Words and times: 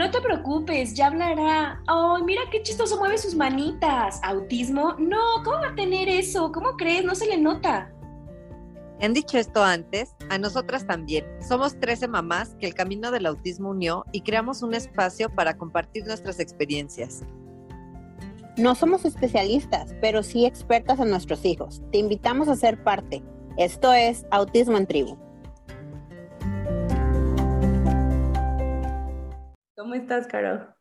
No 0.00 0.10
te 0.10 0.22
preocupes, 0.22 0.94
ya 0.94 1.08
hablará. 1.08 1.78
¡Ay, 1.86 2.22
mira 2.24 2.40
qué 2.50 2.62
chistoso 2.62 2.96
mueve 2.96 3.18
sus 3.18 3.34
manitas! 3.34 4.18
¿Autismo? 4.22 4.94
No, 4.98 5.18
¿cómo 5.44 5.58
va 5.58 5.68
a 5.68 5.74
tener 5.74 6.08
eso? 6.08 6.50
¿Cómo 6.52 6.74
crees? 6.78 7.04
No 7.04 7.14
se 7.14 7.26
le 7.26 7.36
nota. 7.36 7.92
Han 9.02 9.12
dicho 9.12 9.36
esto 9.36 9.62
antes, 9.62 10.16
a 10.30 10.38
nosotras 10.38 10.86
también. 10.86 11.26
Somos 11.46 11.78
13 11.78 12.08
mamás 12.08 12.56
que 12.58 12.66
el 12.66 12.72
camino 12.72 13.10
del 13.10 13.26
autismo 13.26 13.68
unió 13.68 14.06
y 14.10 14.22
creamos 14.22 14.62
un 14.62 14.72
espacio 14.72 15.28
para 15.28 15.58
compartir 15.58 16.06
nuestras 16.06 16.40
experiencias. 16.40 17.22
No 18.56 18.74
somos 18.74 19.04
especialistas, 19.04 19.94
pero 20.00 20.22
sí 20.22 20.46
expertas 20.46 20.98
en 20.98 21.10
nuestros 21.10 21.44
hijos. 21.44 21.82
Te 21.92 21.98
invitamos 21.98 22.48
a 22.48 22.56
ser 22.56 22.82
parte. 22.82 23.22
Esto 23.58 23.92
es 23.92 24.24
Autismo 24.30 24.78
en 24.78 24.86
Tribu. 24.86 25.18
¿Cómo 29.80 29.94
estás, 29.94 30.26
Caro? 30.26 30.76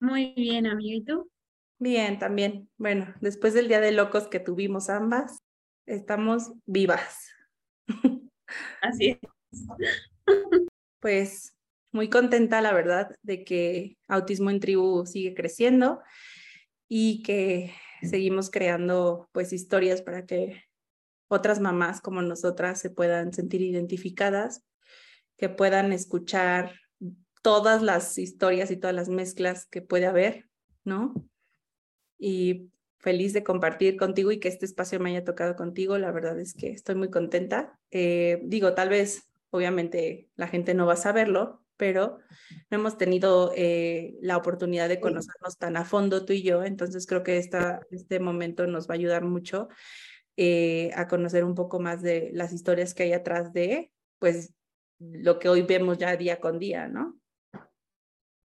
Muy 0.00 0.32
bien, 0.34 0.66
amiga. 0.66 0.96
¿Y 0.96 1.04
tú? 1.04 1.30
Bien, 1.78 2.18
también. 2.18 2.70
Bueno, 2.78 3.14
después 3.20 3.52
del 3.52 3.68
Día 3.68 3.82
de 3.82 3.92
Locos 3.92 4.28
que 4.28 4.40
tuvimos 4.40 4.88
ambas, 4.88 5.40
estamos 5.84 6.50
vivas. 6.64 7.28
Así 8.80 9.18
es. 9.20 9.66
Pues 11.00 11.54
muy 11.92 12.08
contenta, 12.08 12.62
la 12.62 12.72
verdad, 12.72 13.14
de 13.20 13.44
que 13.44 13.98
Autismo 14.08 14.48
en 14.48 14.60
Tribu 14.60 15.04
sigue 15.04 15.34
creciendo 15.34 16.00
y 16.88 17.22
que 17.22 17.74
seguimos 18.02 18.50
creando 18.50 19.28
pues 19.32 19.52
historias 19.52 20.00
para 20.00 20.24
que 20.24 20.64
otras 21.28 21.60
mamás 21.60 22.00
como 22.00 22.22
nosotras 22.22 22.80
se 22.80 22.88
puedan 22.88 23.34
sentir 23.34 23.60
identificadas, 23.60 24.64
que 25.36 25.50
puedan 25.50 25.92
escuchar 25.92 26.72
todas 27.42 27.82
las 27.82 28.18
historias 28.18 28.70
y 28.70 28.76
todas 28.76 28.94
las 28.94 29.08
mezclas 29.08 29.66
que 29.66 29.82
puede 29.82 30.06
haber, 30.06 30.48
¿no? 30.84 31.14
Y 32.18 32.70
feliz 32.98 33.32
de 33.32 33.42
compartir 33.42 33.96
contigo 33.96 34.30
y 34.30 34.40
que 34.40 34.48
este 34.48 34.66
espacio 34.66 35.00
me 35.00 35.10
haya 35.10 35.24
tocado 35.24 35.56
contigo. 35.56 35.98
La 35.98 36.12
verdad 36.12 36.38
es 36.38 36.54
que 36.54 36.70
estoy 36.70 36.94
muy 36.94 37.10
contenta. 37.10 37.78
Eh, 37.90 38.40
digo, 38.44 38.74
tal 38.74 38.90
vez, 38.90 39.30
obviamente, 39.50 40.28
la 40.36 40.48
gente 40.48 40.74
no 40.74 40.86
va 40.86 40.94
a 40.94 40.96
saberlo, 40.96 41.64
pero 41.76 42.18
no 42.70 42.76
hemos 42.76 42.98
tenido 42.98 43.52
eh, 43.56 44.18
la 44.20 44.36
oportunidad 44.36 44.88
de 44.88 45.00
conocernos 45.00 45.56
tan 45.56 45.78
a 45.78 45.86
fondo 45.86 46.26
tú 46.26 46.34
y 46.34 46.42
yo, 46.42 46.62
entonces 46.62 47.06
creo 47.06 47.22
que 47.22 47.38
esta, 47.38 47.80
este 47.90 48.20
momento 48.20 48.66
nos 48.66 48.86
va 48.86 48.92
a 48.92 48.98
ayudar 48.98 49.24
mucho 49.24 49.68
eh, 50.36 50.90
a 50.94 51.08
conocer 51.08 51.42
un 51.42 51.54
poco 51.54 51.80
más 51.80 52.02
de 52.02 52.30
las 52.34 52.52
historias 52.52 52.92
que 52.92 53.04
hay 53.04 53.12
atrás 53.14 53.54
de, 53.54 53.90
pues, 54.18 54.52
lo 54.98 55.38
que 55.38 55.48
hoy 55.48 55.62
vemos 55.62 55.96
ya 55.96 56.16
día 56.16 56.38
con 56.38 56.58
día, 56.58 56.86
¿no? 56.86 57.19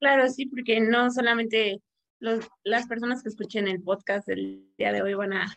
Claro, 0.05 0.29
sí, 0.29 0.45
porque 0.45 0.79
no 0.79 1.09
solamente 1.09 1.81
los, 2.19 2.47
las 2.63 2.85
personas 2.85 3.23
que 3.23 3.29
escuchen 3.29 3.67
el 3.67 3.81
podcast 3.81 4.27
del 4.27 4.63
día 4.77 4.93
de 4.93 5.01
hoy 5.01 5.15
van 5.15 5.33
a, 5.33 5.47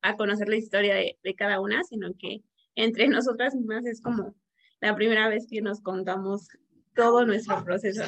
a 0.00 0.14
conocer 0.14 0.48
la 0.48 0.54
historia 0.54 0.94
de, 0.94 1.18
de 1.24 1.34
cada 1.34 1.60
una, 1.60 1.82
sino 1.82 2.14
que 2.16 2.44
entre 2.76 3.08
nosotras 3.08 3.56
mismas 3.56 3.84
es 3.84 4.00
como 4.00 4.36
la 4.80 4.94
primera 4.94 5.28
vez 5.28 5.48
que 5.50 5.60
nos 5.60 5.80
contamos 5.80 6.46
todo 6.94 7.26
nuestro 7.26 7.64
proceso. 7.64 8.04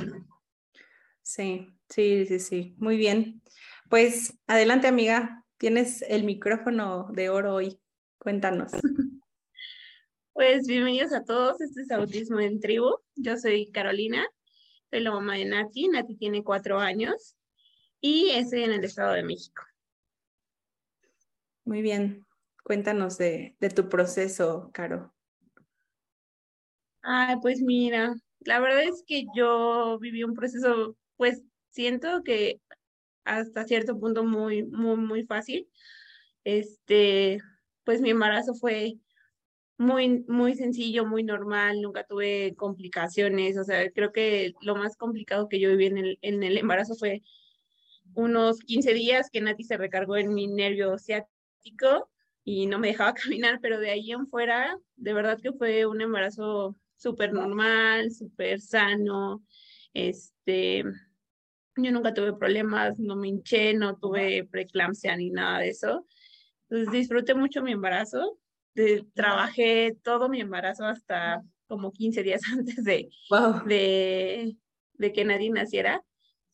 Sí, 1.23 1.67
sí, 1.89 2.27
sí, 2.27 2.39
sí. 2.39 2.77
Muy 2.79 2.97
bien. 2.97 3.43
Pues 3.91 4.39
adelante, 4.47 4.87
amiga. 4.87 5.45
Tienes 5.57 6.03
el 6.03 6.23
micrófono 6.23 7.09
de 7.11 7.29
oro 7.29 7.55
hoy. 7.57 7.77
Cuéntanos. 8.19 8.71
Pues 10.33 10.69
bienvenidos 10.69 11.13
a 11.13 11.25
todos. 11.25 11.61
Este 11.61 11.83
es 11.83 11.91
Autismo 11.91 12.39
en 12.39 12.61
Tribu. 12.61 12.99
Yo 13.17 13.37
soy 13.37 13.73
Carolina. 13.73 14.25
Soy 14.91 15.01
la 15.01 15.11
mamá 15.11 15.37
de 15.37 15.45
Nati. 15.45 15.89
Nati 15.89 16.17
tiene 16.17 16.43
cuatro 16.43 16.79
años 16.79 17.37
y 18.01 18.31
estoy 18.31 18.65
en 18.65 18.73
el 18.73 18.85
Estado 18.85 19.13
de 19.15 19.23
México. 19.23 19.63
Muy 21.65 21.83
bien. 21.83 22.27
Cuéntanos 22.65 23.19
de, 23.19 23.57
de 23.61 23.71
tu 23.71 23.89
proceso, 23.89 24.71
Caro. 24.73 25.15
Ay, 27.03 27.37
pues 27.41 27.61
mira, 27.61 28.15
la 28.41 28.61
verdad 28.61 28.83
es 28.83 29.03
que 29.07 29.25
yo 29.35 29.99
viví 29.99 30.23
un 30.25 30.35
proceso, 30.35 30.97
pues 31.17 31.43
siento 31.71 32.23
que 32.23 32.61
hasta 33.25 33.65
cierto 33.65 33.99
punto 33.99 34.25
muy, 34.25 34.65
muy, 34.65 34.97
muy 34.97 35.25
fácil. 35.25 35.69
Este, 36.45 37.39
pues 37.85 38.01
mi 38.01 38.11
embarazo 38.11 38.55
fue 38.55 38.99
muy, 39.79 40.25
muy 40.29 40.55
sencillo, 40.55 41.07
muy 41.07 41.23
normal, 41.23 41.81
nunca 41.81 42.05
tuve 42.05 42.55
complicaciones, 42.57 43.57
o 43.57 43.65
sea, 43.65 43.91
creo 43.93 44.13
que 44.13 44.55
lo 44.61 44.75
más 44.75 44.97
complicado 44.97 45.49
que 45.49 45.61
yo 45.61 45.71
viví 45.71 45.87
en 45.87 45.99
el, 45.99 46.19
en 46.21 46.43
el 46.43 46.59
embarazo 46.59 46.97
fue 46.97 47.23
unos 48.15 48.59
15 48.61 48.93
días 48.93 49.31
que 49.31 49.41
Nati 49.41 49.63
se 49.65 49.77
recargó 49.77 50.17
en 50.17 50.35
mi 50.35 50.49
nervio 50.49 50.99
ciático 50.99 52.11
y 52.45 52.67
no 52.67 52.79
me 52.79 52.89
dejaba 52.89 53.15
caminar, 53.15 53.61
pero 53.63 53.79
de 53.79 53.91
ahí 53.91 54.11
en 54.11 54.27
fuera, 54.27 54.77
de 54.97 55.13
verdad 55.13 55.39
que 55.41 55.53
fue 55.53 55.87
un 55.87 56.01
embarazo 56.01 56.77
súper 56.97 57.33
normal, 57.33 58.11
súper 58.11 58.61
sano. 58.61 59.45
Este, 59.95 60.83
yo 61.77 61.93
nunca 61.93 62.13
tuve 62.13 62.33
problemas, 62.35 62.99
no 62.99 63.17
me 63.17 63.29
hinché, 63.29 63.75
no 63.75 63.97
tuve 63.97 64.45
preeclampsia 64.51 65.17
ni 65.17 65.31
nada 65.31 65.61
de 65.61 65.69
eso. 65.69 66.07
Entonces 66.69 66.93
disfruté 66.93 67.35
mucho 67.35 67.63
mi 67.63 67.73
embarazo. 67.73 68.39
De, 68.83 69.07
trabajé 69.15 69.97
todo 70.03 70.29
mi 70.29 70.41
embarazo 70.41 70.85
hasta 70.85 71.43
como 71.67 71.93
15 71.93 72.23
días 72.23 72.41
antes 72.53 72.85
de, 72.85 73.09
wow. 73.31 73.65
de, 73.67 74.57
de 74.95 75.13
que 75.13 75.25
nadie 75.25 75.51
naciera. 75.51 76.03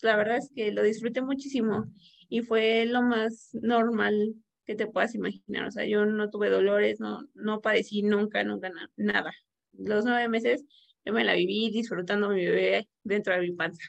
La 0.03 0.17
verdad 0.17 0.39
es 0.39 0.51
que 0.55 0.73
lo 0.73 0.83
disfruté 0.83 1.23
muchísimo 1.23 1.85
y 2.29 2.43
fue 2.43 2.85
lo 2.87 3.03
más 3.03 3.51
normal 3.55 4.35
que 4.67 4.75
te 4.75 4.87
puedas 4.87 5.15
imaginar. 5.15 5.67
O 5.67 5.71
sea, 5.71 5.85
yo 5.87 6.05
no 6.05 6.31
tuve 6.31 6.51
dolores, 6.51 7.01
no, 7.01 7.29
no 7.35 7.61
padecí 7.61 8.03
nunca, 8.03 8.43
nunca 8.45 8.71
na 8.71 8.91
nada 8.97 9.33
los 9.79 10.05
nueve 10.05 10.29
meses 10.29 10.65
yo 11.05 11.13
me 11.13 11.25
la 11.25 11.35
viví 11.35 11.71
disfrutando 11.71 12.31
mi 12.31 12.45
bebé 12.45 12.89
dentro 13.03 13.35
de 13.35 13.41
mi 13.41 13.53
panza. 13.53 13.83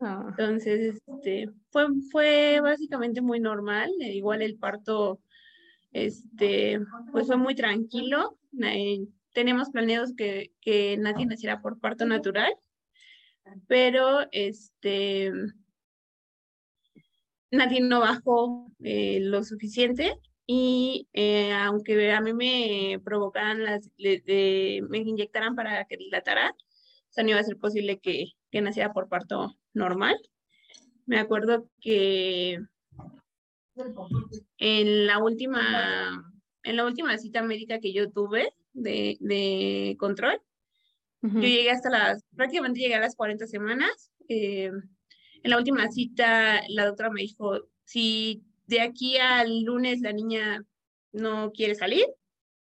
Ah. 0.00 0.26
Entonces, 0.28 0.98
este, 1.06 1.48
fue, 1.70 1.86
fue 2.10 2.60
básicamente 2.60 3.22
muy 3.22 3.40
normal, 3.40 3.90
igual 4.00 4.42
el 4.42 4.58
parto, 4.58 5.20
este, 5.94 6.80
pues 7.12 7.28
fue 7.28 7.36
muy 7.36 7.54
tranquilo. 7.54 8.38
Eh, 8.62 9.06
tenemos 9.32 9.70
planeados 9.70 10.12
que, 10.14 10.52
que 10.60 10.96
Nati 10.98 11.24
naciera 11.24 11.62
por 11.62 11.80
parto 11.80 12.04
natural, 12.04 12.52
pero 13.68 14.26
este, 14.32 15.32
Nati 17.50 17.80
no 17.80 18.00
bajó 18.00 18.70
eh, 18.82 19.20
lo 19.20 19.44
suficiente 19.44 20.18
y 20.46 21.08
eh, 21.12 21.52
aunque 21.52 22.12
a 22.12 22.20
mí 22.20 22.34
me 22.34 23.00
provocaran 23.04 23.64
las, 23.64 23.88
le, 23.96 24.20
de, 24.20 24.84
me 24.88 24.98
inyectaran 24.98 25.54
para 25.54 25.84
que 25.86 25.96
dilatara, 25.96 26.50
o 26.50 27.12
sea, 27.12 27.24
no 27.24 27.30
iba 27.30 27.40
a 27.40 27.44
ser 27.44 27.56
posible 27.56 28.00
que, 28.00 28.32
que 28.50 28.60
naciera 28.60 28.92
por 28.92 29.08
parto 29.08 29.56
normal. 29.72 30.16
Me 31.06 31.18
acuerdo 31.18 31.70
que 31.80 32.58
en 34.58 35.06
la 35.06 35.18
última, 35.18 36.32
en 36.62 36.76
la 36.76 36.84
última 36.84 37.16
cita 37.18 37.42
médica 37.42 37.80
que 37.80 37.92
yo 37.92 38.10
tuve 38.10 38.52
de, 38.72 39.16
de 39.20 39.96
control, 39.98 40.40
uh 41.22 41.28
-huh. 41.28 41.34
yo 41.34 41.48
llegué 41.48 41.70
hasta 41.70 41.90
las, 41.90 42.24
prácticamente 42.36 42.80
llegué 42.80 42.94
a 42.94 43.00
las 43.00 43.16
40 43.16 43.46
semanas. 43.46 44.10
Eh, 44.28 44.70
en 45.42 45.50
la 45.50 45.58
última 45.58 45.88
cita, 45.90 46.62
la 46.68 46.86
doctora 46.86 47.10
me 47.10 47.20
dijo, 47.20 47.60
si 47.84 48.42
de 48.66 48.80
aquí 48.80 49.18
al 49.18 49.62
lunes 49.62 50.00
la 50.00 50.12
niña 50.12 50.64
no 51.12 51.52
quiere 51.52 51.74
salir, 51.74 52.06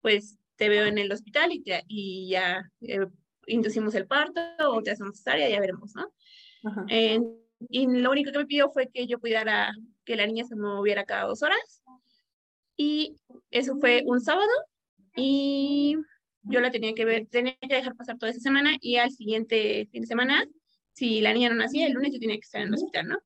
pues 0.01 0.37
te 0.55 0.69
veo 0.69 0.85
en 0.85 0.97
el 0.97 1.11
hospital 1.11 1.51
y, 1.51 1.61
te, 1.61 1.83
y 1.87 2.29
ya 2.29 2.71
eh, 2.81 3.07
inducimos 3.47 3.95
el 3.95 4.07
parto 4.07 4.41
o 4.59 4.81
te 4.81 4.91
hacemos 4.91 5.17
cesárea, 5.17 5.49
ya 5.49 5.59
veremos, 5.59 5.93
¿no? 5.95 6.13
Eh, 6.87 7.19
y 7.69 7.87
lo 7.87 8.11
único 8.11 8.31
que 8.31 8.37
me 8.37 8.45
pidió 8.45 8.69
fue 8.69 8.89
que 8.89 9.07
yo 9.07 9.19
cuidara 9.19 9.73
que 10.11 10.17
la 10.17 10.27
niña 10.27 10.43
se 10.43 10.57
moviera 10.57 11.05
cada 11.05 11.23
dos 11.23 11.41
horas. 11.41 11.81
Y 12.75 13.15
eso 13.49 13.77
fue 13.79 14.03
un 14.05 14.19
sábado 14.19 14.51
y 15.15 15.95
yo 16.43 16.59
la 16.59 16.69
tenía 16.69 16.93
que 16.93 17.05
ver, 17.05 17.27
tenía 17.27 17.55
que 17.61 17.75
dejar 17.75 17.95
pasar 17.95 18.17
toda 18.17 18.31
esa 18.31 18.41
semana 18.41 18.75
y 18.81 18.97
al 18.97 19.11
siguiente 19.11 19.87
fin 19.89 20.01
de 20.01 20.07
semana, 20.07 20.45
si 20.91 21.21
la 21.21 21.33
niña 21.33 21.47
no 21.49 21.55
nacía, 21.55 21.87
el 21.87 21.93
lunes 21.93 22.11
yo 22.11 22.19
tenía 22.19 22.35
que 22.35 22.41
estar 22.41 22.61
en 22.61 22.67
el 22.67 22.73
hospital, 22.73 23.07
¿no? 23.07 23.19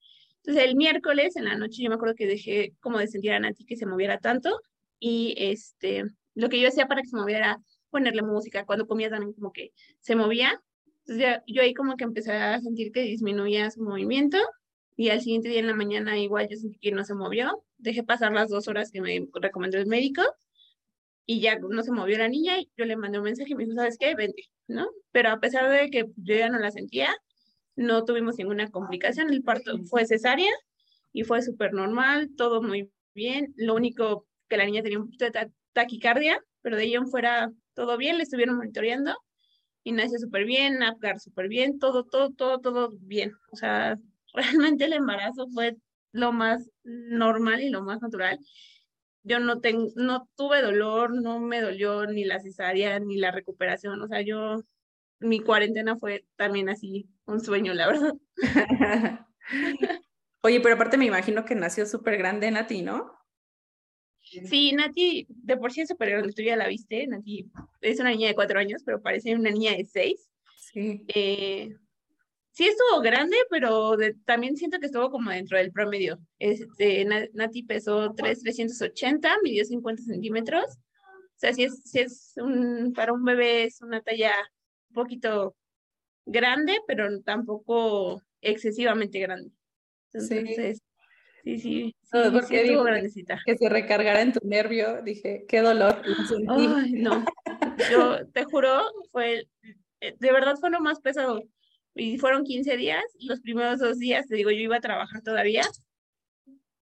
Entonces 0.44 0.64
el 0.64 0.76
miércoles 0.76 1.36
en 1.38 1.46
la 1.46 1.58
noche 1.58 1.82
yo 1.82 1.90
me 1.90 1.96
acuerdo 1.96 2.14
que 2.14 2.28
dejé 2.28 2.76
como 2.82 3.00
de 3.00 3.08
sentir 3.08 3.32
a 3.32 3.40
Nati 3.40 3.66
que 3.66 3.78
se 3.78 3.88
moviera 3.88 4.20
tanto 4.20 4.62
y 5.00 5.34
este, 5.38 6.04
lo 6.36 6.50
que 6.50 6.60
yo 6.60 6.68
hacía 6.68 6.88
para 6.88 7.02
que 7.02 7.08
se 7.08 7.18
moviera, 7.18 7.60
ponerle 7.90 8.22
música, 8.22 8.64
cuando 8.66 8.86
comía 8.86 9.10
también 9.10 9.34
como 9.34 9.52
que 9.52 9.72
se 10.02 10.16
movía. 10.16 10.62
Entonces 11.00 11.42
yo, 11.48 11.56
yo 11.56 11.62
ahí 11.64 11.74
como 11.74 11.96
que 11.96 12.04
empecé 12.04 12.34
a 12.34 12.62
sentir 12.62 12.92
que 12.92 13.02
disminuía 13.02 13.72
su 13.72 13.82
movimiento 13.82 14.38
y 14.96 15.10
al 15.10 15.22
siguiente 15.22 15.50
día 15.50 15.60
en 15.60 15.68
la 15.68 15.76
mañana 15.76 16.18
igual 16.18 16.48
yo 16.50 16.58
sentí 16.58 16.78
que 16.80 16.92
no 16.92 17.04
se 17.04 17.14
movió. 17.14 17.64
Dejé 17.78 18.04
pasar 18.04 18.32
las 18.32 18.50
dos 18.50 18.68
horas 18.68 18.92
que 18.92 19.02
me 19.02 19.28
recomendó 19.34 19.78
el 19.78 19.88
médico 19.88 20.22
y 21.26 21.42
ya 21.42 21.58
no 21.60 21.84
se 21.84 21.92
movió 21.92 22.18
la 22.18 22.30
niña 22.30 22.60
y 22.60 22.70
yo 22.78 22.86
le 22.86 22.96
mandé 22.96 23.18
un 23.18 23.26
mensaje 23.26 23.52
y 23.52 23.56
me 23.56 23.66
dijo, 23.66 23.76
¿sabes 23.76 23.98
qué? 23.98 24.16
Vente, 24.16 24.44
¿no? 24.68 24.88
Pero 25.12 25.30
a 25.30 25.40
pesar 25.40 25.70
de 25.70 25.90
que 25.90 26.06
yo 26.16 26.36
ya 26.36 26.50
no 26.50 26.60
la 26.60 26.72
sentía, 26.72 27.10
no 27.76 28.06
tuvimos 28.06 28.38
ninguna 28.38 28.70
complicación, 28.70 29.30
el 29.32 29.44
parto 29.44 29.78
fue 29.86 30.06
cesárea 30.06 30.52
y 31.12 31.24
fue 31.24 31.42
súper 31.42 31.74
normal, 31.74 32.30
todo 32.38 32.62
muy 32.62 32.92
bien, 33.14 33.54
lo 33.58 33.76
único 33.76 34.28
que 34.48 34.58
la 34.58 34.66
niña 34.66 34.84
tenía 34.84 35.00
un 35.00 35.06
poquito 35.06 35.26
de 35.26 35.52
taquicardia, 35.74 36.40
pero 36.62 36.78
de 36.78 36.84
ahí 36.84 36.94
en 36.94 37.08
fuera 37.08 37.52
todo 37.74 37.98
bien, 37.98 38.18
le 38.18 38.24
estuvieron 38.24 38.58
monitoreando 38.58 39.18
y 39.84 39.92
nació 39.92 40.20
súper 40.20 40.46
bien, 40.46 40.82
Apgar 40.84 41.20
súper 41.20 41.48
bien, 41.48 41.80
todo, 41.80 42.06
todo, 42.06 42.32
todo, 42.32 42.60
todo 42.60 42.92
bien. 43.02 43.34
O 43.52 43.56
sea, 43.56 43.98
realmente 44.36 44.86
el 44.86 44.94
embarazo 44.94 45.48
fue 45.50 45.78
lo 46.12 46.32
más 46.32 46.70
normal 46.84 47.62
y 47.62 47.70
lo 47.70 47.82
más 47.82 48.02
natural. 48.02 48.40
Yo 49.24 49.40
no, 49.40 49.60
tengo, 49.60 49.90
no 49.96 50.30
tuve 50.36 50.62
dolor, 50.62 51.14
no 51.14 51.40
me 51.40 51.62
dolió 51.62 52.06
ni 52.06 52.26
la 52.26 52.40
cesárea 52.40 53.00
ni 53.00 53.18
la 53.18 53.32
recuperación. 53.32 54.02
O 54.02 54.08
sea, 54.08 54.22
yo, 54.22 54.64
mi 55.20 55.40
cuarentena 55.40 55.98
fue 55.98 56.26
también 56.36 56.70
así 56.70 57.10
un 57.26 57.42
sueño, 57.42 57.74
la 57.74 57.88
verdad. 57.88 58.14
Oye, 60.42 60.60
pero 60.62 60.76
aparte 60.76 60.98
me 60.98 61.06
imagino 61.06 61.44
que 61.44 61.56
nació 61.56 61.88
súper 61.88 62.18
grande 62.18 62.52
Nati, 62.52 62.84
¿no? 62.84 63.12
Sí, 64.20 64.74
Nati, 64.74 65.26
de 65.30 65.58
por 65.58 65.72
sí 65.72 65.82
es 65.82 65.88
súper 65.88 66.12
grande, 66.12 66.34
tú 66.34 66.44
ya 66.44 66.56
la 66.56 66.68
viste, 66.68 67.08
Nati 67.08 67.50
es 67.82 68.00
una 68.00 68.12
niña 68.12 68.28
de 68.28 68.36
cuatro 68.36 68.60
años, 68.60 68.84
pero 68.86 69.02
parece 69.02 69.36
una 69.36 69.50
niña 69.52 69.72
de 69.72 69.86
seis. 69.86 70.30
Sí. 70.56 71.04
Eh, 71.08 71.76
sí 72.56 72.68
estuvo 72.68 73.02
grande, 73.02 73.36
pero 73.50 73.98
también 74.24 74.56
siento 74.56 74.80
que 74.80 74.86
estuvo 74.86 75.12
como 75.12 75.30
dentro 75.30 75.58
del 75.58 75.74
promedio. 75.74 76.20
Este, 76.40 77.06
Nati 77.34 77.64
pesó 77.64 78.14
3,380, 78.16 79.30
midió 79.44 79.66
50 79.66 80.04
centímetros. 80.04 80.64
O 80.66 81.38
sea, 81.38 81.54
si 81.54 81.66
es, 81.66 81.84
si 81.84 82.00
es 82.00 82.34
un, 82.38 82.94
para 82.94 83.12
un 83.12 83.26
bebé 83.26 83.66
es 83.66 83.82
una 83.82 84.02
talla 84.02 84.32
un 84.90 84.94
poquito 84.94 85.56
grande, 86.26 86.80
pero 86.88 87.22
tampoco 87.24 88.22
excesivamente 88.40 89.20
grande. 89.20 89.52
Entonces, 90.14 90.82
sí, 91.44 91.60
sí, 91.60 91.60
sí, 91.60 91.96
porque 92.32 92.62
estuvo 92.62 92.84
grandecita. 92.84 93.38
Que 93.46 93.58
se 93.58 93.68
recargara 93.68 94.22
en 94.22 94.32
tu 94.32 94.40
nervio, 94.48 95.02
dije, 95.04 95.44
qué 95.46 95.60
dolor. 95.60 96.02
Ay, 96.48 96.94
no, 96.94 97.26
yo 97.92 98.26
te 98.30 98.46
juro, 98.46 98.82
fue, 99.12 99.50
eh, 100.00 100.16
de 100.18 100.32
verdad 100.32 100.56
fue 100.56 100.70
lo 100.70 100.80
más 100.80 101.02
pesado 101.02 101.44
y 101.96 102.18
fueron 102.18 102.44
15 102.44 102.78
días, 102.78 103.04
los 103.20 103.42
primeros 103.42 103.80
dos 103.80 103.98
días, 103.98 104.28
te 104.28 104.36
digo, 104.36 104.52
yo 104.52 104.60
iba 104.60 104.78
a 104.78 104.82
trabajar 104.82 105.22
todavía, 105.22 105.64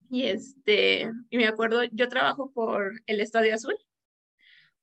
y 0.08 0.24
este, 0.24 1.10
y 1.30 1.36
me 1.36 1.46
acuerdo, 1.46 1.84
yo 1.84 2.08
trabajo 2.08 2.50
por 2.52 3.00
el 3.06 3.20
Estadio 3.20 3.54
Azul, 3.54 3.76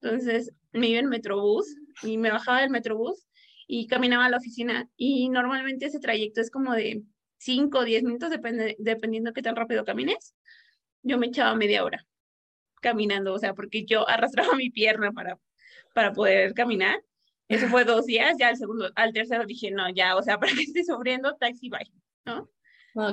entonces 0.01 0.51
me 0.71 0.89
iba 0.89 0.99
en 0.99 1.07
Metrobús 1.07 1.75
y 2.03 2.17
me 2.17 2.29
bajaba 2.29 2.61
del 2.61 2.69
Metrobús 2.69 3.25
y 3.67 3.87
caminaba 3.87 4.25
a 4.25 4.29
la 4.29 4.37
oficina. 4.37 4.89
Y 4.97 5.29
normalmente 5.29 5.85
ese 5.85 5.99
trayecto 5.99 6.41
es 6.41 6.51
como 6.51 6.73
de 6.73 7.03
5 7.37 7.79
o 7.79 7.85
10 7.85 8.03
minutos, 8.03 8.29
depende, 8.29 8.75
dependiendo 8.79 9.33
qué 9.33 9.41
tan 9.41 9.55
rápido 9.55 9.85
camines, 9.85 10.35
yo 11.03 11.17
me 11.17 11.27
echaba 11.27 11.55
media 11.55 11.83
hora 11.83 12.05
caminando, 12.81 13.33
o 13.33 13.39
sea, 13.39 13.53
porque 13.53 13.85
yo 13.85 14.07
arrastraba 14.07 14.53
mi 14.57 14.69
pierna 14.69 15.11
para, 15.11 15.39
para 15.93 16.11
poder 16.13 16.53
caminar 16.53 17.01
eso 17.47 17.67
fue 17.67 17.83
dos 17.85 18.05
días, 18.05 18.35
ya 18.39 18.49
al 18.49 18.57
segundo, 18.57 18.89
al 18.95 19.13
tercero 19.13 19.45
dije, 19.45 19.71
no, 19.71 19.89
ya, 19.93 20.15
o 20.15 20.23
sea, 20.23 20.39
para 20.39 20.53
que 20.53 20.61
esté 20.61 20.83
sufriendo, 20.83 21.35
taxi 21.35 21.69
bye, 21.69 21.91
¿no? 22.25 22.49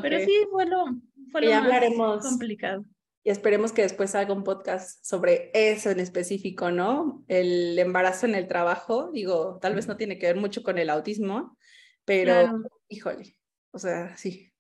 Pero 0.03 0.19
sí, 0.21 0.47
fue 0.51 0.67
lo, 0.67 0.85
fue 1.33 1.43
lo 1.43 1.97
más 1.97 2.23
complicado. 2.23 2.85
Y 3.23 3.31
esperemos 3.31 3.73
que 3.73 3.83
después 3.83 4.15
haga 4.15 4.33
un 4.33 4.45
podcast 4.45 5.05
sobre 5.05 5.51
eso 5.53 5.91
en 5.91 6.01
específico, 6.01 6.71
¿no? 6.71 7.23
El 7.29 7.79
embarazo 7.79 8.27
en 8.27 8.35
el 8.35 8.49
trabajo, 8.49 9.11
digo, 9.13 9.59
tal 9.61 9.75
vez 9.75 9.89
no 9.89 9.97
tiene 9.97 10.19
que 10.19 10.27
ver 10.27 10.37
mucho 10.37 10.63
con 10.63 10.79
el 10.79 10.89
autismo, 10.89 11.57
pero 12.05 12.63
híjole, 12.89 13.37
o 13.73 13.79
sea, 13.79 14.17
sí. 14.17 14.51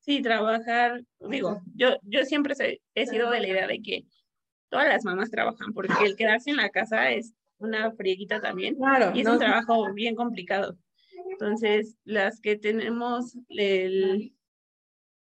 Sí, 0.00 0.22
trabajar, 0.22 1.02
digo, 1.20 1.62
yo, 1.74 1.96
yo 2.02 2.24
siempre 2.24 2.54
he 2.94 3.06
sido 3.06 3.30
de 3.30 3.40
la 3.40 3.48
idea 3.48 3.66
de 3.66 3.80
que 3.80 4.04
todas 4.68 4.88
las 4.88 5.04
mamás 5.04 5.30
trabajan, 5.30 5.72
porque 5.72 5.94
el 6.04 6.16
quedarse 6.16 6.50
en 6.50 6.56
la 6.56 6.70
casa 6.70 7.10
es 7.10 7.32
una 7.64 7.92
frieguita 7.92 8.40
también. 8.40 8.76
Claro. 8.76 9.12
Y 9.14 9.20
es 9.20 9.28
un 9.28 9.38
trabajo 9.38 9.92
bien 9.92 10.14
complicado. 10.14 10.76
Entonces, 11.30 11.96
las 12.04 12.40
que 12.40 12.56
tenemos 12.56 13.36
el, 13.48 14.34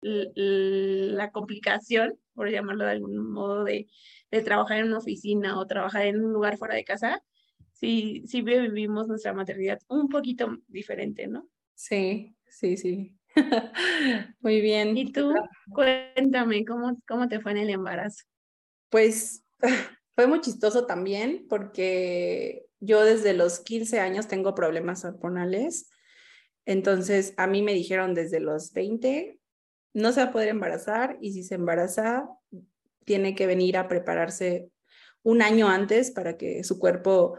la 0.02 1.30
complicación, 1.30 2.18
por 2.34 2.50
llamarlo 2.50 2.84
de 2.84 2.90
algún 2.90 3.32
modo, 3.32 3.64
de, 3.64 3.86
de, 4.30 4.42
trabajar 4.42 4.78
en 4.78 4.88
una 4.88 4.98
oficina 4.98 5.58
o 5.58 5.66
trabajar 5.66 6.06
en 6.06 6.22
un 6.22 6.32
lugar 6.32 6.58
fuera 6.58 6.74
de 6.74 6.84
casa, 6.84 7.22
sí, 7.72 8.22
sí 8.26 8.42
vivimos 8.42 9.08
nuestra 9.08 9.32
maternidad 9.32 9.78
un 9.88 10.08
poquito 10.08 10.58
diferente, 10.68 11.26
¿no? 11.26 11.48
Sí, 11.74 12.36
sí, 12.46 12.76
sí. 12.76 13.16
Muy 14.40 14.60
bien. 14.60 14.96
Y 14.96 15.12
tú, 15.12 15.34
cuéntame, 15.70 16.64
¿cómo, 16.64 16.96
¿cómo 17.06 17.28
te 17.28 17.40
fue 17.40 17.52
en 17.52 17.58
el 17.58 17.70
embarazo? 17.70 18.24
Pues 18.90 19.44
fue 20.14 20.26
muy 20.26 20.40
chistoso 20.40 20.86
también 20.86 21.46
porque 21.48 22.66
yo 22.80 23.04
desde 23.04 23.34
los 23.34 23.60
15 23.60 24.00
años 24.00 24.28
tengo 24.28 24.54
problemas 24.54 25.04
hormonales. 25.04 25.90
Entonces, 26.66 27.34
a 27.36 27.46
mí 27.46 27.62
me 27.62 27.74
dijeron 27.74 28.14
desde 28.14 28.40
los 28.40 28.72
20, 28.72 29.38
no 29.92 30.12
se 30.12 30.22
va 30.22 30.28
a 30.28 30.32
poder 30.32 30.48
embarazar 30.48 31.18
y 31.20 31.32
si 31.32 31.42
se 31.42 31.56
embaraza, 31.56 32.28
tiene 33.04 33.34
que 33.34 33.46
venir 33.46 33.76
a 33.76 33.88
prepararse 33.88 34.70
un 35.22 35.42
año 35.42 35.68
antes 35.68 36.10
para 36.10 36.36
que 36.36 36.62
su 36.64 36.78
cuerpo 36.78 37.38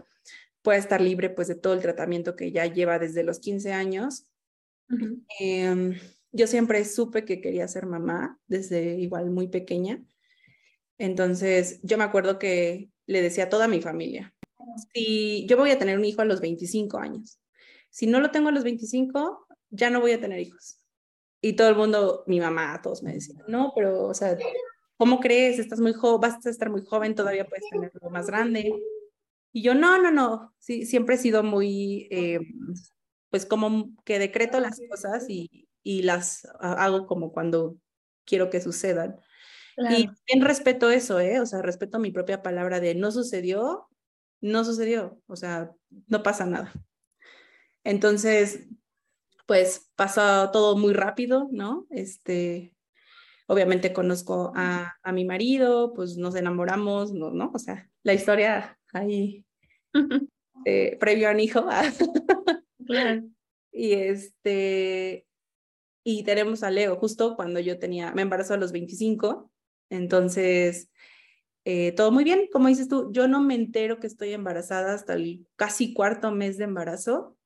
pueda 0.62 0.78
estar 0.78 1.00
libre 1.00 1.30
pues 1.30 1.48
de 1.48 1.56
todo 1.56 1.74
el 1.74 1.82
tratamiento 1.82 2.36
que 2.36 2.52
ya 2.52 2.66
lleva 2.66 3.00
desde 3.00 3.24
los 3.24 3.40
15 3.40 3.72
años. 3.72 4.28
Em, 5.40 5.98
yo 6.32 6.48
siempre 6.48 6.84
supe 6.86 7.26
que 7.26 7.42
quería 7.42 7.68
ser 7.68 7.86
mamá 7.86 8.40
desde 8.48 8.96
igual 8.96 9.30
muy 9.30 9.48
pequeña 9.48 10.04
entonces, 10.98 11.80
yo 11.84 11.98
me 11.98 12.04
acuerdo 12.04 12.40
que 12.40 12.90
le 13.06 13.22
decía 13.22 13.46
a 13.46 13.50
toda 13.50 13.68
mi 13.68 13.82
familia, 13.82 14.34
si 14.94 15.46
yo 15.48 15.58
voy 15.58 15.72
a 15.72 15.78
tener 15.78 15.98
un 15.98 16.06
hijo 16.06 16.22
a 16.22 16.26
los 16.26 16.42
25 16.42 16.98
años, 16.98 17.40
si 17.90 18.08
no 18.08 18.20
lo 18.20 18.32
tengo 18.32 18.50
a 18.50 18.52
los 18.52 18.64
25, 18.64 19.48
ya 19.70 19.90
no 19.90 20.02
voy 20.02 20.12
a 20.14 20.22
tener 20.22 20.40
hijos. 20.40 20.80
Y 21.42 21.54
todo 21.54 21.70
el 21.70 21.76
mundo, 21.76 22.24
mi 22.28 22.40
mamá, 22.40 22.82
todos 22.82 23.04
me 23.04 23.14
decían, 23.14 23.44
no, 23.48 23.72
pero, 23.76 24.08
o 24.08 24.14
sea, 24.14 24.38
¿cómo 24.98 25.20
crees? 25.20 25.60
Estás 25.60 25.80
muy 25.80 25.94
joven, 25.94 26.22
vas 26.22 26.46
a 26.46 26.50
estar 26.50 26.70
muy 26.70 26.84
joven, 26.84 27.16
todavía 27.16 27.46
puedes 27.46 27.66
tenerlo 27.70 28.10
más 28.10 28.28
grande. 28.28 28.74
Y 29.54 29.62
yo, 29.62 29.76
no, 29.76 30.02
no, 30.02 30.12
no, 30.12 30.54
sí, 30.60 30.86
siempre 30.86 31.16
he 31.16 31.18
sido 31.18 31.44
muy, 31.44 32.08
eh, 32.12 32.40
pues 33.30 33.46
como 33.46 33.92
que 34.04 34.20
decreto 34.20 34.60
las 34.60 34.80
cosas 34.90 35.26
y, 35.30 35.70
y 35.84 36.02
las 36.02 36.48
hago 36.60 37.06
como 37.06 37.32
cuando 37.32 37.78
quiero 38.26 38.50
que 38.50 38.60
sucedan. 38.60 39.18
Y 39.78 40.10
en 40.28 40.42
respeto 40.42 40.90
eso, 40.90 41.20
¿eh? 41.20 41.40
O 41.40 41.46
sea, 41.46 41.62
respeto 41.62 42.00
mi 42.00 42.12
propia 42.12 42.42
palabra 42.42 42.80
de 42.80 42.96
no 42.96 43.12
sucedió, 43.12 43.90
no 44.42 44.64
sucedió, 44.64 45.22
o 45.28 45.36
sea, 45.36 45.72
no 46.08 46.24
pasa 46.24 46.46
nada. 46.46 46.72
Entonces, 47.84 48.68
pues 49.46 49.92
pasa 49.96 50.50
todo 50.52 50.78
muy 50.78 50.94
rápido, 50.94 51.50
¿no? 51.52 51.86
Este, 51.90 52.74
obviamente 53.48 53.94
conozco 53.94 54.52
a, 54.56 54.96
a 55.04 55.12
mi 55.12 55.26
marido, 55.26 55.94
pues 55.94 56.18
nos 56.18 56.36
enamoramos, 56.36 57.14
¿no? 57.14 57.32
¿no? 57.32 57.52
O 57.54 57.60
sea, 57.60 57.90
la 58.04 58.14
historia 58.14 58.80
ahí 58.94 59.46
eh, 60.66 60.98
previo 61.00 61.30
a 61.30 61.32
un 61.32 61.40
hijo. 61.40 61.66
Y 63.78 63.92
este, 63.92 65.28
y 66.06 66.24
tenemos 66.24 66.64
a 66.64 66.72
Leo, 66.72 66.96
justo 66.96 67.36
cuando 67.36 67.60
yo 67.60 67.78
tenía, 67.78 68.14
me 68.14 68.22
embarazó 68.22 68.54
a 68.54 68.58
los 68.58 68.72
25, 68.72 69.52
entonces, 69.90 70.90
eh, 71.66 71.94
todo 71.94 72.12
muy 72.12 72.24
bien, 72.24 72.48
como 72.52 72.68
dices 72.68 72.88
tú, 72.88 73.12
yo 73.12 73.28
no 73.28 73.42
me 73.42 73.56
entero 73.56 74.00
que 74.00 74.08
estoy 74.08 74.34
embarazada 74.34 74.94
hasta 74.94 75.14
el 75.14 75.48
casi 75.56 75.94
cuarto 75.94 76.32
mes 76.32 76.58
de 76.58 76.66
embarazo, 76.66 77.38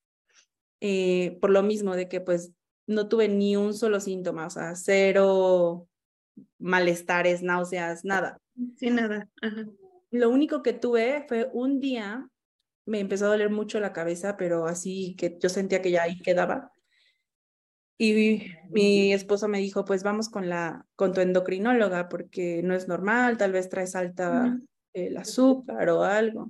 eh, 0.82 1.38
por 1.42 1.50
lo 1.50 1.64
mismo 1.64 1.96
de 1.96 2.08
que 2.10 2.22
pues 2.22 2.54
no 2.88 3.08
tuve 3.08 3.28
ni 3.28 3.56
un 3.56 3.74
solo 3.74 4.00
síntoma, 4.00 4.48
o 4.48 4.50
sea, 4.50 4.76
cero 4.76 5.88
malestares, 6.58 7.42
náuseas, 7.42 8.04
nada. 8.04 8.38
Sí, 8.78 8.90
nada. 8.90 9.30
Lo 10.12 10.30
único 10.30 10.64
que 10.64 10.74
tuve 10.74 11.26
fue 11.28 11.50
un 11.54 11.80
día, 11.80 12.28
me 12.86 13.00
empezó 13.00 13.26
a 13.26 13.30
doler 13.30 13.50
mucho 13.50 13.80
la 13.80 13.94
cabeza, 13.94 14.38
pero 14.38 14.66
así 14.66 15.16
que 15.18 15.38
yo 15.40 15.50
sentía 15.50 15.82
que 15.82 15.92
ya 15.92 16.04
ahí 16.04 16.20
quedaba. 16.20 16.72
Y 18.02 18.54
mi 18.70 19.12
esposo 19.12 19.50
me 19.50 19.60
dijo, 19.60 19.84
pues 19.84 20.04
vamos 20.04 20.30
con, 20.30 20.48
la, 20.48 20.86
con 20.96 21.14
tu 21.14 21.20
endocrinóloga 21.20 22.08
porque 22.08 22.62
no 22.64 22.74
es 22.74 22.88
normal, 22.88 23.38
tal 23.38 23.52
vez 23.52 23.68
traes 23.68 23.94
alta 23.94 24.58
el 24.94 25.18
azúcar 25.18 25.90
o 25.90 26.04
algo. 26.04 26.50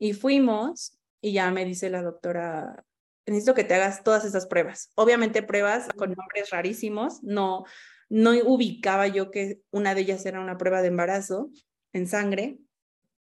Y 0.00 0.14
fuimos 0.14 0.98
y 1.20 1.32
ya 1.32 1.48
me 1.52 1.64
dice 1.64 1.90
la 1.90 2.02
doctora, 2.02 2.84
necesito 3.24 3.54
que 3.54 3.62
te 3.62 3.74
hagas 3.74 4.02
todas 4.02 4.24
esas 4.24 4.46
pruebas. 4.48 4.90
Obviamente 4.96 5.44
pruebas 5.44 5.86
con 5.96 6.12
nombres 6.12 6.50
rarísimos, 6.50 7.22
no, 7.22 7.64
no 8.08 8.32
ubicaba 8.44 9.06
yo 9.06 9.30
que 9.30 9.60
una 9.70 9.94
de 9.94 10.00
ellas 10.00 10.26
era 10.26 10.40
una 10.40 10.58
prueba 10.58 10.82
de 10.82 10.88
embarazo 10.88 11.50
en 11.92 12.08
sangre, 12.08 12.58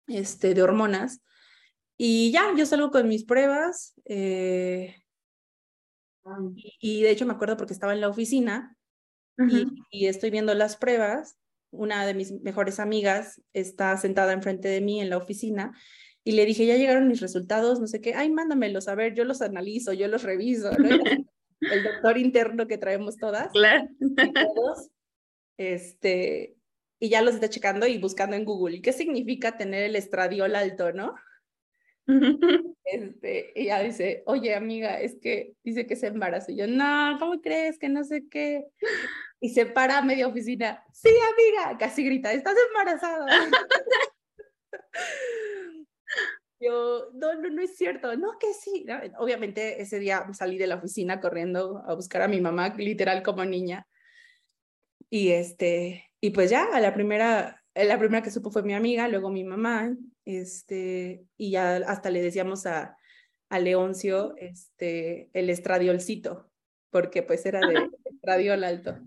este, 0.07 0.55
de 0.55 0.63
hormonas. 0.63 1.21
Y 1.99 2.33
ya, 2.33 2.55
yo 2.57 2.65
salgo 2.65 2.91
con 2.91 3.09
mis 3.09 3.25
pruebas, 3.25 3.93
eh, 4.07 5.00
y, 6.81 7.03
de 7.03 7.11
hecho 7.11 7.27
me 7.27 7.33
acuerdo 7.33 7.57
porque 7.57 7.73
estaba 7.73 7.93
en 7.93 8.01
la 8.01 8.09
oficina 8.09 8.77
y, 9.91 10.07
estoy 10.07 10.31
viendo 10.31 10.55
las 10.55 10.77
pruebas. 10.77 11.37
Una 11.73 12.05
de 12.05 12.15
mis 12.15 12.33
mejores 12.43 12.81
amigas 12.81 13.41
está 13.53 13.97
sentada 13.97 14.33
enfrente 14.33 14.69
de 14.69 14.81
mí 14.81 15.01
en 15.01 15.09
la 15.09 15.17
oficina 15.17 15.73
y 16.25 16.33
le 16.33 16.45
dije, 16.45 16.67
ya 16.67 16.77
llegaron 16.77 17.09
mis 17.09 17.21
resultados, 17.21 17.81
no 17.81 17.87
sé 17.87 18.01
qué, 18.01 18.15
ay, 18.15 18.31
mándamelos, 18.31 18.89
a 18.89 18.95
ver, 18.95 19.15
yo 19.15 19.25
los 19.25 19.41
analizo, 19.41 19.93
yo 19.93 20.09
los 20.09 20.23
reviso, 20.23 20.71
el 21.61 21.83
doctor 21.83 22.19
interno 22.19 22.67
que 22.67 22.77
traemos 22.77 23.17
todas. 23.17 23.51
Claro. 23.53 23.89
Todos, 24.55 24.91
este, 25.57 26.57
y 26.99 27.09
ya 27.09 27.23
los 27.23 27.35
está 27.35 27.49
checando 27.49 27.87
y 27.87 27.99
buscando 27.99 28.37
en 28.37 28.45
Google. 28.45 28.77
¿Y 28.77 28.83
qué 28.83 28.93
significa 28.93 29.57
tener 29.57 29.85
el 29.85 29.97
estradiol 29.97 30.55
alto, 30.55 30.93
no? 30.93 31.15
Este, 32.91 33.61
ella 33.61 33.81
dice, 33.81 34.25
oye 34.27 34.57
amiga, 34.57 35.01
es 35.01 35.17
que 35.23 35.55
dice 35.63 35.87
que 35.87 35.95
se 35.95 36.09
embarazo. 36.09 36.51
Y 36.51 36.57
yo, 36.57 36.67
no, 36.67 37.17
¿cómo 37.21 37.41
crees? 37.41 37.79
Que 37.79 37.89
no 37.89 38.03
sé 38.03 38.25
qué. 38.29 38.65
Y 39.41 39.51
se 39.51 39.65
para 39.65 39.99
a 39.99 40.03
media 40.03 40.27
oficina, 40.27 40.85
sí 40.93 41.09
amiga, 41.09 41.79
casi 41.79 42.05
grita, 42.05 42.33
estás 42.33 42.57
embarazada. 42.69 43.27
yo, 46.61 47.11
no, 47.15 47.35
no, 47.35 47.51
no 47.51 47.63
es 47.63 47.77
cierto, 47.77 48.17
no 48.17 48.39
que 48.41 48.53
sí. 48.55 48.85
Obviamente 49.19 49.81
ese 49.81 50.01
día 50.01 50.27
salí 50.33 50.59
de 50.59 50.67
la 50.67 50.77
oficina 50.77 51.21
corriendo 51.21 51.85
a 51.87 51.95
buscar 51.95 52.23
a 52.23 52.29
mi 52.29 52.41
mamá, 52.41 52.75
literal 52.77 53.23
como 53.23 53.45
niña. 53.45 53.87
Y 55.09 55.31
este, 55.31 56.11
y 56.21 56.31
pues 56.31 56.51
ya, 56.51 56.65
a 56.73 56.81
la 56.81 56.93
primera, 56.93 57.63
la 57.75 57.99
primera 57.99 58.23
que 58.23 58.33
supo 58.33 58.51
fue 58.51 58.65
mi 58.65 58.75
amiga, 58.75 59.07
luego 59.07 59.31
mi 59.31 59.45
mamá, 59.45 59.95
este, 60.25 61.25
y 61.37 61.51
ya 61.53 61.77
hasta 61.77 62.11
le 62.11 62.23
decíamos 62.23 62.67
a, 62.67 62.97
a 63.49 63.59
Leoncio 63.59 64.35
este, 64.37 65.31
el 65.33 65.51
estradiolcito, 65.51 66.51
porque 66.91 67.23
pues 67.23 67.45
era 67.47 67.61
de 67.61 67.91
estradiol 68.05 68.65
alto. 68.65 68.99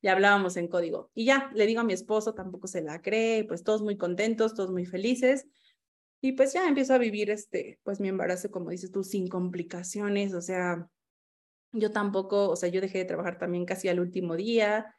Y 0.00 0.08
hablábamos 0.08 0.56
en 0.56 0.66
código. 0.66 1.10
Y 1.14 1.26
ya, 1.26 1.50
le 1.54 1.64
digo 1.66 1.80
a 1.80 1.84
mi 1.84 1.92
esposo, 1.92 2.34
tampoco 2.34 2.66
se 2.66 2.82
la 2.82 3.00
cree, 3.00 3.44
pues 3.44 3.62
todos 3.62 3.82
muy 3.82 3.96
contentos, 3.96 4.54
todos 4.54 4.72
muy 4.72 4.84
felices. 4.84 5.46
Y 6.20 6.32
pues 6.32 6.52
ya 6.52 6.66
empiezo 6.66 6.94
a 6.94 6.98
vivir 6.98 7.30
este, 7.30 7.78
pues 7.82 8.00
mi 8.00 8.08
embarazo, 8.08 8.50
como 8.50 8.70
dices 8.70 8.90
tú, 8.90 9.04
sin 9.04 9.28
complicaciones, 9.28 10.34
o 10.34 10.40
sea, 10.40 10.88
yo 11.72 11.90
tampoco, 11.90 12.50
o 12.50 12.56
sea, 12.56 12.68
yo 12.68 12.80
dejé 12.80 12.98
de 12.98 13.04
trabajar 13.06 13.38
también 13.38 13.64
casi 13.64 13.88
al 13.88 13.98
último 13.98 14.36
día, 14.36 14.94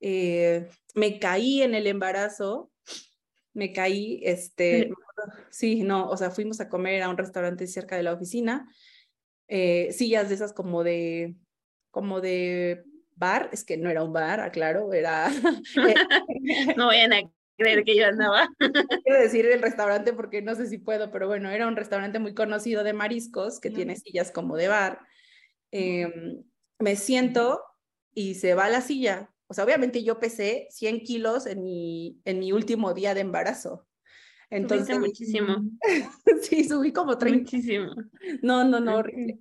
eh, 0.00 0.68
me 0.94 1.18
caí 1.18 1.62
en 1.62 1.74
el 1.74 1.86
embarazo, 1.86 2.70
me 3.54 3.72
caí, 3.72 4.20
este, 4.22 4.90
sí. 5.50 5.82
no, 5.82 6.08
o 6.08 6.16
sea, 6.16 6.30
fuimos 6.30 6.60
a 6.60 6.68
comer 6.68 7.02
a 7.02 7.08
un 7.08 7.16
restaurante 7.16 7.66
cerca 7.66 7.96
de 7.96 8.02
la 8.02 8.12
oficina, 8.12 8.68
eh, 9.48 9.92
sillas 9.92 10.28
de 10.28 10.34
esas 10.34 10.52
como 10.52 10.84
de, 10.84 11.36
como 11.90 12.20
de 12.20 12.84
bar, 13.14 13.48
es 13.52 13.64
que 13.64 13.76
no 13.76 13.88
era 13.88 14.02
un 14.02 14.12
bar, 14.12 14.40
aclaro, 14.40 14.92
era... 14.92 15.28
no 16.76 16.86
vayan 16.88 17.12
a 17.12 17.22
creer 17.56 17.84
que 17.84 17.96
yo 17.96 18.06
andaba. 18.06 18.48
quiero 19.04 19.20
decir 19.20 19.46
el 19.46 19.62
restaurante 19.62 20.12
porque 20.12 20.42
no 20.42 20.54
sé 20.56 20.66
si 20.66 20.78
puedo, 20.78 21.10
pero 21.10 21.28
bueno, 21.28 21.48
era 21.50 21.68
un 21.68 21.76
restaurante 21.76 22.18
muy 22.18 22.34
conocido 22.34 22.82
de 22.84 22.92
mariscos 22.92 23.60
que 23.60 23.70
tiene 23.70 23.96
sillas 23.96 24.32
como 24.32 24.56
de 24.56 24.68
bar. 24.68 25.00
Em, 25.70 26.42
me 26.78 26.96
siento 26.96 27.62
y 28.12 28.34
se 28.34 28.54
va 28.54 28.68
la 28.68 28.80
silla 28.80 29.30
o 29.46 29.54
sea, 29.54 29.64
obviamente 29.64 30.02
yo 30.02 30.18
pesé 30.18 30.66
100 30.70 31.00
kilos 31.00 31.46
en 31.46 31.62
mi, 31.62 32.20
en 32.24 32.38
mi 32.38 32.52
último 32.52 32.94
día 32.94 33.14
de 33.14 33.20
embarazo. 33.20 33.86
Entonces, 34.50 34.98
muchísimo. 34.98 35.64
sí, 36.42 36.64
subí 36.64 36.92
como 36.92 37.18
30. 37.18 37.40
Muchísimo. 37.40 37.94
No, 38.42 38.64
no, 38.64 38.80
no, 38.80 38.96
horrible. 38.96 39.38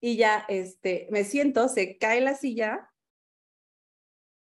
Y 0.00 0.16
ya, 0.16 0.44
este, 0.48 1.08
me 1.10 1.24
siento, 1.24 1.68
se 1.68 1.98
cae 1.98 2.20
la 2.20 2.34
silla 2.34 2.90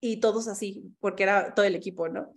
y 0.00 0.20
todos 0.20 0.48
así, 0.48 0.94
porque 1.00 1.24
era 1.24 1.54
todo 1.54 1.66
el 1.66 1.74
equipo, 1.74 2.08
¿no? 2.08 2.32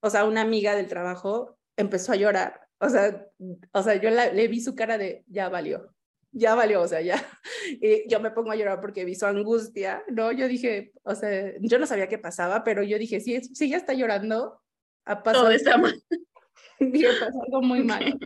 O 0.00 0.10
sea, 0.10 0.24
una 0.24 0.42
amiga 0.42 0.74
del 0.74 0.88
trabajo 0.88 1.58
empezó 1.76 2.12
a 2.12 2.16
llorar. 2.16 2.68
O 2.78 2.88
sea, 2.88 3.26
o 3.72 3.82
sea 3.82 3.96
yo 3.96 4.10
le 4.10 4.48
vi 4.48 4.60
su 4.60 4.74
cara 4.74 4.98
de, 4.98 5.24
ya 5.26 5.48
valió 5.48 5.94
ya 6.32 6.54
valió, 6.54 6.82
o 6.82 6.88
sea, 6.88 7.00
ya. 7.00 7.16
Y 7.80 8.08
yo 8.08 8.20
me 8.20 8.30
pongo 8.30 8.50
a 8.50 8.56
llorar 8.56 8.80
porque 8.80 9.04
vi 9.04 9.14
su 9.14 9.26
angustia, 9.26 10.02
¿no? 10.08 10.32
Yo 10.32 10.48
dije, 10.48 10.92
o 11.02 11.14
sea, 11.14 11.52
yo 11.60 11.78
no 11.78 11.86
sabía 11.86 12.08
qué 12.08 12.18
pasaba, 12.18 12.64
pero 12.64 12.82
yo 12.82 12.98
dije, 12.98 13.20
si, 13.20 13.40
si 13.42 13.66
ella 13.66 13.76
está 13.76 13.92
llorando, 13.92 14.60
ha 15.04 15.22
pasado. 15.22 15.44
Todo 15.44 15.54
está 15.54 15.76
mal. 15.76 16.02
pasó 17.20 17.42
algo 17.42 17.62
muy 17.62 17.84
mal. 17.84 18.18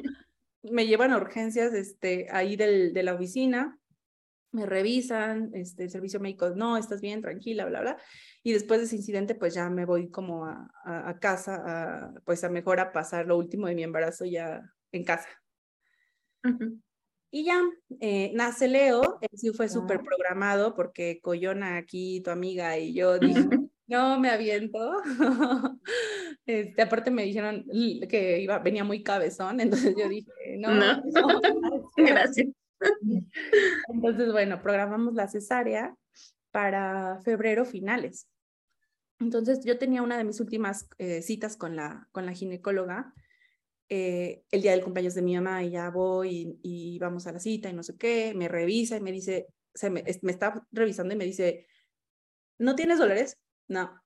Me 0.63 0.87
llevan 0.87 1.13
a 1.13 1.17
urgencias 1.17 1.75
este, 1.75 2.29
ahí 2.31 2.57
del, 2.57 2.95
de 2.95 3.03
la 3.03 3.15
oficina, 3.15 3.79
me 4.53 4.67
revisan, 4.67 5.51
este, 5.53 5.85
el 5.85 5.91
servicio 5.91 6.21
médico, 6.21 6.51
no, 6.51 6.77
estás 6.77 7.01
bien, 7.01 7.21
tranquila, 7.21 7.67
bla, 7.67 7.81
bla. 7.81 7.97
Y 8.43 8.53
después 8.53 8.81
de 8.81 8.87
ese 8.87 8.97
incidente, 8.97 9.35
pues 9.35 9.53
ya 9.53 9.69
me 9.69 9.85
voy 9.85 10.11
como 10.11 10.47
a, 10.47 10.71
a, 10.85 11.19
casa, 11.19 11.63
a, 11.67 12.15
pues 12.25 12.45
a 12.45 12.49
mejor 12.49 12.79
a 12.79 12.93
pasar 12.93 13.27
lo 13.27 13.37
último 13.37 13.67
de 13.67 13.75
mi 13.75 13.83
embarazo 13.83 14.25
ya 14.25 14.63
en 14.93 15.05
casa. 15.05 15.29
Y 17.35 17.43
ya, 17.43 17.61
eh, 17.99 18.31
nace 18.33 18.69
Leo, 18.69 19.19
él 19.21 19.29
sí 19.35 19.51
fue 19.51 19.69
súper 19.69 20.03
programado 20.05 20.73
porque 20.77 21.19
Coyona 21.21 21.79
aquí, 21.79 22.21
tu 22.21 22.31
amiga 22.31 22.79
y 22.79 22.95
yo 22.95 23.19
dije, 23.19 23.49
no, 23.89 24.21
me 24.21 24.31
aviento. 24.31 25.03
Este, 26.47 26.83
aparte 26.83 27.11
me 27.11 27.25
dijeron 27.25 27.65
que 28.09 28.39
iba, 28.39 28.59
venía 28.59 28.85
muy 28.85 29.03
cabezón, 29.03 29.61
entonces 29.61 29.97
yo 29.99 30.09
dije, 30.09 30.31
no, 30.59 30.69
no. 30.75 31.03
gracias. 31.97 32.49
Entonces, 33.89 34.31
bueno, 34.31 34.63
programamos 34.63 35.15
la 35.15 35.27
cesárea 35.27 35.97
para 36.53 37.19
febrero 37.25 37.65
finales. 37.65 38.29
Entonces, 39.19 39.65
yo 39.65 39.77
tenía 39.77 40.03
una 40.03 40.19
de 40.19 40.25
mis 40.25 40.39
últimas 40.39 40.89
eh, 40.99 41.21
citas 41.23 41.57
con 41.57 41.75
la, 41.75 42.07
con 42.13 42.27
la 42.27 42.33
ginecóloga 42.33 43.13
eh, 43.89 44.43
el 44.51 44.63
día 44.63 44.73
del 44.73 44.83
cumpleaños 44.83 45.15
de 45.15 45.23
mi 45.23 45.35
mamá 45.35 45.63
y 45.63 45.71
ya 45.71 45.91
voy 45.91 46.59
y, 46.63 46.99
vamos 46.99 47.27
a 47.27 47.33
la 47.33 47.41
cita 47.41 47.69
y 47.69 47.75
no 47.75 47.83
sé 47.83 47.97
qué, 47.97 48.33
me 48.35 48.49
revisa 48.49 48.97
y 48.97 49.01
me 49.01 49.13
dice, 49.13 49.49
se 49.75 49.91
me, 49.91 50.03
me 50.23 50.33
está 50.33 50.67
revisando 50.73 51.15
y 51.15 51.19
me 51.19 51.27
dice, 51.27 51.67
¿no 52.59 52.75
tienes 52.75 52.99
dolores? 52.99 53.39
No. 53.69 54.01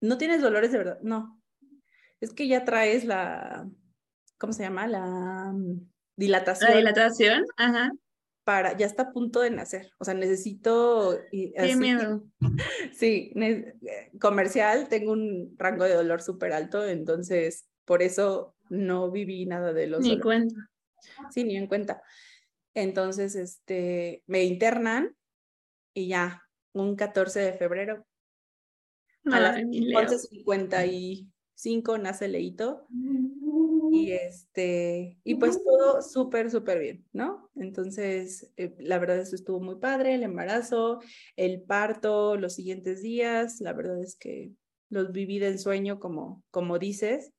¿No 0.00 0.18
tienes 0.18 0.40
dolores 0.40 0.72
de 0.72 0.78
verdad? 0.78 0.98
No. 1.02 1.40
Es 2.20 2.32
que 2.32 2.48
ya 2.48 2.64
traes 2.64 3.04
la, 3.04 3.68
¿cómo 4.38 4.52
se 4.52 4.62
llama? 4.62 4.86
La 4.86 5.52
mm, 5.52 5.90
dilatación. 6.16 6.70
La 6.70 6.76
dilatación, 6.76 7.44
ajá. 7.56 7.92
Para, 8.44 8.76
ya 8.76 8.86
está 8.86 9.04
a 9.04 9.12
punto 9.12 9.40
de 9.40 9.50
nacer. 9.50 9.92
O 9.98 10.04
sea, 10.04 10.14
necesito. 10.14 11.18
Qué 11.30 11.76
miedo. 11.76 12.24
Sí, 12.92 13.32
eh, 13.36 14.10
comercial, 14.20 14.88
tengo 14.88 15.12
un 15.12 15.54
rango 15.58 15.84
de 15.84 15.94
dolor 15.94 16.20
súper 16.22 16.52
alto, 16.52 16.84
entonces 16.86 17.66
por 17.84 18.02
eso 18.02 18.54
no 18.68 19.10
viví 19.10 19.46
nada 19.46 19.72
de 19.72 19.86
los... 19.86 20.00
Ni 20.00 20.20
cuenta. 20.20 20.54
Sí, 21.30 21.44
ni 21.44 21.56
en 21.56 21.66
cuenta. 21.66 22.02
Entonces, 22.74 23.34
este, 23.34 24.22
me 24.26 24.44
internan 24.44 25.16
y 25.94 26.08
ya, 26.08 26.42
un 26.72 26.96
14 26.96 27.40
de 27.40 27.52
febrero, 27.52 28.06
a 29.30 29.38
las 29.38 29.58
11.55 29.58 32.00
nace 32.00 32.28
Leito. 32.28 32.86
Y 33.94 34.12
este, 34.12 35.18
y 35.22 35.34
pues 35.34 35.62
todo 35.62 36.00
súper, 36.00 36.50
súper 36.50 36.78
bien, 36.78 37.04
¿no? 37.12 37.50
Entonces, 37.56 38.50
eh, 38.56 38.74
la 38.78 38.98
verdad 38.98 39.18
eso 39.18 39.36
estuvo 39.36 39.60
muy 39.60 39.76
padre, 39.76 40.14
el 40.14 40.22
embarazo, 40.22 41.00
el 41.36 41.60
parto, 41.60 42.36
los 42.36 42.54
siguientes 42.54 43.02
días, 43.02 43.60
la 43.60 43.74
verdad 43.74 44.02
es 44.02 44.16
que 44.16 44.52
los 44.88 45.12
viví 45.12 45.38
de 45.38 45.48
ensueño, 45.48 46.00
como, 46.00 46.42
como 46.50 46.78
dices 46.78 47.34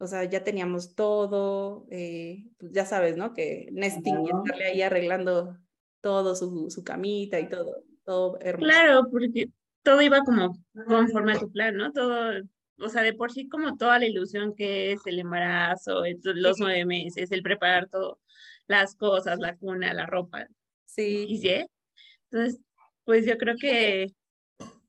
o 0.00 0.06
sea, 0.06 0.24
ya 0.24 0.42
teníamos 0.42 0.94
todo, 0.94 1.86
eh, 1.90 2.46
pues 2.58 2.72
ya 2.72 2.86
sabes, 2.86 3.18
¿no? 3.18 3.34
Que 3.34 3.68
nesting 3.70 4.24
y 4.24 4.30
estarle 4.30 4.64
ahí 4.64 4.80
arreglando 4.80 5.58
todo, 6.00 6.34
su, 6.34 6.70
su 6.70 6.82
camita 6.82 7.38
y 7.38 7.50
todo, 7.50 7.84
todo 8.06 8.38
hermoso. 8.40 8.66
Claro, 8.66 9.02
porque 9.10 9.50
todo 9.82 10.00
iba 10.00 10.20
como 10.20 10.56
conforme 10.86 11.34
a 11.34 11.38
tu 11.38 11.52
plan, 11.52 11.76
¿no? 11.76 11.92
Todo, 11.92 12.32
o 12.78 12.88
sea, 12.88 13.02
de 13.02 13.12
por 13.12 13.30
sí 13.30 13.46
como 13.46 13.76
toda 13.76 13.98
la 13.98 14.06
ilusión 14.06 14.54
que 14.54 14.92
es 14.92 15.06
el 15.06 15.18
embarazo, 15.18 16.02
los 16.22 16.58
nueve 16.58 16.86
meses, 16.86 17.30
el 17.30 17.42
preparar 17.42 17.90
todo, 17.90 18.20
las 18.68 18.94
cosas, 18.94 19.38
la 19.38 19.54
cuna, 19.58 19.92
la 19.92 20.06
ropa. 20.06 20.48
Sí. 20.86 21.26
¿Y 21.28 21.38
sí? 21.38 21.66
Entonces, 22.30 22.58
pues 23.04 23.26
yo 23.26 23.36
creo 23.36 23.56
que, 23.60 24.14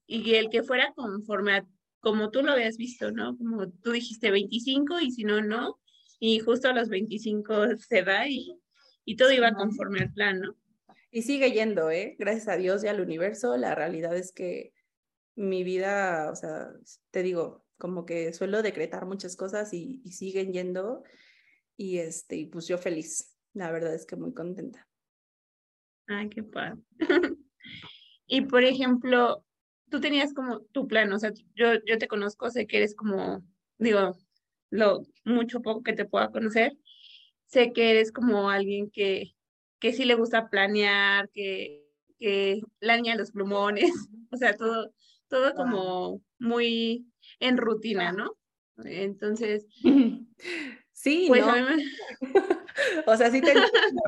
y 0.08 0.36
el 0.36 0.50
que 0.50 0.64
fuera 0.64 0.94
conforme 0.94 1.58
a 1.58 1.66
como 2.02 2.32
tú 2.32 2.42
lo 2.42 2.52
habías 2.52 2.78
visto, 2.78 3.12
¿no? 3.12 3.38
Como 3.38 3.70
tú 3.70 3.92
dijiste 3.92 4.32
25 4.32 5.00
y 5.00 5.12
si 5.12 5.24
no, 5.24 5.42
no. 5.42 5.80
Y 6.20 6.40
justo 6.40 6.68
a 6.68 6.74
los 6.74 6.90
25 6.90 7.78
se 7.78 8.04
da 8.04 8.28
y, 8.28 8.60
y 9.06 9.16
todo 9.16 9.32
iba 9.32 9.54
conforme 9.54 10.02
al 10.02 10.12
plan, 10.12 10.42
¿no? 10.42 10.56
Y 11.12 11.22
sigue 11.22 11.52
yendo, 11.52 11.90
¿eh? 11.92 12.16
Gracias 12.20 12.48
a 12.48 12.58
Dios 12.58 12.84
y 12.84 12.88
al 12.88 13.02
universo. 13.02 13.56
La 13.58 13.76
realidad 13.76 14.16
es 14.16 14.32
que 14.32 14.74
mi 15.36 15.64
vida, 15.64 16.30
o 16.32 16.36
sea, 16.36 16.70
te 17.12 17.24
digo, 17.24 17.66
como 17.78 18.06
que 18.06 18.34
suelo 18.34 18.62
decretar 18.62 19.06
muchas 19.06 19.36
cosas 19.36 19.74
y, 19.74 20.02
y 20.04 20.12
siguen 20.12 20.54
yendo. 20.54 21.04
Y 21.78 22.00
este, 22.00 22.36
y 22.36 22.46
pues 22.48 22.68
yo 22.68 22.78
feliz. 22.78 23.38
La 23.54 23.72
verdad 23.72 23.94
es 23.94 24.06
que 24.06 24.16
muy 24.16 24.34
contenta. 24.34 24.88
Ay, 26.08 26.30
qué 26.30 26.44
padre. 26.44 26.82
Y 28.34 28.40
por 28.44 28.64
ejemplo, 28.64 29.44
tú 29.92 30.00
tenías 30.00 30.34
como 30.34 30.62
tu 30.62 30.88
plan, 30.88 31.12
o 31.14 31.20
sea, 31.20 31.32
yo, 31.54 31.74
yo 31.86 31.98
te 32.00 32.08
conozco, 32.08 32.50
sé 32.50 32.66
que 32.66 32.78
eres 32.78 32.96
como, 32.96 33.44
digo, 33.78 34.18
lo 34.72 35.04
mucho 35.26 35.62
poco 35.62 35.84
que 35.84 35.94
te 35.94 36.06
pueda 36.06 36.32
conocer, 36.32 36.78
sé 37.46 37.74
que 37.74 37.92
eres 37.92 38.12
como 38.12 38.50
alguien 38.50 38.90
que, 38.90 39.36
que 39.80 39.94
sí 39.94 40.06
le 40.06 40.16
gusta 40.16 40.50
planear, 40.50 41.30
que, 41.30 41.86
que 42.18 42.62
planear 42.80 43.18
los 43.18 43.32
plumones, 43.32 43.92
o 44.32 44.38
sea, 44.38 44.56
todo, 44.56 44.94
todo 45.28 45.54
como 45.54 46.22
muy 46.40 47.06
en 47.40 47.58
rutina, 47.58 48.14
¿no? 48.14 48.32
Entonces, 48.86 49.68
sí, 50.94 51.26
pues 51.28 51.46
¿no? 51.46 51.54
o 53.06 53.16
sea, 53.18 53.32
sí, 53.32 53.42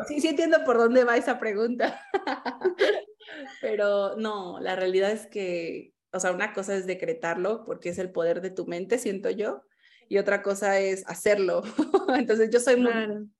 sí, 0.07 0.21
sí 0.21 0.27
entiendo 0.27 0.63
por 0.65 0.77
dónde 0.77 1.03
va 1.03 1.17
esa 1.17 1.39
pregunta. 1.39 2.01
Pero 3.61 4.15
no, 4.17 4.59
la 4.59 4.75
realidad 4.75 5.11
es 5.11 5.27
que, 5.27 5.93
o 6.11 6.19
sea, 6.19 6.31
una 6.31 6.53
cosa 6.53 6.75
es 6.75 6.85
decretarlo 6.85 7.63
porque 7.65 7.89
es 7.89 7.97
el 7.97 8.11
poder 8.11 8.41
de 8.41 8.51
tu 8.51 8.65
mente, 8.65 8.97
siento 8.97 9.29
yo, 9.29 9.63
y 10.09 10.17
otra 10.17 10.41
cosa 10.41 10.79
es 10.79 11.07
hacerlo. 11.07 11.63
Entonces 12.15 12.49
yo 12.51 12.59
soy 12.59 12.77
muy, 12.77 12.91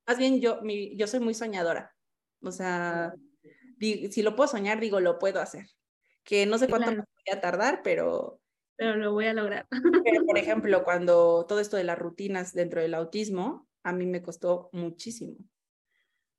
más 0.08 0.18
bien 0.18 0.40
yo, 0.40 0.62
mi, 0.62 0.96
yo 0.98 1.08
soy 1.08 1.20
muy 1.20 1.34
soñadora. 1.34 1.94
O 2.42 2.52
sea, 2.52 3.14
si 3.80 4.22
lo 4.22 4.36
puedo 4.36 4.50
soñar, 4.50 4.80
digo, 4.80 5.00
lo 5.00 5.20
puedo 5.20 5.40
hacer. 5.40 5.68
Que 6.24 6.46
no 6.46 6.58
sé 6.58 6.68
cuánto 6.68 6.92
me 6.92 6.98
voy 6.98 7.34
a 7.34 7.42
tardar, 7.42 7.82
pero... 7.84 8.40
Pero 8.76 8.96
lo 8.96 9.12
voy 9.12 9.28
a 9.28 9.34
lograr. 9.34 9.68
Pero, 9.70 10.26
por 10.26 10.38
ejemplo, 10.38 10.84
cuando 10.84 11.46
todo 11.48 11.60
esto 11.60 11.78
de 11.78 11.84
las 11.84 12.00
rutinas 12.00 12.54
dentro 12.54 12.82
del 12.82 12.96
autismo, 12.96 13.68
a 13.84 13.94
mí 13.94 14.06
me 14.06 14.22
costó 14.22 14.70
muchísimo 14.72 15.38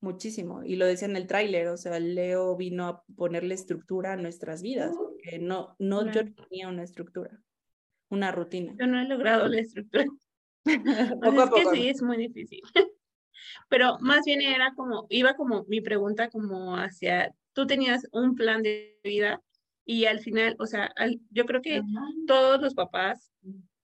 muchísimo. 0.04 0.62
Y 0.62 0.76
lo 0.76 0.86
decía 0.86 1.08
en 1.08 1.16
el 1.16 1.26
tráiler, 1.26 1.66
o 1.68 1.76
sea, 1.76 1.98
Leo 1.98 2.56
vino 2.56 2.86
a 2.86 3.02
ponerle 3.16 3.54
estructura 3.54 4.12
a 4.12 4.16
nuestras 4.16 4.62
vidas, 4.62 4.94
porque 4.96 5.40
no, 5.40 5.74
no 5.80 6.08
yo 6.12 6.22
tenía 6.32 6.68
una 6.68 6.84
estructura, 6.84 7.40
una 8.10 8.30
rutina. 8.30 8.74
Yo 8.78 8.86
no 8.86 9.00
he 9.00 9.08
logrado 9.08 9.48
la 9.48 9.60
estructura. 9.60 10.04
poco 11.22 11.40
a 11.40 11.50
poco. 11.50 11.72
que 11.72 11.76
sí, 11.76 11.88
es 11.88 12.02
muy 12.02 12.18
difícil. 12.18 12.60
Pero 13.68 13.98
más 14.00 14.20
bien 14.24 14.42
era 14.42 14.72
como, 14.76 15.06
iba 15.08 15.34
como 15.34 15.64
mi 15.64 15.80
pregunta 15.80 16.28
como 16.30 16.76
hacia, 16.76 17.34
tú 17.52 17.66
tenías 17.66 18.06
un 18.12 18.36
plan 18.36 18.62
de 18.62 18.98
vida 19.02 19.42
y 19.84 20.04
al 20.04 20.20
final, 20.20 20.56
o 20.58 20.66
sea, 20.66 20.92
yo 21.30 21.44
creo 21.44 21.60
que 21.60 21.82
todos 22.26 22.60
los 22.60 22.74
papás 22.74 23.32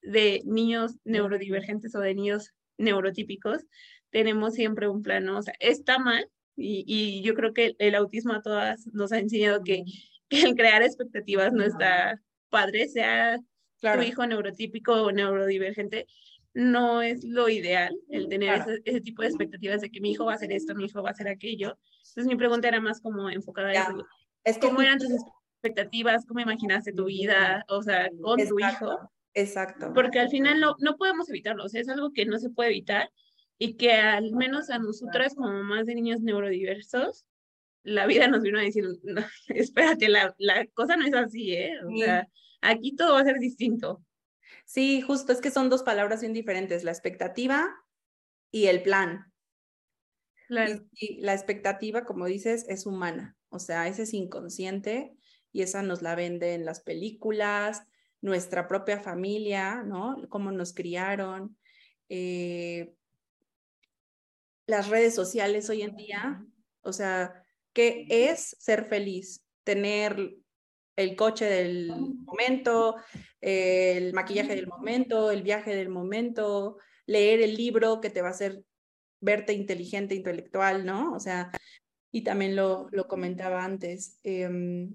de 0.03 0.41
niños 0.45 0.97
neurodivergentes 1.05 1.95
o 1.95 2.01
de 2.01 2.15
niños 2.15 2.53
neurotípicos 2.81 3.65
tenemos 4.11 4.55
siempre 4.55 4.89
un 4.89 5.03
plan, 5.03 5.29
O 5.29 5.43
sea, 5.43 5.55
está 5.61 5.99
mal 5.99 6.29
y, 6.57 6.85
y 6.87 7.23
yo 7.23 7.35
creo 7.35 7.55
que 7.55 7.75
el, 7.79 7.95
autismo 7.95 8.33
a 8.33 8.43
todas 8.43 8.87
nos 8.89 9.13
ha 9.13 9.19
enseñado 9.19 9.63
que, 9.63 9.85
el 10.31 10.55
crear 10.55 10.83
expectativas 10.83 11.53
no 11.53 11.65
está 11.65 12.21
padre, 12.51 12.89
sea 12.89 13.39
tu 13.81 14.03
hijo 14.03 14.27
neurotípico 14.27 14.93
o 14.93 15.11
neurodivergente, 15.11 16.07
no 16.55 17.03
es 17.03 17.25
lo 17.25 17.49
ideal 17.49 17.97
el 18.09 18.29
tener 18.29 18.63
ese, 18.85 19.01
tipo 19.01 19.23
de 19.23 19.29
expectativas 19.29 19.81
de 19.81 19.91
que 19.91 20.01
mi 20.01 20.13
hijo 20.13 20.25
va 20.25 20.33
a 20.33 20.35
hacer 20.37 20.53
esto, 20.53 20.75
mi 20.75 20.85
hijo 20.85 21.03
va 21.03 21.11
a 21.11 21.13
hacer 21.13 21.29
aquello. 21.29 21.79
Entonces 21.99 22.27
mi 22.27 22.37
pregunta 22.37 22.69
era 22.69 22.81
más 22.81 23.01
como 23.01 23.31
enfocada 23.31 23.73
en 23.73 23.81
eso. 23.81 24.07
Es 24.45 24.59
¿Cómo 24.59 24.83
eran 24.83 24.99
tus 24.99 25.11
expectativas? 25.55 26.27
¿Cómo 26.27 26.41
imaginaste 26.41 26.93
tu 26.93 27.07
vida? 27.07 27.65
O 27.69 27.83
sea, 27.83 28.09
con 28.21 28.39
tu 28.39 28.59
hijo. 28.59 29.11
Exacto. 29.35 29.93
Porque 29.95 30.19
al 30.19 30.29
final 30.29 30.61
no, 30.61 30.77
no 30.79 30.97
podemos 30.97 31.29
evitarlo, 31.29 31.65
o 31.65 31.69
sea, 31.69 31.81
es 31.81 31.89
algo 31.89 32.13
que 32.13 32.27
no 32.27 32.39
se 32.39 32.51
puede 32.51 32.71
evitar 32.71 33.11
y 33.59 33.77
que 33.77 33.93
al 33.93 34.33
menos 34.33 34.71
a 34.71 34.79
nosotras 34.79 35.35
como 35.35 35.63
más 35.63 35.87
de 35.87 35.95
niños 35.95 36.21
neurodiversos, 36.21 37.27
la 37.83 38.07
vida 38.07 38.27
nos 38.29 38.43
vino 38.43 38.59
a 38.59 38.63
decir, 38.63 38.85
espérate, 39.49 40.09
la, 40.09 40.35
la, 40.39 40.67
cosa 40.69 40.97
no 40.97 41.07
es 41.07 41.15
así, 41.15 41.53
¿eh? 41.53 41.75
O 41.85 41.97
sea, 41.97 42.29
aquí 42.61 42.97
todo 42.97 43.15
va 43.15 43.21
a 43.21 43.25
ser 43.25 43.39
distinto. 43.39 44.03
Sí, 44.65 45.01
justo, 45.01 45.33
es 45.33 45.41
que 45.41 45.51
son 45.51 45.69
dos 45.69 45.83
palabras 45.83 46.21
bien 46.21 46.33
diferentes, 46.33 46.85
la 46.85 46.91
expectativa 46.91 47.69
y 48.51 48.67
el 48.67 48.83
plan. 48.83 49.33
Claro. 50.49 50.87
Y, 50.93 51.21
la 51.21 51.35
expectativa, 51.35 52.05
como 52.05 52.27
dices, 52.27 52.67
es 52.69 52.87
humana, 52.87 53.37
o 53.51 53.59
sea, 53.59 53.89
esa 53.89 54.03
es 54.03 54.15
inconsciente 54.15 55.15
y 55.53 55.63
esa 55.63 55.83
nos 55.83 56.03
la 56.03 56.15
vende 56.15 56.55
en 56.55 56.65
las 56.65 56.81
películas, 56.81 57.83
nuestra 58.21 58.69
propia 58.69 59.01
familia, 59.01 59.83
¿no? 59.83 60.17
Cómo 60.29 60.53
nos 60.53 60.73
criaron. 60.73 61.57
Eh, 62.09 62.93
las 64.67 64.89
redes 64.89 65.15
sociales 65.15 65.69
hoy 65.71 65.83
en 65.83 65.97
día, 65.97 66.45
o 66.83 66.93
sea, 66.93 67.45
¿qué 67.73 68.07
es 68.09 68.57
ser 68.59 68.85
feliz? 68.87 69.45
Tener 69.65 70.37
el 70.97 71.17
coche 71.17 71.47
del 71.47 71.89
momento, 72.25 72.97
el 73.41 74.13
maquillaje 74.13 74.55
del 74.55 74.67
momento, 74.67 75.31
el 75.31 75.43
viaje 75.43 75.75
del 75.75 75.89
momento, 75.89 76.79
leer 77.07 77.41
el 77.41 77.57
libro 77.57 78.01
que 78.01 78.11
te 78.11 78.23
va 78.23 78.29
a 78.29 78.33
hacer 78.33 78.63
verte 79.21 79.53
inteligente, 79.53 80.15
intelectual, 80.15 80.85
¿no? 80.85 81.13
O 81.13 81.21
sea, 81.21 81.51
y 82.13 82.23
también 82.23 82.57
lo, 82.57 82.89
lo 82.91 83.09
comentaba 83.09 83.65
antes. 83.65 84.19
Em, 84.23 84.95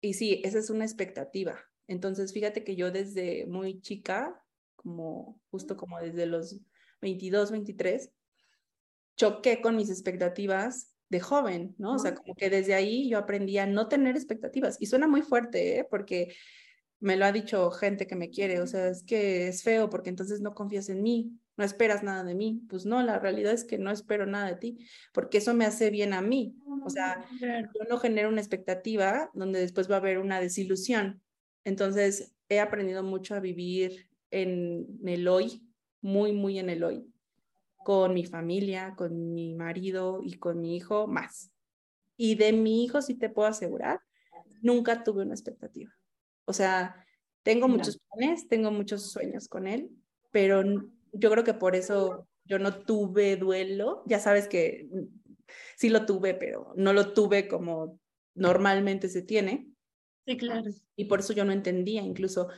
y 0.00 0.14
sí, 0.14 0.40
esa 0.44 0.58
es 0.58 0.70
una 0.70 0.84
expectativa. 0.84 1.64
Entonces, 1.86 2.32
fíjate 2.32 2.64
que 2.64 2.76
yo 2.76 2.90
desde 2.90 3.46
muy 3.46 3.80
chica, 3.80 4.42
como 4.76 5.40
justo 5.50 5.76
como 5.76 6.00
desde 6.00 6.26
los 6.26 6.60
22, 7.00 7.50
23, 7.50 8.10
choqué 9.16 9.60
con 9.60 9.76
mis 9.76 9.90
expectativas 9.90 10.94
de 11.08 11.20
joven, 11.20 11.74
¿no? 11.78 11.94
O 11.94 11.98
sea, 11.98 12.14
como 12.14 12.34
que 12.34 12.50
desde 12.50 12.74
ahí 12.74 13.08
yo 13.08 13.18
aprendí 13.18 13.58
a 13.58 13.66
no 13.66 13.88
tener 13.88 14.16
expectativas. 14.16 14.76
Y 14.80 14.86
suena 14.86 15.06
muy 15.06 15.22
fuerte, 15.22 15.78
¿eh? 15.78 15.86
Porque 15.88 16.34
me 17.00 17.16
lo 17.16 17.26
ha 17.26 17.32
dicho 17.32 17.70
gente 17.70 18.06
que 18.06 18.16
me 18.16 18.30
quiere, 18.30 18.60
o 18.60 18.66
sea, 18.66 18.88
es 18.88 19.02
que 19.02 19.48
es 19.48 19.62
feo 19.62 19.90
porque 19.90 20.08
entonces 20.08 20.40
no 20.40 20.54
confías 20.54 20.88
en 20.88 21.02
mí, 21.02 21.38
no 21.56 21.64
esperas 21.64 22.02
nada 22.02 22.24
de 22.24 22.34
mí. 22.34 22.62
Pues 22.68 22.86
no, 22.86 23.02
la 23.02 23.18
realidad 23.18 23.52
es 23.52 23.64
que 23.64 23.78
no 23.78 23.90
espero 23.90 24.26
nada 24.26 24.48
de 24.48 24.56
ti, 24.56 24.78
porque 25.12 25.38
eso 25.38 25.54
me 25.54 25.66
hace 25.66 25.90
bien 25.90 26.14
a 26.14 26.22
mí. 26.22 26.56
O 26.84 26.90
sea, 26.90 27.24
yo 27.40 27.84
no 27.88 27.98
genero 27.98 28.28
una 28.28 28.40
expectativa 28.40 29.30
donde 29.34 29.60
después 29.60 29.90
va 29.90 29.96
a 29.96 29.98
haber 29.98 30.18
una 30.18 30.40
desilusión. 30.40 31.22
Entonces, 31.64 32.36
he 32.48 32.60
aprendido 32.60 33.02
mucho 33.02 33.34
a 33.34 33.40
vivir 33.40 34.08
en 34.30 34.98
el 35.06 35.28
hoy, 35.28 35.62
muy, 36.00 36.32
muy 36.32 36.58
en 36.58 36.70
el 36.70 36.84
hoy 36.84 37.10
con 37.84 38.14
mi 38.14 38.24
familia, 38.24 38.94
con 38.96 39.34
mi 39.34 39.54
marido 39.54 40.20
y 40.22 40.38
con 40.38 40.60
mi 40.60 40.74
hijo 40.74 41.06
más. 41.06 41.52
Y 42.16 42.34
de 42.34 42.52
mi 42.52 42.82
hijo 42.82 43.02
sí 43.02 43.14
te 43.14 43.28
puedo 43.28 43.46
asegurar, 43.46 44.00
nunca 44.62 45.04
tuve 45.04 45.22
una 45.22 45.34
expectativa. 45.34 45.92
O 46.46 46.52
sea, 46.52 47.06
tengo 47.42 47.68
muchos 47.68 47.98
planes, 47.98 48.48
tengo 48.48 48.70
muchos 48.70 49.10
sueños 49.10 49.48
con 49.48 49.66
él, 49.66 49.90
pero 50.30 50.62
yo 51.12 51.30
creo 51.30 51.44
que 51.44 51.54
por 51.54 51.76
eso 51.76 52.26
yo 52.44 52.58
no 52.58 52.84
tuve 52.84 53.36
duelo. 53.36 54.02
Ya 54.06 54.18
sabes 54.18 54.48
que 54.48 54.88
sí 55.76 55.90
lo 55.90 56.06
tuve, 56.06 56.34
pero 56.34 56.72
no 56.76 56.92
lo 56.94 57.12
tuve 57.12 57.48
como 57.48 58.00
normalmente 58.34 59.08
se 59.08 59.20
tiene. 59.22 59.73
Sí, 60.26 60.36
claro. 60.36 60.70
Y 60.96 61.04
por 61.04 61.20
eso 61.20 61.32
yo 61.32 61.44
no 61.44 61.52
entendía 61.52 62.02
incluso 62.02 62.48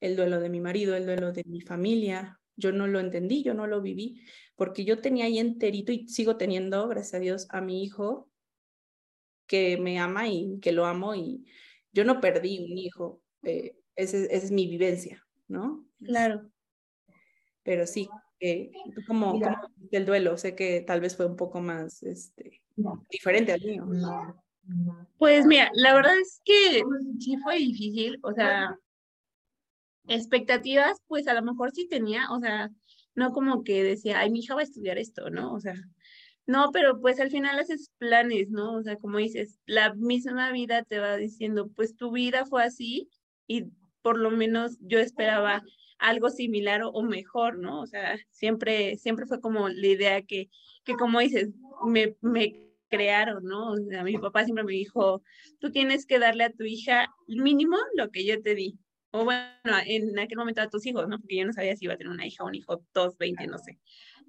el 0.00 0.16
duelo 0.16 0.40
de 0.40 0.48
mi 0.48 0.60
marido, 0.60 0.96
el 0.96 1.06
duelo 1.06 1.32
de 1.32 1.44
mi 1.46 1.60
familia. 1.60 2.40
Yo 2.56 2.72
no 2.72 2.86
lo 2.86 3.00
entendí, 3.00 3.42
yo 3.42 3.54
no 3.54 3.66
lo 3.66 3.82
viví 3.82 4.22
porque 4.56 4.84
yo 4.84 5.00
tenía 5.00 5.26
ahí 5.26 5.38
enterito 5.38 5.92
y 5.92 6.06
sigo 6.08 6.36
teniendo, 6.36 6.88
gracias 6.88 7.14
a 7.14 7.18
Dios, 7.18 7.46
a 7.50 7.60
mi 7.60 7.82
hijo 7.82 8.30
que 9.46 9.76
me 9.76 9.98
ama 9.98 10.28
y 10.28 10.58
que 10.60 10.72
lo 10.72 10.86
amo 10.86 11.14
y 11.14 11.44
yo 11.92 12.04
no 12.04 12.20
perdí 12.20 12.58
un 12.58 12.78
hijo, 12.78 13.22
eh, 13.42 13.76
esa 13.94 14.16
es 14.16 14.50
mi 14.50 14.66
vivencia, 14.66 15.24
¿no? 15.48 15.86
Claro. 16.02 16.50
Pero 17.62 17.86
sí, 17.86 18.08
eh, 18.40 18.70
como, 19.06 19.40
el 19.90 20.06
duelo, 20.06 20.36
sé 20.36 20.54
que 20.54 20.80
tal 20.80 21.00
vez 21.00 21.16
fue 21.16 21.26
un 21.26 21.36
poco 21.36 21.60
más 21.60 22.02
este, 22.02 22.62
diferente 23.10 23.52
al 23.52 23.60
mío. 23.60 23.86
Pues 25.18 25.46
mira, 25.46 25.70
la 25.74 25.94
verdad 25.94 26.18
es 26.18 26.40
que 26.44 26.82
sí 27.20 27.36
fue 27.38 27.56
difícil, 27.56 28.18
o 28.22 28.32
sea, 28.32 28.78
expectativas, 30.08 30.98
pues 31.06 31.28
a 31.28 31.34
lo 31.34 31.42
mejor 31.42 31.72
sí 31.72 31.88
tenía, 31.88 32.30
o 32.30 32.40
sea, 32.40 32.70
no 33.14 33.32
como 33.32 33.64
que 33.64 33.82
decía, 33.82 34.20
ay, 34.20 34.30
mi 34.30 34.40
hija 34.40 34.54
va 34.54 34.60
a 34.60 34.64
estudiar 34.64 34.98
esto, 34.98 35.30
¿no? 35.30 35.52
O 35.52 35.60
sea, 35.60 35.74
no, 36.46 36.70
pero 36.72 37.00
pues 37.00 37.20
al 37.20 37.30
final 37.30 37.58
haces 37.58 37.90
planes, 37.98 38.50
¿no? 38.50 38.74
O 38.74 38.82
sea, 38.82 38.96
como 38.96 39.18
dices, 39.18 39.60
la 39.66 39.94
misma 39.94 40.52
vida 40.52 40.82
te 40.82 40.98
va 40.98 41.16
diciendo, 41.16 41.70
pues 41.74 41.96
tu 41.96 42.10
vida 42.10 42.44
fue 42.44 42.62
así 42.62 43.08
y 43.46 43.66
por 44.02 44.18
lo 44.18 44.30
menos 44.30 44.76
yo 44.80 44.98
esperaba 44.98 45.62
algo 45.98 46.28
similar 46.28 46.82
o, 46.84 47.02
mejor, 47.02 47.58
¿no? 47.58 47.80
O 47.80 47.86
sea, 47.86 48.18
siempre, 48.30 48.98
siempre 48.98 49.26
fue 49.26 49.40
como 49.40 49.68
la 49.68 49.86
idea 49.86 50.22
que, 50.22 50.50
que 50.84 50.94
como 50.94 51.20
dices, 51.20 51.50
me, 51.86 52.16
me 52.20 52.63
crearon, 52.94 53.44
¿no? 53.44 53.72
O 53.72 53.76
sea, 53.76 54.04
mi 54.04 54.16
papá 54.18 54.44
siempre 54.44 54.64
me 54.64 54.72
dijo, 54.72 55.22
tú 55.58 55.70
tienes 55.70 56.06
que 56.06 56.18
darle 56.18 56.44
a 56.44 56.52
tu 56.52 56.64
hija 56.64 57.08
mínimo 57.26 57.76
lo 57.96 58.10
que 58.10 58.24
yo 58.24 58.40
te 58.42 58.54
di 58.54 58.78
o 59.14 59.24
bueno, 59.24 59.46
en 59.86 60.18
aquel 60.18 60.38
momento 60.38 60.60
a 60.60 60.68
tus 60.68 60.84
hijos, 60.86 61.06
¿no? 61.06 61.20
Porque 61.20 61.36
yo 61.36 61.46
no 61.46 61.52
sabía 61.52 61.76
si 61.76 61.84
iba 61.84 61.94
a 61.94 61.96
tener 61.96 62.12
una 62.12 62.26
hija 62.26 62.42
o 62.42 62.48
un 62.48 62.56
hijo, 62.56 62.84
dos, 62.92 63.16
veinte, 63.16 63.46
no 63.46 63.58
sé, 63.58 63.78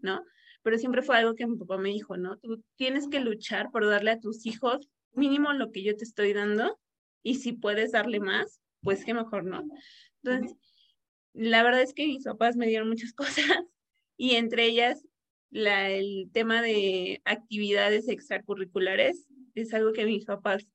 ¿no? 0.04 0.24
Pero 0.62 0.78
siempre 0.78 1.02
fue 1.02 1.18
algo 1.18 1.34
que 1.34 1.48
mi 1.48 1.58
papá 1.58 1.80
me 1.80 1.90
dijo, 1.90 2.18
¿no? 2.18 2.38
Tú 2.38 2.64
tienes 2.76 3.08
que 3.08 3.20
luchar 3.20 3.72
por 3.72 3.88
darle 3.90 4.12
a 4.12 4.20
tus 4.20 4.46
hijos 4.46 4.88
mínimo 5.12 5.54
lo 5.54 5.72
que 5.72 5.82
yo 5.82 5.96
te 5.96 6.04
estoy 6.04 6.34
dando 6.34 6.80
y 7.24 7.36
si 7.36 7.54
puedes 7.54 7.94
darle 7.94 8.20
más, 8.20 8.62
pues 8.82 9.04
qué 9.04 9.16
mejor, 9.16 9.46
¿no? 9.46 9.64
Entonces, 10.22 10.56
la 11.34 11.64
verdad 11.64 11.82
es 11.82 11.96
que 11.96 12.06
mis 12.06 12.24
papás 12.24 12.56
me 12.56 12.68
dieron 12.68 12.88
muchas 12.88 13.12
cosas 13.16 13.64
y 14.18 14.36
entre 14.36 14.66
ellas 14.66 15.04
la, 15.52 15.90
el 15.90 16.30
tema 16.34 16.62
de 16.62 17.22
actividades 17.26 18.08
extracurriculares 18.08 19.28
es 19.56 19.74
algo 19.74 19.94
que 19.94 20.06
mis 20.06 20.26
papás, 20.26 20.68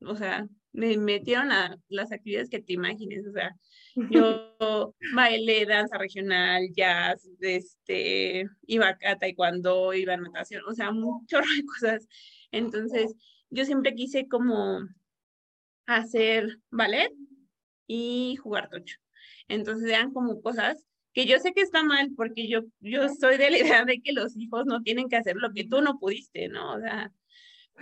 o 0.00 0.16
sea, 0.16 0.46
me 0.72 0.96
metieron 0.98 1.52
a 1.52 1.78
las 1.88 2.12
actividades 2.12 2.50
que 2.50 2.60
te 2.60 2.74
imagines, 2.74 3.26
o 3.26 3.32
sea, 3.32 3.56
yo 4.10 4.94
bailé, 5.14 5.64
danza 5.64 5.96
regional, 5.96 6.68
jazz, 6.76 7.26
este, 7.40 8.46
iba 8.66 8.98
a 9.02 9.18
taekwondo, 9.18 9.94
iba 9.94 10.14
a 10.14 10.18
natación, 10.18 10.62
o 10.68 10.74
sea, 10.74 10.90
de 11.30 11.64
cosas. 11.64 12.06
Entonces, 12.52 13.14
yo 13.48 13.64
siempre 13.64 13.94
quise 13.94 14.28
como 14.28 14.80
hacer 15.86 16.58
ballet 16.70 17.12
y 17.86 18.36
jugar 18.36 18.68
tocho. 18.68 18.98
Entonces 19.48 19.88
eran 19.88 20.12
como 20.12 20.42
cosas 20.42 20.84
que 21.16 21.24
yo 21.24 21.38
sé 21.38 21.54
que 21.54 21.62
está 21.62 21.82
mal 21.82 22.10
porque 22.14 22.46
yo, 22.46 22.60
yo 22.80 23.08
soy 23.08 23.38
de 23.38 23.50
la 23.50 23.56
idea 23.56 23.86
de 23.86 24.02
que 24.02 24.12
los 24.12 24.36
hijos 24.36 24.66
no 24.66 24.82
tienen 24.82 25.08
que 25.08 25.16
hacer 25.16 25.36
lo 25.36 25.50
que 25.50 25.64
tú 25.64 25.80
no 25.80 25.98
pudiste, 25.98 26.48
¿no? 26.48 26.74
O 26.74 26.78
sea, 26.78 27.10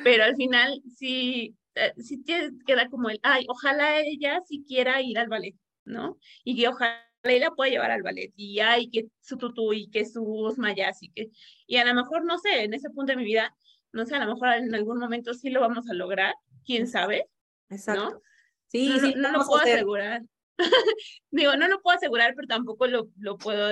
pero 0.05 0.23
al 0.23 0.37
final 0.37 0.81
sí, 0.97 1.57
eh, 1.75 1.93
sí 1.97 2.23
te 2.23 2.53
queda 2.65 2.89
como 2.89 3.11
el, 3.11 3.19
ay, 3.25 3.45
ojalá 3.49 3.99
ella 4.03 4.41
sí 4.47 4.65
quiera 4.65 5.03
ir 5.03 5.19
al 5.19 5.27
ballet, 5.27 5.57
¿no? 5.85 6.17
Y 6.45 6.55
que 6.55 6.69
ojalá 6.69 7.05
ella 7.25 7.51
pueda 7.51 7.73
llevar 7.73 7.91
al 7.91 8.05
ballet, 8.05 8.33
y 8.37 8.61
ay, 8.61 8.89
que 8.89 9.09
su 9.21 9.37
tutú, 9.37 9.73
y 9.73 9.91
que 9.91 10.07
sus 10.07 10.57
mayas, 10.57 11.03
y 11.03 11.11
que, 11.11 11.31
y 11.67 11.79
a 11.79 11.85
lo 11.85 11.93
mejor, 11.93 12.25
no 12.25 12.39
sé, 12.39 12.63
en 12.63 12.73
ese 12.73 12.89
punto 12.91 13.15
de 13.15 13.17
mi 13.17 13.25
vida, 13.25 13.53
no 13.91 14.07
sé, 14.07 14.15
a 14.15 14.25
lo 14.25 14.33
mejor 14.33 14.51
en 14.51 14.73
algún 14.77 15.01
momento 15.01 15.35
sí 15.35 15.51
lo 15.51 15.61
vamos 15.61 15.91
a 15.91 15.95
lograr, 15.95 16.35
quién 16.65 16.87
sabe, 16.87 17.27
Exacto. 17.69 18.11
¿no? 18.11 18.21
Sí, 18.69 18.91
no, 18.91 19.01
sí, 19.01 19.15
no, 19.17 19.33
lo 19.33 19.45
puedo 19.45 19.63
asegurar. 19.63 20.23
Digo, 21.31 21.57
no 21.57 21.69
lo 21.69 21.81
puedo 21.81 21.97
asegurar, 21.97 22.35
pero 22.35 22.47
tampoco 22.47 22.87
lo, 22.87 23.11
lo 23.19 23.37
puedo, 23.39 23.71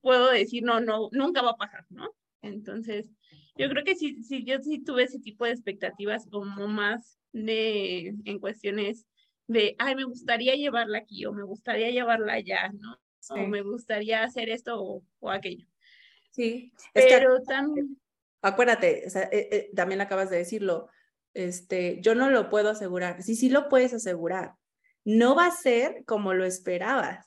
puedo 0.00 0.30
decir, 0.30 0.62
no, 0.62 0.80
no, 0.80 1.08
nunca 1.12 1.42
va 1.42 1.50
a 1.50 1.56
pasar, 1.56 1.84
¿no? 1.90 2.10
Entonces, 2.42 3.10
yo 3.56 3.68
creo 3.68 3.84
que 3.84 3.96
sí, 3.96 4.22
sí, 4.22 4.44
yo 4.44 4.60
sí 4.60 4.82
tuve 4.82 5.04
ese 5.04 5.18
tipo 5.18 5.44
de 5.44 5.52
expectativas 5.52 6.26
como 6.30 6.68
más 6.68 7.18
de, 7.32 8.14
en 8.24 8.38
cuestiones 8.38 9.06
de, 9.48 9.74
ay, 9.78 9.94
me 9.96 10.04
gustaría 10.04 10.54
llevarla 10.54 10.98
aquí 10.98 11.24
o 11.26 11.32
me 11.32 11.42
gustaría 11.42 11.90
llevarla 11.90 12.34
allá, 12.34 12.70
¿no? 12.78 12.98
O 13.30 13.46
me 13.46 13.62
gustaría 13.62 14.22
hacer 14.22 14.48
esto 14.48 15.02
o, 15.20 15.30
aquello. 15.30 15.66
Sí, 16.30 16.72
pero 16.92 17.42
también... 17.42 17.98
Acuérdate, 18.40 19.02
o 19.06 19.10
sea, 19.10 19.24
eh, 19.24 19.48
eh, 19.50 19.70
también 19.74 20.00
acabas 20.00 20.30
de 20.30 20.36
decirlo, 20.36 20.88
este, 21.34 22.00
yo 22.00 22.14
no 22.14 22.30
lo 22.30 22.48
puedo 22.48 22.70
asegurar. 22.70 23.22
Sí, 23.22 23.34
sí 23.34 23.48
lo 23.48 23.68
puedes 23.68 23.92
asegurar. 23.92 24.54
No 25.08 25.34
va 25.34 25.46
a 25.46 25.50
ser 25.50 26.04
como 26.04 26.34
lo 26.34 26.44
esperabas. 26.44 27.26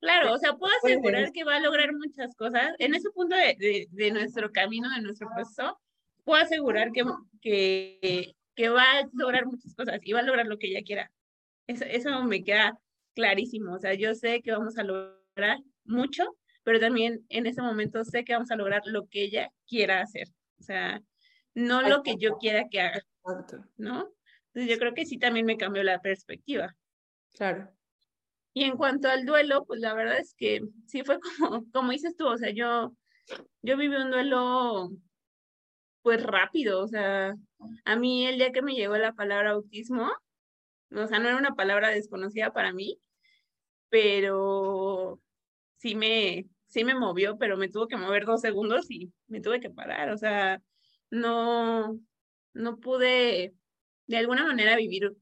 Claro, 0.00 0.34
o 0.34 0.36
sea, 0.36 0.52
puedo 0.52 0.70
asegurar 0.76 1.32
que 1.32 1.42
va 1.42 1.56
a 1.56 1.60
lograr 1.60 1.94
muchas 1.94 2.34
cosas. 2.36 2.72
En 2.78 2.94
ese 2.94 3.08
punto 3.08 3.34
de, 3.34 3.88
de, 3.90 4.10
nuestro 4.10 4.52
camino, 4.52 4.90
de 4.90 5.00
nuestro 5.00 5.30
proceso, 5.34 5.80
puedo 6.24 6.42
asegurar 6.42 6.92
que, 6.92 7.04
que, 7.40 8.34
que, 8.54 8.68
va 8.68 8.82
a 8.82 9.08
lograr 9.14 9.46
muchas 9.46 9.74
cosas 9.74 9.98
y 10.02 10.12
va 10.12 10.20
a 10.20 10.24
lograr 10.24 10.44
lo 10.44 10.58
que 10.58 10.66
ella 10.66 10.82
quiera. 10.84 11.10
Eso, 11.66 11.86
eso 11.86 12.22
me 12.24 12.44
queda 12.44 12.78
clarísimo. 13.14 13.72
O 13.72 13.78
sea, 13.78 13.94
yo 13.94 14.14
sé 14.14 14.42
que 14.42 14.52
vamos 14.52 14.76
a 14.76 14.82
lograr 14.82 15.60
mucho, 15.86 16.36
pero 16.64 16.78
también 16.80 17.24
en 17.30 17.46
ese 17.46 17.62
momento 17.62 18.04
sé 18.04 18.24
que 18.24 18.34
vamos 18.34 18.50
a 18.50 18.56
lograr 18.56 18.82
lo 18.84 19.08
que 19.08 19.22
ella 19.22 19.50
quiera 19.66 20.02
hacer. 20.02 20.28
O 20.60 20.64
sea, 20.64 21.00
no 21.54 21.80
lo 21.80 22.02
que 22.02 22.16
yo 22.18 22.36
quiera 22.36 22.68
que 22.70 22.82
haga, 22.82 23.00
¿no? 23.78 24.12
Entonces 24.58 24.74
yo 24.74 24.80
creo 24.80 24.92
que 24.92 25.06
sí 25.06 25.18
también 25.18 25.46
me 25.46 25.56
cambió 25.56 25.84
la 25.84 26.00
perspectiva. 26.00 26.74
Claro. 27.34 27.70
Y 28.52 28.64
en 28.64 28.76
cuanto 28.76 29.08
al 29.08 29.24
duelo, 29.24 29.64
pues 29.64 29.78
la 29.78 29.94
verdad 29.94 30.18
es 30.18 30.34
que 30.34 30.62
sí 30.84 31.04
fue 31.04 31.20
como, 31.20 31.64
como 31.72 31.92
dices 31.92 32.16
tú, 32.16 32.26
o 32.26 32.36
sea, 32.36 32.50
yo, 32.50 32.92
yo 33.62 33.76
viví 33.76 33.94
un 33.94 34.10
duelo 34.10 34.90
pues 36.02 36.20
rápido, 36.24 36.80
o 36.82 36.88
sea, 36.88 37.36
a 37.84 37.96
mí 37.96 38.26
el 38.26 38.38
día 38.38 38.50
que 38.50 38.62
me 38.62 38.74
llegó 38.74 38.96
la 38.96 39.12
palabra 39.12 39.50
autismo, 39.50 40.10
o 40.90 41.06
sea, 41.06 41.20
no 41.20 41.28
era 41.28 41.38
una 41.38 41.54
palabra 41.54 41.90
desconocida 41.90 42.52
para 42.52 42.72
mí, 42.72 42.98
pero 43.90 45.20
sí 45.76 45.94
me, 45.94 46.48
sí 46.66 46.82
me 46.82 46.96
movió, 46.96 47.38
pero 47.38 47.56
me 47.56 47.68
tuvo 47.68 47.86
que 47.86 47.96
mover 47.96 48.24
dos 48.24 48.40
segundos 48.40 48.90
y 48.90 49.12
me 49.28 49.40
tuve 49.40 49.60
que 49.60 49.70
parar, 49.70 50.10
o 50.10 50.18
sea, 50.18 50.60
no, 51.10 51.96
no 52.54 52.80
pude 52.80 53.54
de 54.08 54.16
alguna 54.16 54.44
manera 54.44 54.76
vivir 54.76 55.14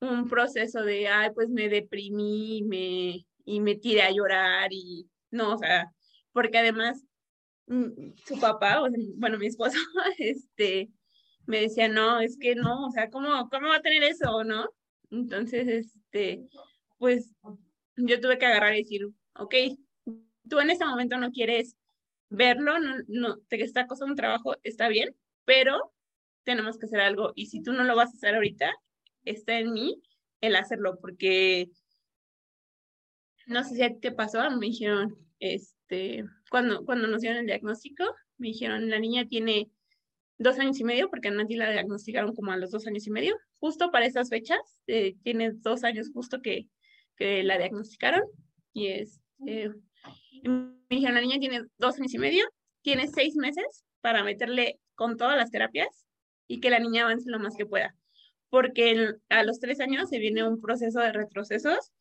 un 0.00 0.28
proceso 0.28 0.82
de, 0.82 1.08
ay, 1.08 1.30
pues 1.34 1.48
me 1.48 1.68
deprimí 1.68 2.62
me, 2.64 3.26
y 3.44 3.60
me 3.60 3.76
tiré 3.76 4.02
a 4.02 4.10
llorar 4.10 4.68
y 4.72 5.08
no, 5.30 5.54
o 5.54 5.58
sea, 5.58 5.90
porque 6.32 6.58
además 6.58 7.02
mm, 7.66 8.12
su 8.26 8.38
papá, 8.38 8.82
bueno, 9.16 9.38
mi 9.38 9.46
esposo, 9.46 9.78
este, 10.18 10.90
me 11.46 11.60
decía, 11.62 11.88
no, 11.88 12.20
es 12.20 12.36
que 12.38 12.54
no, 12.54 12.86
o 12.86 12.90
sea, 12.90 13.08
¿cómo, 13.08 13.48
cómo 13.48 13.68
va 13.68 13.76
a 13.76 13.82
tener 13.82 14.02
eso, 14.02 14.44
no? 14.44 14.68
Entonces, 15.10 15.68
este, 15.68 16.44
pues 16.98 17.32
yo 17.96 18.20
tuve 18.20 18.38
que 18.38 18.46
agarrar 18.46 18.74
y 18.74 18.82
decir, 18.82 19.08
ok, 19.36 19.54
tú 20.48 20.58
en 20.58 20.70
este 20.70 20.84
momento 20.84 21.16
no 21.18 21.30
quieres 21.30 21.76
verlo, 22.30 22.78
no, 22.80 22.96
no 23.06 23.38
te 23.48 23.62
está 23.62 23.86
costando 23.86 24.12
un 24.12 24.16
trabajo, 24.16 24.56
está 24.64 24.88
bien, 24.88 25.14
pero 25.44 25.93
tenemos 26.44 26.78
que 26.78 26.86
hacer 26.86 27.00
algo 27.00 27.32
y 27.34 27.46
si 27.46 27.62
tú 27.62 27.72
no 27.72 27.84
lo 27.84 27.96
vas 27.96 28.10
a 28.10 28.16
hacer 28.16 28.34
ahorita, 28.34 28.72
está 29.24 29.58
en 29.58 29.72
mí 29.72 30.00
el 30.40 30.56
hacerlo 30.56 30.98
porque 31.00 31.70
no 33.46 33.62
sé 33.64 33.74
si 33.74 33.82
a 33.82 33.88
ti 33.88 34.00
te 34.00 34.12
pasó, 34.12 34.50
me 34.50 34.66
dijeron, 34.66 35.16
este, 35.38 36.24
cuando, 36.50 36.84
cuando 36.84 37.08
nos 37.08 37.20
dieron 37.20 37.40
el 37.40 37.46
diagnóstico, 37.46 38.04
me 38.38 38.48
dijeron, 38.48 38.88
la 38.88 38.98
niña 38.98 39.26
tiene 39.26 39.70
dos 40.38 40.58
años 40.58 40.80
y 40.80 40.84
medio, 40.84 41.10
porque 41.10 41.28
a 41.28 41.30
Nati 41.30 41.54
la 41.54 41.70
diagnosticaron 41.70 42.34
como 42.34 42.52
a 42.52 42.56
los 42.56 42.70
dos 42.70 42.86
años 42.86 43.06
y 43.06 43.10
medio, 43.10 43.36
justo 43.58 43.90
para 43.90 44.06
esas 44.06 44.30
fechas, 44.30 44.58
eh, 44.86 45.16
tiene 45.22 45.52
dos 45.52 45.84
años 45.84 46.10
justo 46.12 46.40
que, 46.42 46.68
que 47.16 47.42
la 47.42 47.58
diagnosticaron, 47.58 48.22
y 48.72 48.88
es, 48.88 49.20
eh, 49.46 49.70
me 50.42 50.74
dijeron, 50.88 51.14
la 51.14 51.20
niña 51.20 51.38
tiene 51.38 51.64
dos 51.78 51.98
años 51.98 52.14
y 52.14 52.18
medio, 52.18 52.44
tiene 52.82 53.08
seis 53.08 53.36
meses 53.36 53.84
para 54.00 54.24
meterle 54.24 54.80
con 54.94 55.16
todas 55.16 55.36
las 55.36 55.50
terapias 55.50 56.06
y 56.46 56.60
que 56.60 56.70
la 56.70 56.78
niña 56.78 57.04
avance 57.04 57.30
lo 57.30 57.38
más 57.38 57.56
que 57.56 57.66
pueda. 57.66 57.94
Porque 58.50 59.14
a 59.28 59.42
los 59.42 59.60
tres 59.60 59.80
años 59.80 60.08
se 60.08 60.18
viene 60.18 60.46
un 60.46 60.60
proceso 60.60 61.00
de 61.00 61.12
retrocesos 61.12 61.92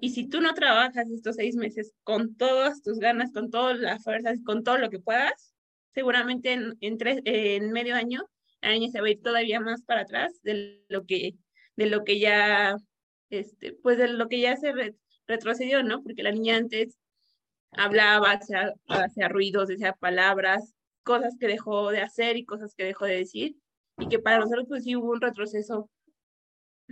y 0.00 0.10
si 0.10 0.28
tú 0.28 0.40
no 0.40 0.54
trabajas 0.54 1.08
estos 1.10 1.36
seis 1.36 1.56
meses 1.56 1.94
con 2.02 2.36
todas 2.36 2.82
tus 2.82 2.98
ganas, 2.98 3.32
con 3.32 3.50
todas 3.50 3.78
las 3.78 4.02
fuerzas, 4.02 4.40
con 4.44 4.64
todo 4.64 4.78
lo 4.78 4.90
que 4.90 4.98
puedas, 4.98 5.54
seguramente 5.94 6.52
en, 6.52 6.76
en, 6.80 6.98
tres, 6.98 7.20
en 7.24 7.70
medio 7.72 7.94
año 7.94 8.28
la 8.66 8.72
niña 8.72 8.90
se 8.90 9.00
va 9.00 9.06
a 9.06 9.10
ir 9.10 9.22
todavía 9.22 9.60
más 9.60 9.82
para 9.82 10.02
atrás 10.02 10.40
de 10.42 10.84
lo 10.88 11.06
que, 11.06 11.34
de 11.76 11.86
lo 11.86 12.04
que 12.04 12.18
ya, 12.18 12.76
este, 13.30 13.72
pues 13.74 13.98
de 13.98 14.08
lo 14.08 14.28
que 14.28 14.40
ya 14.40 14.56
se 14.56 14.72
retrocedió, 15.26 15.82
¿no? 15.82 16.02
Porque 16.02 16.22
la 16.22 16.32
niña 16.32 16.56
antes 16.56 16.98
hablaba, 17.72 18.32
hacía, 18.32 18.72
hacía 18.88 19.28
ruidos, 19.28 19.68
decía 19.68 19.92
palabras, 19.92 20.74
cosas 21.02 21.36
que 21.38 21.46
dejó 21.46 21.90
de 21.90 22.00
hacer 22.00 22.36
y 22.36 22.44
cosas 22.44 22.74
que 22.74 22.84
dejó 22.84 23.04
de 23.04 23.16
decir, 23.16 23.56
y 23.98 24.08
que 24.08 24.18
para 24.18 24.38
nosotros 24.38 24.66
pues 24.68 24.84
sí 24.84 24.96
hubo 24.96 25.10
un 25.10 25.20
retroceso 25.20 25.90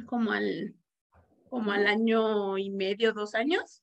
como 0.06 0.32
al, 0.32 0.74
como 1.48 1.72
al 1.72 1.86
año 1.86 2.58
y 2.58 2.70
medio, 2.70 3.12
dos 3.12 3.34
años, 3.34 3.82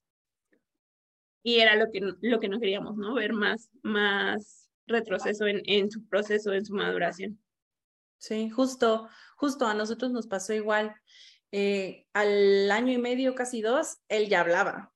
y 1.44 1.60
era 1.60 1.76
lo 1.76 1.92
que, 1.92 2.02
lo 2.22 2.40
que 2.40 2.50
no 2.50 2.60
queríamos, 2.60 2.98
¿no? 2.98 3.14
Ver 3.16 3.34
más, 3.34 3.70
más 3.82 4.70
retroceso 4.86 5.48
en, 5.48 5.62
en 5.66 5.90
su 5.90 6.06
proceso, 6.08 6.54
en 6.54 6.66
su 6.66 6.76
maduración. 6.76 7.42
Sí, 8.18 8.50
justo, 8.50 9.10
justo 9.36 9.66
a 9.66 9.74
nosotros 9.74 10.12
nos 10.12 10.28
pasó 10.28 10.54
igual. 10.54 10.96
Eh, 11.52 12.06
al 12.14 12.70
año 12.70 12.94
y 12.94 12.98
medio, 12.98 13.34
casi 13.34 13.62
dos, 13.62 13.98
él 14.08 14.30
ya 14.30 14.42
hablaba 14.42 14.94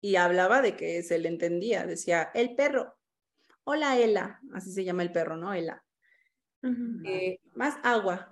y 0.00 0.16
hablaba 0.16 0.62
de 0.62 0.76
que 0.76 1.02
se 1.02 1.18
le 1.18 1.28
entendía, 1.28 1.84
decía, 1.84 2.30
el 2.34 2.54
perro, 2.54 2.96
hola 3.64 3.98
Ela, 3.98 4.40
así 4.54 4.72
se 4.72 4.84
llama 4.84 5.02
el 5.02 5.12
perro, 5.12 5.36
¿no? 5.36 5.52
Ela. 5.52 5.84
Eh, 6.62 7.40
más 7.54 7.78
agua, 7.82 8.28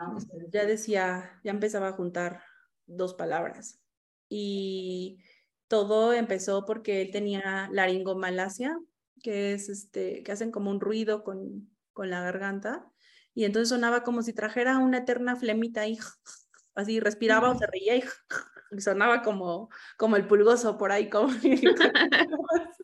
ya 0.52 0.66
decía, 0.66 1.40
ya 1.42 1.50
empezaba 1.50 1.88
a 1.88 1.92
juntar 1.92 2.42
dos 2.86 3.14
palabras. 3.14 3.80
Y 4.28 5.22
todo 5.68 6.12
empezó 6.12 6.64
porque 6.64 7.02
él 7.02 7.10
tenía 7.10 7.68
laringomalacia, 7.72 8.78
que 9.22 9.52
es 9.52 9.68
este, 9.68 10.22
que 10.22 10.32
hacen 10.32 10.50
como 10.50 10.70
un 10.70 10.80
ruido 10.80 11.24
con, 11.24 11.70
con 11.92 12.10
la 12.10 12.22
garganta, 12.22 12.90
y 13.38 13.44
entonces 13.44 13.68
sonaba 13.68 14.02
como 14.02 14.22
si 14.22 14.32
trajera 14.32 14.78
una 14.78 14.98
eterna 14.98 15.36
flemita 15.36 15.86
y 15.86 15.96
así 16.74 16.98
respiraba 16.98 17.50
o 17.50 17.56
se 17.56 17.68
reía 17.68 17.94
y, 18.72 18.80
sonaba 18.80 19.22
como, 19.22 19.70
como 19.96 20.16
el 20.16 20.26
pulgoso 20.26 20.76
por 20.76 20.90
ahí, 20.90 21.08
como 21.08 21.28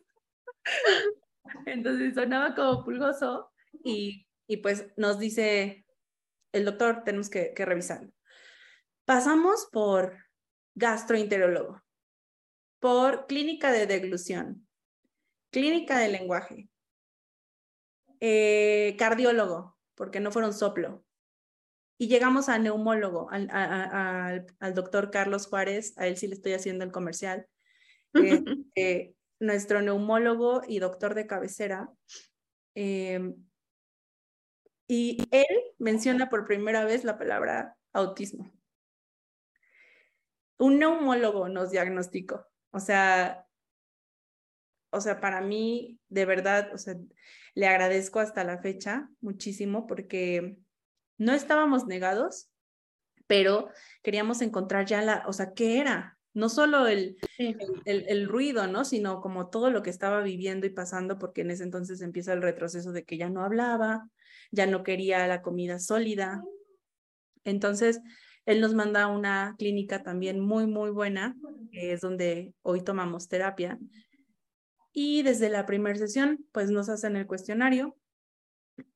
Entonces 1.65 2.15
sonaba 2.15 2.55
como 2.55 2.85
pulgoso 2.85 3.51
y, 3.83 4.24
y 4.47 4.57
pues 4.57 4.87
nos 4.97 5.19
dice 5.19 5.85
el 6.51 6.65
doctor, 6.65 7.03
tenemos 7.03 7.29
que, 7.29 7.53
que 7.53 7.65
revisarlo. 7.65 8.11
pasamos 9.05 9.67
por 9.71 10.17
gastroenterólogo, 10.75 11.81
por 12.79 13.27
clínica 13.27 13.71
de 13.71 13.87
deglución, 13.87 14.67
clínica 15.51 15.99
de 15.99 16.09
lenguaje, 16.09 16.69
eh, 18.19 18.95
cardiólogo, 18.97 19.77
porque 19.95 20.19
no 20.19 20.31
fueron 20.31 20.53
soplo. 20.53 21.03
Y 21.97 22.07
llegamos 22.07 22.49
a 22.49 22.59
neumólogo, 22.59 23.29
al, 23.31 23.47
al, 24.59 24.73
doctor 24.73 25.11
Carlos 25.11 25.47
Juárez, 25.47 25.97
a 25.97 26.07
él 26.07 26.17
sí 26.17 26.27
le 26.27 26.33
estoy 26.33 26.53
haciendo 26.53 26.83
el 26.83 26.91
comercial. 26.91 27.47
Eh, 28.75 29.13
nuestro 29.39 29.81
neumólogo 29.81 30.61
y 30.67 30.79
doctor 30.79 31.13
de 31.13 31.27
cabecera. 31.27 31.89
Y 34.87 35.23
él 35.31 35.47
menciona 35.79 36.29
por 36.29 36.45
primera 36.45 36.85
vez 36.85 37.03
la 37.03 37.17
palabra 37.17 37.75
autismo. 37.93 38.51
Un 40.57 40.79
neumólogo 40.79 41.49
nos 41.49 41.71
diagnosticó. 41.71 42.45
O 42.71 42.79
sea, 42.79 43.45
o 44.95 45.01
sea, 45.01 45.19
para 45.19 45.41
mí, 45.41 45.99
de 46.07 46.25
verdad, 46.25 46.69
o 46.73 46.77
sea, 46.77 46.95
le 47.53 47.67
agradezco 47.67 48.19
hasta 48.19 48.43
la 48.43 48.59
fecha 48.59 49.09
muchísimo 49.19 49.87
porque 49.87 50.57
no 51.17 51.33
estábamos 51.33 51.85
negados, 51.85 52.49
pero 53.27 53.69
queríamos 54.03 54.41
encontrar 54.41 54.85
ya 54.85 55.01
la, 55.01 55.23
o 55.27 55.33
sea, 55.33 55.53
¿qué 55.53 55.79
era? 55.79 56.17
No 56.33 56.49
solo 56.49 56.87
el, 56.87 57.17
el, 57.85 58.27
ruido, 58.27 58.67
¿no? 58.67 58.83
Sino 58.83 59.21
como 59.21 59.49
todo 59.49 59.69
lo 59.69 59.81
que 59.83 59.89
estaba 59.89 60.21
viviendo 60.21 60.65
y 60.65 60.69
pasando, 60.69 61.17
porque 61.17 61.41
en 61.41 61.51
ese 61.51 61.63
entonces 61.63 62.01
empieza 62.01 62.33
el 62.33 62.41
retroceso 62.41 62.91
de 62.91 63.05
que 63.05 63.17
ya 63.17 63.29
no 63.29 63.43
hablaba, 63.43 64.09
ya 64.51 64.67
no 64.67 64.83
quería 64.83 65.27
la 65.27 65.41
comida 65.41 65.79
sólida. 65.79 66.43
Entonces, 67.43 68.01
él 68.45 68.61
nos 68.61 68.73
manda 68.73 69.03
a 69.03 69.07
una 69.07 69.55
clínica 69.57 70.03
también 70.03 70.39
muy, 70.39 70.67
muy 70.67 70.91
buena, 70.91 71.35
que 71.71 71.93
es 71.93 72.01
donde 72.01 72.53
hoy 72.61 72.81
tomamos 72.81 73.27
terapia. 73.27 73.79
Y 74.93 75.23
desde 75.23 75.49
la 75.49 75.65
primera 75.65 75.97
sesión, 75.97 76.45
pues 76.51 76.69
nos 76.69 76.89
hacen 76.89 77.15
el 77.15 77.27
cuestionario. 77.27 77.97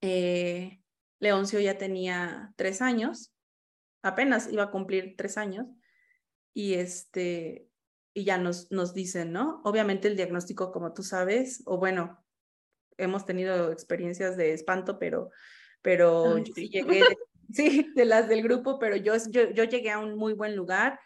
Eh, 0.01 0.79
Leoncio 1.19 1.59
ya 1.59 1.77
tenía 1.77 2.53
tres 2.55 2.81
años, 2.81 3.33
apenas 4.01 4.51
iba 4.51 4.63
a 4.63 4.71
cumplir 4.71 5.15
tres 5.17 5.37
años, 5.37 5.67
y 6.53 6.75
este, 6.75 7.67
y 8.13 8.23
ya 8.23 8.37
nos, 8.37 8.71
nos 8.71 8.93
dicen, 8.93 9.31
¿no? 9.31 9.61
Obviamente 9.63 10.07
el 10.07 10.15
diagnóstico, 10.15 10.71
como 10.71 10.93
tú 10.93 11.03
sabes, 11.03 11.61
o 11.65 11.77
bueno, 11.77 12.23
hemos 12.99 13.25
tenido 13.25 13.71
experiencias 13.71 14.37
de 14.37 14.53
espanto, 14.53 14.99
pero, 14.99 15.31
pero 15.81 16.37
llegué, 16.37 17.01
sí, 17.51 17.91
de 17.95 18.05
las 18.05 18.27
del 18.29 18.43
grupo, 18.43 18.79
pero 18.79 18.95
yo, 18.95 19.13
yo, 19.29 19.49
yo 19.51 19.63
llegué 19.63 19.91
a 19.91 19.99
un 19.99 20.15
muy 20.15 20.33
buen 20.33 20.55
lugar 20.55 20.99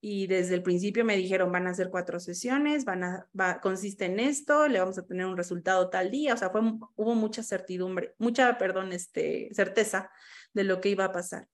y 0.00 0.28
desde 0.28 0.54
el 0.54 0.62
principio 0.62 1.04
me 1.04 1.16
dijeron 1.16 1.50
van 1.50 1.66
a 1.66 1.70
hacer 1.70 1.90
cuatro 1.90 2.20
sesiones, 2.20 2.84
van 2.84 3.02
a, 3.04 3.28
va, 3.38 3.60
consiste 3.60 4.04
en 4.04 4.20
esto, 4.20 4.68
le 4.68 4.78
vamos 4.78 4.98
a 4.98 5.06
tener 5.06 5.26
un 5.26 5.36
resultado 5.36 5.90
tal 5.90 6.10
día, 6.10 6.34
o 6.34 6.36
sea, 6.36 6.50
fue, 6.50 6.60
hubo 6.60 7.14
mucha 7.14 7.42
certidumbre, 7.42 8.14
mucha, 8.18 8.58
perdón, 8.58 8.92
este, 8.92 9.48
certeza 9.52 10.10
de 10.52 10.64
lo 10.64 10.80
que 10.80 10.90
iba 10.90 11.04
a 11.04 11.12
pasar. 11.12 11.48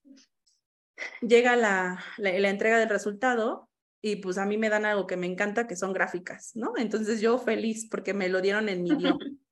Llega 1.20 1.56
la, 1.56 2.04
la, 2.18 2.38
la 2.38 2.50
entrega 2.50 2.78
del 2.78 2.88
resultado 2.88 3.68
y 4.02 4.16
pues 4.16 4.36
a 4.36 4.44
mí 4.44 4.58
me 4.58 4.68
dan 4.68 4.84
algo 4.84 5.06
que 5.06 5.16
me 5.16 5.26
encanta, 5.26 5.66
que 5.66 5.76
son 5.76 5.94
gráficas, 5.94 6.54
¿no? 6.54 6.74
Entonces 6.76 7.22
yo 7.22 7.38
feliz 7.38 7.88
porque 7.90 8.12
me 8.12 8.28
lo 8.28 8.42
dieron 8.42 8.68
en 8.68 8.82
mi 8.82 8.90
idioma. 8.90 9.18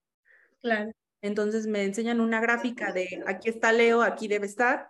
Claro. 0.63 0.93
Entonces 1.21 1.67
me 1.67 1.85
enseñan 1.85 2.21
una 2.21 2.41
gráfica 2.41 2.93
de 2.93 3.23
aquí 3.27 3.49
está 3.49 3.73
Leo, 3.73 4.03
aquí 4.03 4.29
debe 4.29 4.47
estar. 4.47 4.89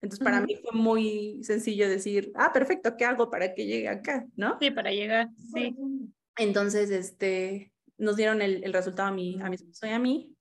Entonces 0.00 0.22
para 0.22 0.40
mí 0.40 0.56
fue 0.56 0.78
muy 0.78 1.42
sencillo 1.42 1.88
decir, 1.88 2.30
ah, 2.34 2.52
perfecto, 2.52 2.96
¿qué 2.96 3.04
hago 3.04 3.30
para 3.30 3.54
que 3.54 3.66
llegue 3.66 3.88
acá? 3.88 4.26
¿No? 4.36 4.58
Sí, 4.60 4.70
para 4.70 4.92
llegar, 4.92 5.28
sí. 5.52 5.74
Entonces, 6.36 6.90
este, 6.90 7.72
nos 7.96 8.16
dieron 8.16 8.42
el, 8.42 8.62
el 8.62 8.72
resultado 8.72 9.08
a 9.08 9.12
mí, 9.12 9.38
a 9.42 9.48
mi 9.48 9.56
esposo 9.56 9.86
y 9.86 9.90
a 9.90 9.98
mí. 9.98 10.36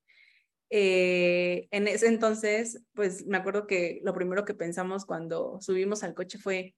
Eh, 0.70 1.68
en 1.72 1.88
ese 1.88 2.08
entonces, 2.08 2.84
pues 2.94 3.26
me 3.26 3.38
acuerdo 3.38 3.66
que 3.66 4.02
lo 4.04 4.14
primero 4.14 4.46
que 4.46 4.54
pensamos 4.54 5.06
cuando 5.06 5.60
subimos 5.62 6.04
al 6.04 6.14
coche 6.14 6.38
fue, 6.38 6.76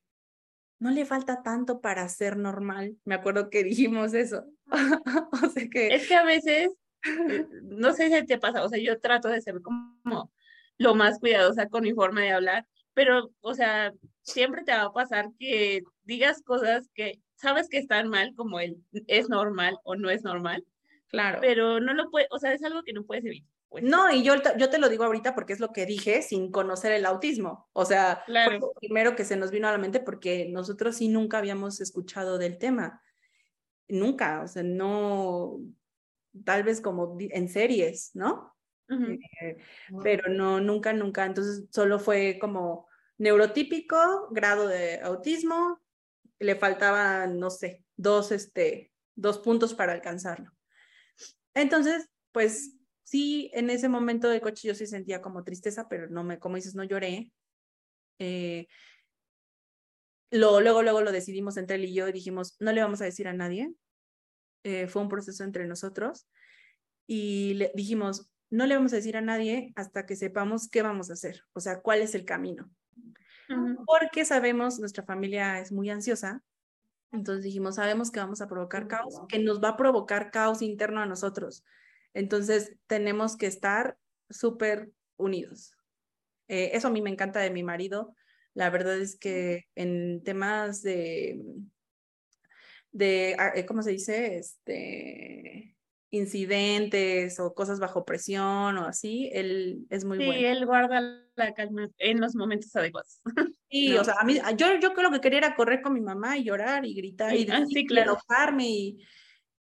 no 0.80 0.92
le 0.92 1.06
falta 1.06 1.42
tanto 1.42 1.82
para 1.82 2.08
ser 2.10 2.38
normal. 2.38 2.98
Me 3.06 3.16
acuerdo 3.16 3.50
que 3.50 3.64
dijimos 3.64 4.14
eso. 4.14 4.46
o 5.44 5.50
sea 5.50 5.68
que... 5.68 5.88
Es 5.88 6.08
que 6.08 6.16
a 6.16 6.24
veces 6.24 6.70
no 7.64 7.94
sé 7.94 8.10
si 8.10 8.26
te 8.26 8.38
pasa, 8.38 8.64
o 8.64 8.70
sea, 8.70 8.80
yo 8.80 9.00
trato 9.00 9.28
de 9.28 9.42
ser 9.42 9.62
como 9.62 10.32
lo 10.78 10.96
más 10.96 11.20
cuidadosa 11.20 11.68
con 11.70 11.84
mi 11.84 11.94
forma 11.94 12.22
de 12.22 12.32
hablar, 12.32 12.68
pero, 12.94 13.32
o 13.42 13.54
sea, 13.54 13.94
siempre 14.22 14.64
te 14.64 14.72
va 14.72 14.84
a 14.84 14.94
pasar 14.94 15.30
que 15.38 15.84
digas 16.04 16.42
cosas 16.42 16.90
que 16.94 17.22
sabes 17.36 17.70
que 17.70 17.78
están 17.78 18.10
mal, 18.10 18.34
como 18.36 18.60
el 18.60 18.78
es 19.08 19.30
normal 19.30 19.78
o 19.84 19.96
no 19.96 20.10
es 20.10 20.24
normal. 20.24 20.66
Claro. 21.08 21.40
Pero 21.42 21.80
no 21.80 21.94
lo 21.94 22.10
puede, 22.10 22.28
o 22.32 22.40
sea, 22.40 22.54
es 22.54 22.64
algo 22.64 22.84
que 22.84 22.94
no 22.94 23.06
puedes 23.06 23.24
evitar. 23.24 23.50
Pues. 23.70 23.84
No, 23.84 24.10
y 24.12 24.24
yo, 24.24 24.36
yo 24.58 24.70
te 24.70 24.78
lo 24.78 24.88
digo 24.88 25.04
ahorita 25.04 25.36
porque 25.36 25.52
es 25.52 25.60
lo 25.60 25.74
que 25.74 25.86
dije 25.86 26.22
sin 26.22 26.52
conocer 26.52 26.94
el 26.94 27.06
autismo. 27.06 27.70
O 27.74 27.86
sea, 27.86 28.24
claro. 28.26 28.52
fue 28.52 28.60
lo 28.60 28.74
primero 28.80 29.16
que 29.16 29.26
se 29.26 29.36
nos 29.36 29.52
vino 29.52 29.68
a 29.68 29.74
la 29.74 29.78
mente 29.78 30.00
porque 30.00 30.48
nosotros 30.50 30.96
sí 30.96 31.10
nunca 31.10 31.38
habíamos 31.38 31.82
escuchado 31.82 32.38
del 32.38 32.58
tema. 32.58 33.02
Nunca, 33.90 34.42
o 34.42 34.48
sea, 34.48 34.64
no, 34.64 35.60
tal 36.44 36.64
vez 36.64 36.82
como 36.82 37.18
en 37.20 37.50
series, 37.50 38.12
¿no? 38.14 38.54
Eh, 38.90 39.58
pero 40.02 40.32
no, 40.32 40.62
nunca, 40.62 40.94
nunca. 40.94 41.26
Entonces 41.26 41.66
solo 41.72 42.00
fue 42.00 42.38
como 42.40 42.88
neurotípico, 43.18 44.30
grado 44.32 44.68
de 44.68 45.00
autismo, 45.02 45.82
le 46.40 46.56
faltaban, 46.56 47.40
no 47.40 47.50
sé, 47.50 47.84
dos, 47.96 48.32
este, 48.32 48.94
dos 49.16 49.40
puntos 49.40 49.74
para 49.74 49.94
alcanzarlo. 49.94 50.52
Entonces, 51.54 52.08
pues 52.32 52.76
sí, 53.04 53.50
en 53.54 53.70
ese 53.70 53.90
momento 53.90 54.30
del 54.30 54.42
coche 54.42 54.68
yo 54.68 54.76
sí 54.76 54.86
sentía 54.86 55.22
como 55.22 55.44
tristeza, 55.44 55.88
pero 55.90 56.08
no 56.10 56.24
me, 56.24 56.40
como 56.40 56.56
dices, 56.56 56.76
no 56.76 56.84
lloré. 56.84 57.32
Eh, 58.20 58.68
lo, 60.30 60.62
luego, 60.62 60.84
luego 60.84 61.02
lo 61.02 61.12
decidimos 61.12 61.58
entre 61.58 61.78
él 61.78 61.86
y 61.86 61.94
yo 61.94 62.08
y 62.08 62.12
dijimos, 62.12 62.56
no 62.60 62.72
le 62.72 62.82
vamos 62.82 63.02
a 63.02 63.06
decir 63.06 63.28
a 63.28 63.34
nadie, 63.34 63.74
eh, 64.68 64.88
fue 64.88 65.02
un 65.02 65.08
proceso 65.08 65.44
entre 65.44 65.66
nosotros 65.66 66.28
y 67.08 67.54
le 67.54 67.72
dijimos, 67.74 68.30
no 68.50 68.66
le 68.66 68.76
vamos 68.76 68.92
a 68.94 68.98
decir 68.98 69.16
a 69.16 69.22
nadie 69.22 69.72
hasta 69.76 70.06
que 70.06 70.16
sepamos 70.16 70.70
qué 70.70 70.82
vamos 70.82 71.10
a 71.10 71.14
hacer, 71.14 71.44
o 71.54 71.60
sea, 71.60 71.80
cuál 71.80 72.02
es 72.02 72.16
el 72.16 72.26
camino. 72.26 72.70
Porque 73.86 74.26
sabemos, 74.26 74.78
nuestra 74.80 75.04
familia 75.06 75.62
es 75.62 75.72
muy 75.72 75.90
ansiosa, 75.90 76.44
entonces 77.14 77.46
dijimos, 77.46 77.76
sabemos 77.76 78.12
que 78.12 78.20
vamos 78.20 78.42
a 78.42 78.48
provocar 78.50 78.88
caos, 78.88 79.22
que 79.30 79.40
nos 79.40 79.64
va 79.64 79.70
a 79.70 79.78
provocar 79.78 80.32
caos 80.32 80.62
interno 80.62 81.00
a 81.00 81.06
nosotros. 81.06 81.64
Entonces 82.14 82.76
tenemos 82.88 83.38
que 83.38 83.46
estar 83.46 83.98
súper 84.30 84.92
unidos. 85.16 85.78
Eh, 86.50 86.72
eso 86.74 86.90
a 86.90 86.92
mí 86.92 87.02
me 87.02 87.10
encanta 87.10 87.40
de 87.40 87.52
mi 87.52 87.64
marido. 87.64 88.14
La 88.54 88.70
verdad 88.70 88.98
es 88.98 89.18
que 89.18 89.68
en 89.76 90.22
temas 90.24 90.82
de 90.82 91.42
de, 92.92 93.36
ah, 93.38 93.52
eh, 93.56 93.66
¿cómo 93.66 93.82
se 93.82 93.92
dice? 93.92 94.38
Este, 94.38 95.78
incidentes 96.10 97.40
o 97.40 97.54
cosas 97.54 97.80
bajo 97.80 98.06
presión 98.06 98.78
o 98.78 98.86
así, 98.86 99.30
él 99.34 99.86
es 99.90 100.06
muy 100.06 100.18
bueno. 100.18 100.34
Sí, 100.34 100.46
él 100.46 100.66
guarda 100.66 101.02
la 101.36 101.54
calma 101.54 101.90
en 101.98 102.22
los 102.22 102.36
momentos 102.36 102.76
adecuados. 102.76 103.22
Sí, 103.70 103.98
o 103.98 104.04
sea, 104.06 104.16
a 104.18 104.24
mí, 104.24 104.40
yo, 104.56 104.80
yo 104.80 104.94
lo 104.94 105.12
que 105.12 105.20
quería 105.20 105.40
era 105.40 105.56
correr 105.56 105.82
con 105.82 105.94
mi 105.94 106.00
mamá 106.00 106.38
y 106.38 106.46
llorar 106.46 106.86
y 106.86 106.94
gritar 106.96 107.36
y, 107.36 107.46
ah, 107.52 107.66
sí, 107.68 107.86
claro. 107.86 108.14
enojarme 108.14 108.66
y, 108.66 109.06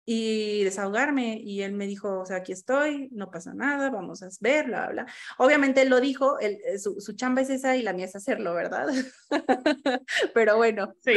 y 0.06 0.64
desahogarme 0.64 1.38
y 1.38 1.60
él 1.60 1.74
me 1.74 1.86
dijo, 1.86 2.20
o 2.20 2.24
sea, 2.24 2.36
aquí 2.38 2.52
estoy, 2.52 3.10
no 3.12 3.30
pasa 3.30 3.52
nada, 3.52 3.90
vamos 3.90 4.22
a 4.22 4.28
ver, 4.40 4.68
bla, 4.68 4.88
bla. 4.88 5.06
Obviamente 5.36 5.82
él 5.82 5.90
lo 5.90 6.00
dijo, 6.00 6.38
él, 6.38 6.60
eh, 6.64 6.78
su, 6.78 6.98
su, 6.98 7.12
chamba 7.12 7.42
es 7.42 7.50
esa 7.50 7.76
y 7.76 7.82
la 7.82 7.92
mía 7.92 8.06
es 8.06 8.16
hacerlo, 8.16 8.54
¿verdad? 8.54 8.86
Pero 10.34 10.56
bueno, 10.56 10.94
sí. 11.04 11.12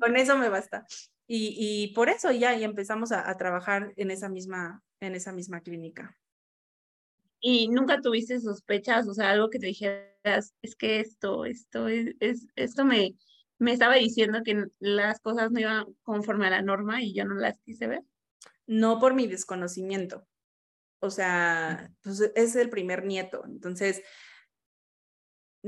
con 0.00 0.16
eso 0.16 0.38
me 0.38 0.48
basta. 0.48 0.86
Y, 1.30 1.54
y 1.58 1.94
por 1.94 2.08
eso 2.08 2.32
ya 2.32 2.56
y 2.56 2.64
empezamos 2.64 3.12
a, 3.12 3.28
a, 3.28 3.36
trabajar 3.36 3.92
en 3.96 4.10
esa, 4.10 4.30
misma, 4.30 4.82
en 5.00 5.14
esa 5.14 5.30
misma 5.30 5.60
clínica. 5.60 6.16
¿Y 7.38 7.68
nunca 7.68 8.00
tuviste 8.00 8.40
sospechas, 8.40 9.06
o 9.06 9.14
sea, 9.14 9.30
algo 9.30 9.50
que 9.50 9.58
te 9.58 9.66
dijeras, 9.66 10.54
es 10.62 10.74
que 10.74 11.00
esto, 11.00 11.44
esto, 11.44 11.86
es, 11.86 12.16
es, 12.18 12.46
esto 12.56 12.84
me, 12.84 13.14
me 13.58 13.72
estaba 13.72 13.96
diciendo 13.96 14.42
que 14.42 14.64
las 14.78 15.20
cosas 15.20 15.50
no 15.50 15.60
iban 15.60 15.86
conforme 16.02 16.46
a 16.46 16.50
la 16.50 16.62
norma 16.62 17.02
y 17.02 17.12
yo 17.12 17.24
no 17.24 17.34
las 17.34 17.58
quise 17.60 17.86
ver? 17.86 18.02
No 18.66 18.98
por 18.98 19.14
mi 19.14 19.26
desconocimiento. 19.26 20.26
O 21.00 21.10
sea, 21.10 21.92
pues 22.02 22.20
es 22.34 22.56
el 22.56 22.70
primer 22.70 23.04
nieto. 23.04 23.44
Entonces, 23.46 24.02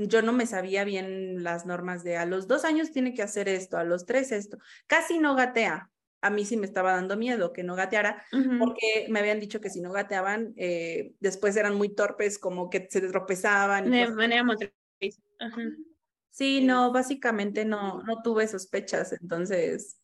yo 0.07 0.21
no 0.21 0.33
me 0.33 0.45
sabía 0.45 0.83
bien 0.83 1.43
las 1.43 1.65
normas 1.65 2.03
de 2.03 2.17
a 2.17 2.25
los 2.25 2.47
dos 2.47 2.65
años 2.65 2.91
tiene 2.91 3.13
que 3.13 3.21
hacer 3.23 3.47
esto, 3.49 3.77
a 3.77 3.83
los 3.83 4.05
tres 4.05 4.31
esto. 4.31 4.57
Casi 4.87 5.19
no 5.19 5.35
gatea. 5.35 5.89
A 6.23 6.29
mí 6.29 6.45
sí 6.45 6.55
me 6.55 6.67
estaba 6.67 6.93
dando 6.93 7.17
miedo 7.17 7.51
que 7.51 7.63
no 7.63 7.75
gateara, 7.75 8.23
uh 8.31 8.37
-huh. 8.37 8.59
porque 8.59 9.07
me 9.09 9.19
habían 9.19 9.39
dicho 9.39 9.59
que 9.59 9.71
si 9.71 9.81
no 9.81 9.91
gateaban, 9.91 10.53
eh, 10.55 11.13
después 11.19 11.55
eran 11.55 11.75
muy 11.75 11.95
torpes, 11.95 12.37
como 12.37 12.69
que 12.69 12.87
se 12.91 13.01
tropezaban. 13.01 13.89
De 13.89 14.07
manera 14.09 14.43
motriz. 14.43 14.71
Uh 15.01 15.45
-huh. 15.45 15.85
Sí, 16.29 16.61
no, 16.61 16.93
básicamente 16.93 17.65
no, 17.65 18.03
no 18.03 18.21
tuve 18.21 18.47
sospechas, 18.47 19.13
entonces, 19.13 19.99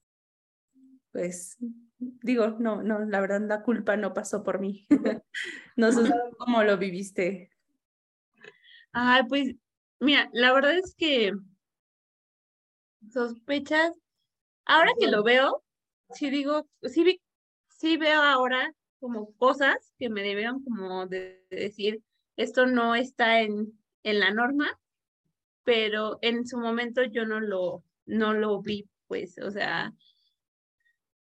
pues, 1.11 1.57
digo, 1.99 2.57
no, 2.59 2.83
no, 2.83 2.99
la 3.05 3.21
verdad 3.21 3.41
la 3.41 3.63
culpa 3.63 3.95
no 3.95 4.13
pasó 4.13 4.43
por 4.43 4.59
mí. 4.59 4.87
no 5.77 5.91
sé 5.91 6.11
cómo 6.37 6.63
lo 6.63 6.77
viviste. 6.77 7.49
Ay, 8.91 9.23
pues, 9.29 9.55
mira, 9.99 10.29
la 10.33 10.53
verdad 10.53 10.77
es 10.77 10.95
que 10.95 11.33
sospechas, 13.11 13.93
ahora 14.65 14.91
que 14.99 15.07
lo 15.07 15.23
veo, 15.23 15.63
sí 16.11 16.29
digo, 16.29 16.67
sí, 16.83 17.21
sí 17.69 17.97
veo 17.97 18.21
ahora 18.21 18.73
como 18.99 19.33
cosas 19.37 19.93
que 19.97 20.09
me 20.09 20.23
debieron 20.23 20.63
como 20.63 21.07
de 21.07 21.45
decir, 21.49 22.01
esto 22.35 22.65
no 22.65 22.95
está 22.95 23.41
en, 23.41 23.79
en 24.03 24.19
la 24.19 24.31
norma, 24.31 24.79
pero 25.63 26.17
en 26.21 26.47
su 26.47 26.57
momento 26.57 27.03
yo 27.03 27.25
no 27.25 27.39
lo, 27.39 27.83
no 28.05 28.33
lo 28.33 28.61
vi, 28.61 28.89
pues, 29.07 29.37
o 29.39 29.51
sea, 29.51 29.93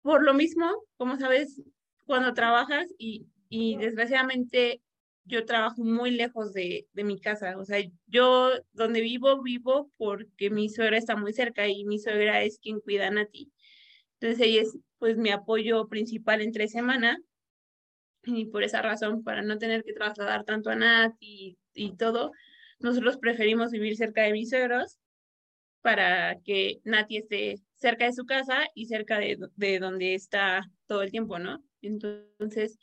por 0.03 0.23
lo 0.23 0.35
mismo, 0.35 0.85
como 0.97 1.19
sabes, 1.19 1.63
cuando 2.07 2.35
trabajas 2.35 2.93
y, 2.99 3.27
y 3.49 3.77
desgraciadamente 3.79 4.83
yo 5.25 5.45
trabajo 5.47 5.83
muy 5.83 6.11
lejos 6.11 6.53
de, 6.53 6.87
de, 6.93 7.05
mi 7.05 7.19
casa, 7.21 7.57
o 7.59 7.65
sea, 7.65 7.83
yo 8.07 8.51
donde 8.73 9.01
vivo, 9.01 9.43
vivo 9.43 9.91
porque 9.97 10.51
mi 10.51 10.69
suegra 10.69 10.99
está 10.99 11.17
muy 11.17 11.33
cerca 11.33 11.67
y 11.69 11.85
mi 11.85 11.99
suegra 11.99 12.43
es 12.43 12.59
quien 12.59 12.81
cuida 12.81 13.09
a 13.09 13.11
Nati. 13.11 13.51
Entonces 14.21 14.47
ella 14.47 14.63
es 14.63 14.77
pues 14.99 15.17
mi 15.17 15.31
apoyo 15.31 15.89
principal 15.89 16.41
entre 16.41 16.69
semana 16.69 17.19
y 18.27 18.47
por 18.47 18.63
esa 18.63 18.83
razón, 18.83 19.23
para 19.23 19.43
no 19.43 19.59
tener 19.59 19.85
que 19.85 19.93
trasladar 19.93 20.45
tanto 20.45 20.71
a 20.71 20.77
Nat 20.77 21.15
y, 21.21 21.59
y 21.75 21.97
todo, 21.97 22.33
nosotros 22.79 23.19
preferimos 23.19 23.71
vivir 23.71 23.97
cerca 23.97 24.23
de 24.23 24.33
mis 24.33 24.51
suegros 24.51 24.99
para 25.83 26.41
que 26.41 26.81
Nati 26.85 27.19
esté 27.19 27.57
cerca 27.75 28.07
de 28.07 28.13
su 28.13 28.25
casa 28.25 28.67
y 28.75 28.87
cerca 28.87 29.19
de, 29.19 29.39
de 29.57 29.79
donde 29.79 30.15
está 30.15 30.71
todo 30.87 31.03
el 31.03 31.11
tiempo, 31.11 31.39
¿no? 31.39 31.63
Entonces, 31.83 32.79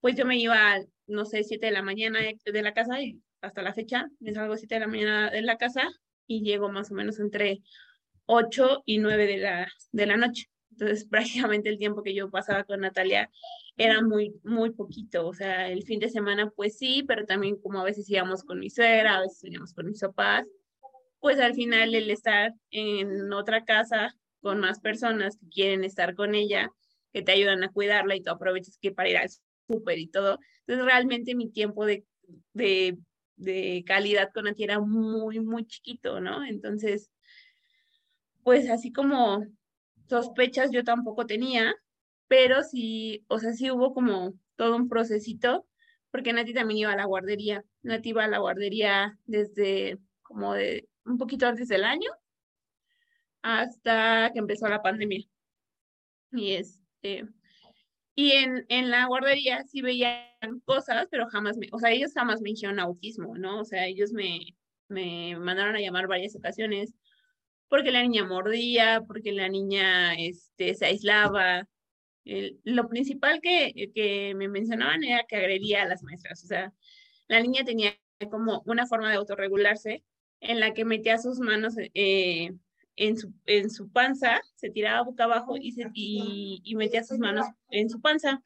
pues 0.00 0.16
yo 0.16 0.24
me 0.24 0.38
iba, 0.38 0.78
no 1.06 1.24
sé, 1.24 1.44
7 1.44 1.66
de 1.66 1.72
la 1.72 1.82
mañana 1.82 2.20
de 2.20 2.62
la 2.62 2.74
casa 2.74 3.00
y 3.00 3.20
hasta 3.40 3.62
la 3.62 3.72
fecha 3.72 4.08
me 4.20 4.34
salgo 4.34 4.56
7 4.56 4.74
de 4.74 4.80
la 4.80 4.86
mañana 4.86 5.30
de 5.30 5.42
la 5.42 5.56
casa 5.56 5.88
y 6.26 6.42
llego 6.42 6.70
más 6.70 6.90
o 6.90 6.94
menos 6.94 7.20
entre 7.20 7.62
8 8.26 8.82
y 8.84 8.98
9 8.98 9.26
de 9.26 9.36
la, 9.38 9.68
de 9.92 10.06
la 10.06 10.16
noche. 10.16 10.50
Entonces, 10.72 11.06
prácticamente 11.10 11.68
el 11.68 11.78
tiempo 11.78 12.02
que 12.02 12.14
yo 12.14 12.30
pasaba 12.30 12.64
con 12.64 12.80
Natalia 12.80 13.30
era 13.76 14.02
muy, 14.02 14.34
muy 14.44 14.70
poquito. 14.70 15.26
O 15.26 15.34
sea, 15.34 15.68
el 15.68 15.84
fin 15.84 16.00
de 16.00 16.08
semana, 16.08 16.50
pues 16.50 16.76
sí, 16.78 17.04
pero 17.06 17.24
también 17.24 17.56
como 17.56 17.80
a 17.80 17.84
veces 17.84 18.08
íbamos 18.10 18.42
con 18.42 18.58
mi 18.58 18.70
suegra, 18.70 19.16
a 19.16 19.20
veces 19.20 19.44
íbamos 19.44 19.72
con 19.72 19.86
mis 19.86 20.00
papás, 20.00 20.44
pues 21.20 21.38
al 21.40 21.54
final 21.54 21.94
el 21.94 22.10
estar 22.10 22.54
en 22.70 23.32
otra 23.32 23.64
casa 23.64 24.14
con 24.40 24.60
más 24.60 24.80
personas 24.80 25.36
que 25.38 25.48
quieren 25.48 25.84
estar 25.84 26.14
con 26.14 26.34
ella, 26.34 26.70
que 27.12 27.22
te 27.22 27.32
ayudan 27.32 27.64
a 27.64 27.72
cuidarla 27.72 28.16
y 28.16 28.22
tú 28.22 28.30
aprovechas 28.30 28.78
que 28.80 28.92
para 28.92 29.08
ir 29.08 29.16
al 29.16 29.28
súper 29.68 29.98
y 29.98 30.08
todo. 30.08 30.38
Entonces, 30.60 30.84
realmente 30.84 31.34
mi 31.34 31.50
tiempo 31.50 31.86
de, 31.86 32.06
de, 32.52 32.98
de 33.36 33.84
calidad 33.86 34.30
con 34.32 34.44
Nati 34.44 34.64
era 34.64 34.80
muy, 34.80 35.40
muy 35.40 35.66
chiquito, 35.66 36.20
¿no? 36.20 36.44
Entonces, 36.44 37.10
pues 38.42 38.68
así 38.70 38.92
como 38.92 39.44
sospechas 40.08 40.70
yo 40.70 40.84
tampoco 40.84 41.26
tenía, 41.26 41.74
pero 42.28 42.62
sí, 42.62 43.24
o 43.28 43.38
sea, 43.38 43.52
sí 43.52 43.70
hubo 43.70 43.92
como 43.92 44.34
todo 44.56 44.76
un 44.76 44.88
procesito, 44.88 45.66
porque 46.10 46.32
Nati 46.32 46.54
también 46.54 46.78
iba 46.78 46.92
a 46.92 46.96
la 46.96 47.04
guardería. 47.06 47.64
Nati 47.82 48.10
iba 48.10 48.24
a 48.24 48.28
la 48.28 48.38
guardería 48.38 49.18
desde 49.24 49.98
como 50.22 50.54
de 50.54 50.88
un 51.04 51.18
poquito 51.18 51.46
antes 51.46 51.68
del 51.68 51.84
año 51.84 52.10
hasta 53.42 54.30
que 54.32 54.38
empezó 54.40 54.68
la 54.68 54.82
pandemia. 54.82 55.24
Y 56.32 56.52
este, 56.52 57.26
y 58.16 58.32
en, 58.32 58.64
en 58.68 58.90
la 58.90 59.06
guardería 59.06 59.62
sí 59.64 59.82
veían 59.82 60.24
cosas, 60.64 61.06
pero 61.10 61.28
jamás 61.28 61.58
me, 61.58 61.68
o 61.70 61.78
sea, 61.78 61.90
ellos 61.92 62.12
jamás 62.14 62.40
me 62.40 62.50
dijeron 62.50 62.80
autismo, 62.80 63.36
¿no? 63.36 63.60
O 63.60 63.64
sea, 63.64 63.86
ellos 63.86 64.12
me, 64.12 64.56
me 64.88 65.38
mandaron 65.38 65.76
a 65.76 65.80
llamar 65.80 66.08
varias 66.08 66.34
ocasiones 66.34 66.94
porque 67.68 67.92
la 67.92 68.02
niña 68.02 68.24
mordía, 68.24 69.02
porque 69.06 69.32
la 69.32 69.48
niña 69.48 70.14
este, 70.14 70.74
se 70.74 70.86
aislaba, 70.86 71.68
lo 72.64 72.88
principal 72.88 73.40
que, 73.40 73.90
que 73.94 74.34
me 74.34 74.48
mencionaban 74.48 75.04
era 75.04 75.24
que 75.28 75.36
agredía 75.36 75.82
a 75.82 75.86
las 75.86 76.02
maestras. 76.02 76.42
O 76.42 76.46
sea, 76.46 76.72
la 77.28 77.40
niña 77.40 77.64
tenía 77.64 77.96
como 78.30 78.62
una 78.66 78.86
forma 78.86 79.10
de 79.10 79.16
autorregularse 79.16 80.04
en 80.40 80.60
la 80.60 80.74
que 80.74 80.84
metía 80.84 81.18
sus 81.18 81.38
manos 81.38 81.74
eh, 81.76 82.52
en, 82.96 83.16
su, 83.16 83.32
en 83.44 83.70
su 83.70 83.90
panza, 83.90 84.40
se 84.54 84.70
tiraba 84.70 85.02
boca 85.02 85.24
abajo 85.24 85.56
y, 85.56 85.72
se, 85.72 85.90
y, 85.92 86.60
y, 86.64 86.74
metía 86.74 87.04
sus 87.04 87.18
manos 87.18 87.46
en 87.70 87.88
su 87.88 88.00
panza. 88.00 88.42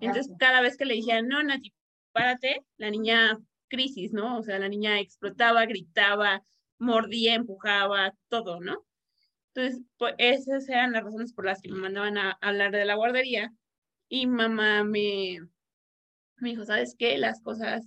Entonces, 0.00 0.32
cada 0.38 0.60
vez 0.60 0.76
que 0.76 0.84
le 0.84 0.96
decían, 0.96 1.28
no, 1.28 1.42
Nati, 1.42 1.72
párate, 2.12 2.64
la 2.76 2.90
niña 2.90 3.38
crisis, 3.68 4.12
¿no? 4.12 4.38
O 4.38 4.42
sea, 4.42 4.58
la 4.58 4.68
niña 4.68 4.98
explotaba, 4.98 5.64
gritaba, 5.66 6.42
mordía, 6.78 7.34
empujaba, 7.34 8.14
todo, 8.28 8.60
¿no? 8.60 8.84
Entonces, 9.54 9.82
pues 9.98 10.14
esas 10.18 10.68
eran 10.68 10.92
las 10.92 11.04
razones 11.04 11.32
por 11.32 11.44
las 11.44 11.60
que 11.60 11.70
me 11.70 11.78
mandaban 11.78 12.16
a, 12.18 12.32
hablar 12.40 12.72
de 12.72 12.84
la 12.84 12.94
guardería. 12.94 13.52
Y 14.08 14.26
mamá 14.26 14.84
me, 14.84 15.38
me 16.36 16.50
dijo, 16.50 16.64
¿sabes 16.64 16.96
qué? 16.98 17.18
Las 17.18 17.40
cosas 17.40 17.86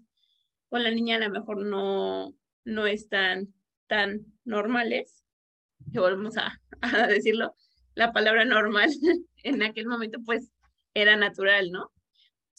con 0.69 0.83
la 0.83 0.91
niña 0.91 1.17
a 1.17 1.19
lo 1.19 1.29
mejor 1.29 1.65
no, 1.65 2.35
no 2.63 2.87
están 2.87 3.53
tan 3.87 4.25
normales. 4.43 5.24
Que 5.91 5.99
volvemos 5.99 6.37
a, 6.37 6.59
a 6.81 7.07
decirlo. 7.07 7.55
La 7.95 8.11
palabra 8.11 8.45
normal 8.45 8.89
en 9.43 9.63
aquel 9.63 9.87
momento, 9.87 10.19
pues, 10.25 10.51
era 10.93 11.15
natural, 11.15 11.71
¿no? 11.71 11.91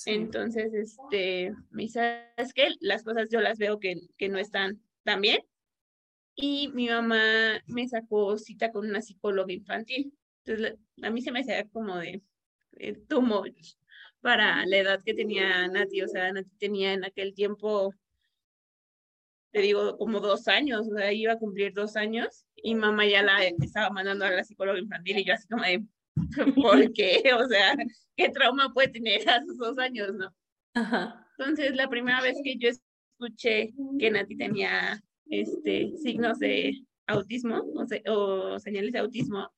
Entonces, 0.05 0.75
este, 0.75 1.55
me 1.71 1.89
¿sabes 1.89 2.53
qué? 2.55 2.69
Las 2.81 3.03
cosas 3.03 3.29
yo 3.31 3.41
las 3.41 3.59
veo 3.59 3.79
que, 3.81 3.97
que 4.19 4.29
no 4.29 4.39
están 4.39 4.83
tan 5.05 5.23
bien 5.23 5.41
y 6.37 6.69
mi 6.69 6.89
mamá 6.89 7.63
me 7.67 7.89
sacó 7.89 8.37
cita 8.37 8.71
con 8.71 8.87
una 8.87 9.01
psicóloga 9.01 9.53
infantil. 9.53 10.13
Entonces, 10.45 10.79
a 11.03 11.11
mí 11.11 11.23
se 11.23 11.33
me 11.33 11.41
hacía 11.41 11.67
como 11.71 11.97
de, 11.97 12.23
too 13.09 13.23
much 13.23 13.75
para 14.21 14.67
la 14.67 14.77
edad 14.77 15.03
que 15.03 15.15
tenía 15.15 15.67
Nati. 15.67 16.03
O 16.03 16.09
sea, 16.09 16.31
Nati 16.33 16.51
tenía 16.59 16.93
en 16.93 17.05
aquel 17.05 17.35
tiempo, 17.35 17.95
te 19.57 19.63
digo, 19.63 19.97
como 19.97 20.21
dos 20.21 20.49
años, 20.49 20.87
o 20.87 20.95
sea, 20.95 21.11
iba 21.15 21.33
a 21.33 21.39
cumplir 21.39 21.73
dos 21.73 21.97
años 21.97 22.45
y 22.57 22.75
mamá 22.75 23.07
ya 23.07 23.23
la 23.23 23.43
estaba 23.43 23.89
mandando 23.89 24.27
a 24.27 24.31
la 24.31 24.45
psicóloga 24.45 24.79
infantil 24.79 25.17
y 25.17 25.25
yo 25.25 25.33
así 25.33 25.49
como 25.49 25.63
de, 25.63 25.83
¿por 26.63 26.93
qué? 26.93 27.23
O 27.35 27.49
sea, 27.49 27.75
¿qué 28.17 28.29
trauma 28.29 28.75
puede 28.75 28.89
tener 28.89 29.27
a 29.27 29.43
sus 29.47 29.57
dos 29.57 29.79
años, 29.79 30.13
no? 30.13 30.31
Ajá. 30.75 31.27
Entonces, 31.39 31.75
la 31.75 31.89
primera 31.89 32.21
vez 32.21 32.37
que 32.45 32.59
yo 32.59 32.69
escuché 32.69 33.73
que 33.99 34.11
Nati 34.11 34.37
tenía 34.37 35.03
este, 35.31 35.97
signos 36.03 36.39
de 36.39 36.79
autismo 37.07 37.65
o, 38.09 38.59
señales 38.59 38.93
de 38.93 38.99
autismo 38.99 39.51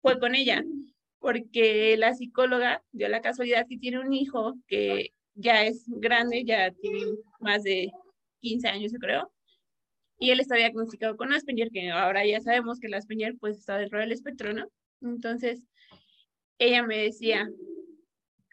fue 0.00 0.18
con 0.18 0.34
ella, 0.34 0.64
porque 1.18 1.98
la 1.98 2.14
psicóloga 2.14 2.82
dio 2.92 3.10
la 3.10 3.20
casualidad 3.20 3.66
que 3.68 3.76
tiene 3.76 3.98
un 3.98 4.14
hijo 4.14 4.54
que 4.66 5.10
ya 5.34 5.66
es 5.66 5.84
grande, 5.86 6.44
ya 6.46 6.70
tiene 6.70 7.02
más 7.40 7.62
de 7.62 7.92
15 8.40 8.68
años, 8.68 8.90
yo 8.90 8.98
creo, 8.98 9.33
y 10.18 10.30
él 10.30 10.40
está 10.40 10.56
diagnosticado 10.56 11.16
con 11.16 11.32
Asperger, 11.32 11.70
que 11.70 11.90
ahora 11.90 12.24
ya 12.26 12.40
sabemos 12.40 12.78
que 12.78 12.86
el 12.86 12.94
Asperger 12.94 13.36
pues 13.38 13.58
está 13.58 13.78
dentro 13.78 13.98
del 13.98 14.12
espectro, 14.12 14.52
¿no? 14.52 14.68
Entonces, 15.00 15.62
ella 16.58 16.82
me 16.82 16.98
decía, 16.98 17.48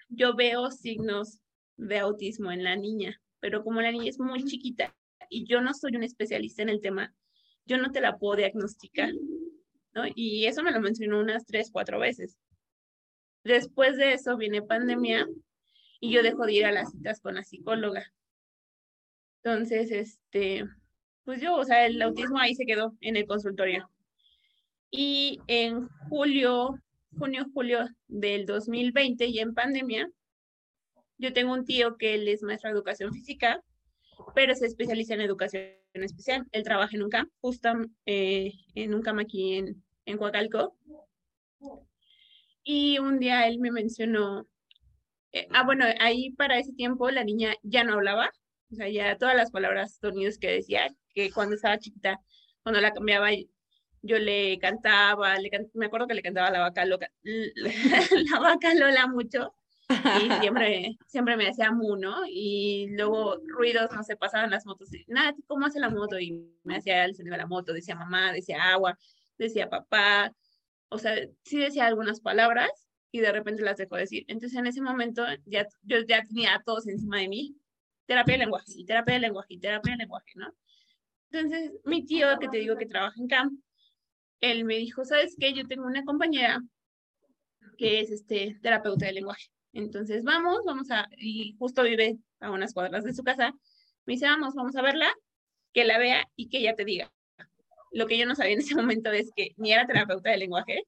yo 0.09 0.35
veo 0.35 0.71
signos 0.71 1.39
de 1.77 1.99
autismo 1.99 2.51
en 2.51 2.63
la 2.63 2.75
niña, 2.75 3.21
pero 3.39 3.63
como 3.63 3.81
la 3.81 3.91
niña 3.91 4.09
es 4.09 4.19
muy 4.19 4.43
chiquita 4.43 4.95
y 5.29 5.45
yo 5.45 5.61
no 5.61 5.73
soy 5.73 5.95
un 5.95 6.03
especialista 6.03 6.61
en 6.61 6.69
el 6.69 6.81
tema, 6.81 7.13
yo 7.65 7.77
no 7.77 7.91
te 7.91 8.01
la 8.01 8.17
puedo 8.17 8.35
diagnosticar, 8.37 9.11
¿no? 9.93 10.03
Y 10.15 10.45
eso 10.45 10.63
me 10.63 10.71
lo 10.71 10.81
mencionó 10.81 11.19
unas 11.19 11.45
tres, 11.45 11.69
cuatro 11.71 11.99
veces. 11.99 12.37
Después 13.43 13.97
de 13.97 14.13
eso 14.13 14.37
viene 14.37 14.61
pandemia 14.61 15.27
y 15.99 16.11
yo 16.11 16.23
dejo 16.23 16.45
de 16.45 16.53
ir 16.53 16.65
a 16.65 16.71
las 16.71 16.91
citas 16.91 17.21
con 17.21 17.35
la 17.35 17.43
psicóloga. 17.43 18.11
Entonces, 19.43 19.91
este, 19.91 20.65
pues 21.25 21.41
yo, 21.41 21.55
o 21.55 21.63
sea, 21.63 21.85
el 21.85 22.01
autismo 22.01 22.39
ahí 22.39 22.55
se 22.55 22.65
quedó 22.65 22.95
en 23.01 23.15
el 23.15 23.25
consultorio. 23.25 23.89
Y 24.89 25.39
en 25.47 25.87
julio, 26.09 26.75
junio, 27.17 27.45
julio 27.53 27.87
del 28.07 28.45
2020, 28.45 29.25
y 29.25 29.39
en 29.39 29.53
pandemia, 29.53 30.09
yo 31.17 31.33
tengo 31.33 31.53
un 31.53 31.65
tío 31.65 31.97
que 31.97 32.15
él 32.15 32.27
es 32.27 32.43
maestro 32.43 32.69
de 32.69 32.75
educación 32.75 33.13
física 33.13 33.63
pero 34.35 34.55
se 34.55 34.65
especializa 34.65 35.13
en 35.13 35.21
educación 35.21 35.71
especial. 35.93 36.47
Él 36.51 36.63
trabaja 36.63 36.95
en 36.95 37.03
un 37.03 37.09
camp, 37.09 37.31
justo 37.41 37.69
eh, 38.05 38.53
en 38.75 38.93
un 38.93 39.01
camp 39.01 39.19
aquí 39.19 39.55
en, 39.55 39.83
en 40.05 40.17
Coacalco. 40.17 40.75
Y 42.63 42.99
un 42.99 43.19
día 43.19 43.47
él 43.47 43.59
me 43.59 43.71
mencionó, 43.71 44.47
eh, 45.31 45.47
ah, 45.51 45.63
bueno, 45.63 45.85
ahí 45.99 46.31
para 46.31 46.59
ese 46.59 46.73
tiempo 46.73 47.09
la 47.09 47.23
niña 47.23 47.55
ya 47.63 47.83
no 47.83 47.93
hablaba, 47.93 48.31
o 48.71 48.75
sea, 48.75 48.87
ya 48.89 49.17
todas 49.17 49.35
las 49.35 49.51
palabras 49.51 49.97
sonidos 49.99 50.37
que 50.37 50.51
decía, 50.51 50.87
que 51.13 51.31
cuando 51.31 51.55
estaba 51.55 51.79
chiquita 51.79 52.19
cuando 52.63 52.81
la 52.81 52.93
cambiaba, 52.93 53.29
yo 54.01 54.17
le 54.19 54.57
cantaba, 54.59 55.37
le 55.37 55.49
me 55.73 55.87
acuerdo 55.87 56.07
que 56.07 56.13
le 56.13 56.21
cantaba 56.21 56.51
la 56.51 56.59
vaca 56.59 56.85
loca, 56.85 57.11
la 57.23 58.39
vaca 58.39 58.73
Lola 58.73 59.07
mucho, 59.07 59.53
y 59.89 59.89
siempre, 60.41 60.97
siempre 61.07 61.37
me 61.37 61.49
hacía 61.49 61.71
mu, 61.71 61.95
¿no? 61.97 62.21
Y 62.27 62.87
luego 62.91 63.37
ruidos, 63.45 63.91
no 63.93 64.03
sé, 64.03 64.15
pasaban 64.15 64.49
las 64.49 64.65
motos, 64.65 64.89
nada, 65.07 65.35
¿cómo 65.47 65.65
hace 65.65 65.79
la 65.79 65.89
moto? 65.89 66.19
Y 66.19 66.51
me 66.63 66.77
hacía 66.77 67.05
el 67.05 67.15
sonido 67.15 67.33
de 67.33 67.39
la 67.39 67.47
moto, 67.47 67.73
decía 67.73 67.95
mamá, 67.95 68.31
decía 68.31 68.71
agua, 68.71 68.97
decía 69.37 69.69
papá, 69.69 70.33
o 70.89 70.97
sea, 70.97 71.15
sí 71.43 71.59
decía 71.59 71.87
algunas 71.87 72.21
palabras 72.21 72.69
y 73.11 73.19
de 73.19 73.31
repente 73.31 73.63
las 73.63 73.77
dejó 73.77 73.95
decir. 73.97 74.25
Entonces 74.27 74.57
en 74.57 74.67
ese 74.67 74.81
momento 74.81 75.25
ya, 75.45 75.67
yo 75.83 76.01
ya 76.07 76.23
tenía 76.23 76.55
a 76.55 76.63
todos 76.63 76.87
encima 76.87 77.17
de 77.19 77.27
mí, 77.27 77.55
terapia 78.05 78.35
de 78.35 78.39
lenguaje, 78.39 78.71
y 78.75 78.85
terapia 78.85 79.15
de 79.15 79.21
lenguaje, 79.21 79.53
y 79.53 79.59
terapia 79.59 79.93
de 79.93 79.97
lenguaje, 79.97 80.31
¿no? 80.35 80.53
Entonces 81.31 81.71
mi 81.85 82.05
tío, 82.05 82.27
que 82.39 82.49
te 82.49 82.57
digo 82.57 82.77
que 82.77 82.85
trabaja 82.85 83.15
en 83.17 83.27
CAMP, 83.27 83.59
él 84.41 84.65
me 84.65 84.77
dijo, 84.77 85.05
¿sabes 85.05 85.35
qué? 85.39 85.53
Yo 85.53 85.67
tengo 85.67 85.85
una 85.85 86.03
compañera 86.03 86.61
que 87.77 88.01
es 88.01 88.11
este 88.11 88.57
terapeuta 88.61 89.05
de 89.05 89.13
lenguaje. 89.13 89.47
Entonces 89.73 90.23
vamos, 90.23 90.61
vamos 90.65 90.91
a, 90.91 91.07
y 91.17 91.55
justo 91.57 91.83
vive 91.83 92.17
a 92.39 92.51
unas 92.51 92.73
cuadras 92.73 93.03
de 93.03 93.13
su 93.13 93.23
casa. 93.23 93.53
Me 94.05 94.13
dice, 94.13 94.25
vamos, 94.25 94.55
vamos 94.55 94.75
a 94.75 94.81
verla, 94.81 95.13
que 95.73 95.85
la 95.85 95.97
vea 95.97 96.27
y 96.35 96.49
que 96.49 96.59
ella 96.59 96.75
te 96.75 96.85
diga. 96.85 97.11
Lo 97.91 98.07
que 98.07 98.17
yo 98.17 98.25
no 98.25 98.35
sabía 98.35 98.53
en 98.53 98.59
ese 98.59 98.75
momento 98.75 99.11
es 99.11 99.31
que 99.35 99.51
ni 99.57 99.71
era 99.71 99.85
terapeuta 99.85 100.31
de 100.31 100.37
lenguaje, 100.37 100.83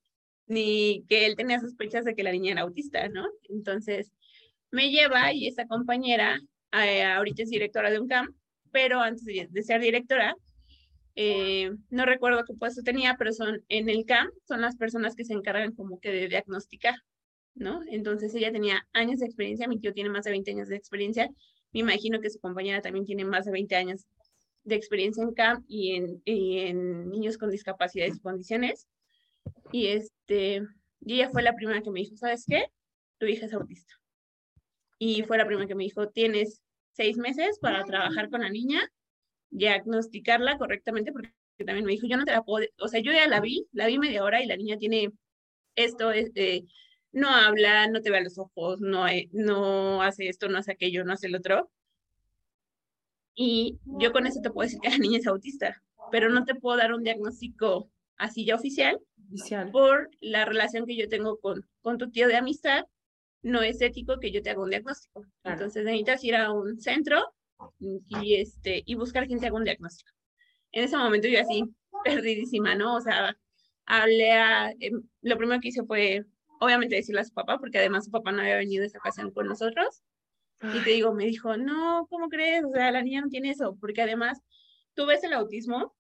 ni 0.48 1.06
que 1.08 1.26
él 1.26 1.36
tenía 1.36 1.60
sospechas 1.60 2.06
de 2.06 2.16
que 2.16 2.24
la 2.24 2.32
niña 2.32 2.52
era 2.54 2.62
autista, 2.64 3.08
¿no? 3.08 3.26
Entonces 3.50 4.12
me 4.72 4.90
lleva 4.90 5.32
y 5.34 5.48
esa 5.48 5.68
compañera, 5.68 6.40
eh, 6.74 7.04
ahorita 7.04 7.44
es 7.44 7.50
directora 7.50 7.92
de 7.92 8.00
un 8.00 8.08
camp, 8.08 8.36
pero 8.74 9.00
antes 9.00 9.24
de, 9.24 9.64
ser 9.64 9.80
directora, 9.80 10.36
eh, 11.16 11.72
no 11.92 12.06
recuerdo 12.06 12.44
qué 12.44 12.54
puesto 12.56 12.82
tenía, 12.82 13.16
pero 13.18 13.32
son 13.32 13.64
en 13.70 13.88
el 13.88 14.04
camp, 14.06 14.34
son 14.48 14.62
las 14.62 14.76
personas 14.76 15.16
que 15.16 15.24
se 15.24 15.34
encargan 15.34 15.74
como 15.74 16.00
que 16.00 16.12
de 16.12 16.28
diagnosticar, 16.28 16.96
¿no? 17.54 17.82
Entonces 17.88 18.34
ella 18.34 18.52
tenía 18.52 18.86
años 18.92 19.20
de 19.20 19.28
experiencia, 19.28 19.68
mi 19.68 19.80
tío 19.80 19.94
tiene 19.94 20.10
más 20.10 20.26
de 20.26 20.32
20 20.32 20.52
años 20.52 20.68
de 20.68 20.76
experiencia, 20.76 21.30
me 21.72 21.82
imagino 21.82 22.20
que 22.20 22.32
su 22.32 22.40
compañera 22.40 22.82
también 22.82 23.06
tiene 23.06 23.26
más 23.26 23.46
de 23.46 23.52
20 23.52 23.76
años 23.76 24.06
de 24.64 24.76
experiencia 24.76 25.24
en 25.24 25.34
CAMP 25.34 25.66
y 25.68 25.96
en, 25.96 26.22
en 26.26 27.10
niños 27.10 27.38
con 27.38 27.52
discapacidades 27.52 28.16
y 28.16 28.20
condiciones. 28.20 28.88
Y, 29.72 29.88
este, 29.88 30.62
y 31.02 31.16
ella 31.16 31.30
fue 31.30 31.44
la 31.44 31.54
primera 31.54 31.82
que 31.82 31.92
me 31.92 32.00
dijo, 32.00 32.16
¿sabes 32.16 32.46
qué? 32.48 32.66
Tu 33.20 33.28
hija 33.28 33.46
es 33.46 33.54
autista. 33.54 33.94
Y 34.98 35.24
fue 35.24 35.38
la 35.38 35.46
primera 35.46 35.68
que 35.68 35.76
me 35.76 35.84
dijo, 35.84 36.10
tienes 36.10 36.62
seis 36.94 37.18
meses 37.18 37.60
para 37.60 37.84
trabajar 37.84 38.30
con 38.30 38.42
la 38.42 38.50
niña, 38.50 38.82
diagnosticarla 39.50 40.58
correctamente, 40.58 41.12
porque 41.12 41.32
también 41.66 41.86
me 41.86 41.92
dijo, 41.92 42.08
yo 42.08 42.18
no 42.18 42.26
te 42.26 42.32
la 42.32 42.44
puedo, 42.44 42.66
o 42.80 42.88
sea, 42.88 43.02
yo 43.02 43.12
ya 43.12 43.28
la 43.28 43.40
vi, 43.40 43.68
la 43.72 43.88
vi 43.88 44.00
media 44.00 44.24
hora 44.24 44.42
y 44.42 44.48
la 44.48 44.58
niña 44.58 44.78
tiene 44.78 45.12
esto, 45.76 46.12
este, 46.12 46.66
no 47.12 47.30
habla, 47.30 47.88
no 47.88 48.02
te 48.02 48.10
ve 48.10 48.18
a 48.18 48.24
los 48.24 48.38
ojos, 48.38 48.80
no, 48.80 49.06
no 49.32 50.02
hace 50.02 50.28
esto, 50.28 50.50
no 50.50 50.58
hace 50.58 50.72
aquello, 50.72 51.04
no 51.04 51.14
hace 51.14 51.28
el 51.28 51.36
otro. 51.36 51.72
Y 53.36 53.80
yo 53.86 54.12
con 54.12 54.28
eso 54.28 54.42
te 54.42 54.52
puedo 54.52 54.68
decir 54.68 54.80
que 54.80 54.90
la 54.90 54.98
niña 54.98 55.20
es 55.20 55.28
autista, 55.28 55.82
pero 56.12 56.30
no 56.30 56.44
te 56.46 56.56
puedo 56.56 56.78
dar 56.78 56.94
un 56.94 57.04
diagnóstico 57.04 57.90
así 58.18 58.46
ya 58.46 58.56
oficial, 58.56 59.00
oficial. 59.28 59.72
por 59.72 60.10
la 60.22 60.46
relación 60.46 60.86
que 60.86 60.96
yo 60.96 61.08
tengo 61.10 61.40
con, 61.40 61.68
con 61.82 61.98
tu 61.98 62.12
tío 62.12 62.28
de 62.28 62.36
amistad. 62.36 62.86
No 63.44 63.62
es 63.62 63.82
ético 63.82 64.20
que 64.20 64.32
yo 64.32 64.42
te 64.42 64.50
haga 64.50 64.64
un 64.64 64.70
diagnóstico. 64.70 65.26
Entonces 65.44 65.86
necesitas 65.86 66.24
ir 66.24 66.36
a 66.36 66.52
un 66.52 66.80
centro 66.80 67.22
y, 67.80 68.36
este, 68.36 68.84
y 68.86 68.96
buscar 68.96 69.28
quien 69.28 69.40
te 69.40 69.48
haga 69.48 69.58
un 69.58 69.64
diagnóstico. 69.64 70.12
En 70.72 70.86
ese 70.86 70.98
momento 70.98 71.28
yo 71.28 71.40
así, 71.40 71.64
perdidísima, 72.04 72.76
¿no? 72.76 72.96
O 72.96 73.02
sea, 73.02 73.38
hablé 73.86 74.32
a, 74.32 74.72
em, 74.80 75.04
lo 75.22 75.38
primero 75.38 75.62
que 75.62 75.68
hice 75.68 75.84
fue 75.84 76.26
obviamente 76.60 76.96
decirle 76.96 77.22
a 77.22 77.26
su 77.26 77.34
papá, 77.34 77.60
porque 77.60 77.78
además 77.78 78.06
su 78.06 78.12
papá 78.12 78.32
no 78.32 78.42
había 78.42 78.56
venido 78.56 78.86
esa 78.86 78.98
ocasión 78.98 79.32
con 79.32 79.48
nosotros. 79.48 80.02
Y 80.62 80.82
te 80.84 80.92
digo, 80.92 81.14
me 81.14 81.26
dijo, 81.26 81.58
no, 81.58 82.08
¿cómo 82.10 82.30
crees? 82.30 82.64
O 82.64 82.72
sea, 82.72 82.90
la 82.92 83.02
niña 83.02 83.22
no 83.22 83.28
tiene 83.28 83.50
eso, 83.50 83.78
porque 83.82 84.02
además 84.02 84.40
tú 84.94 85.06
ves 85.06 85.24
el 85.26 85.34
autismo 85.34 85.94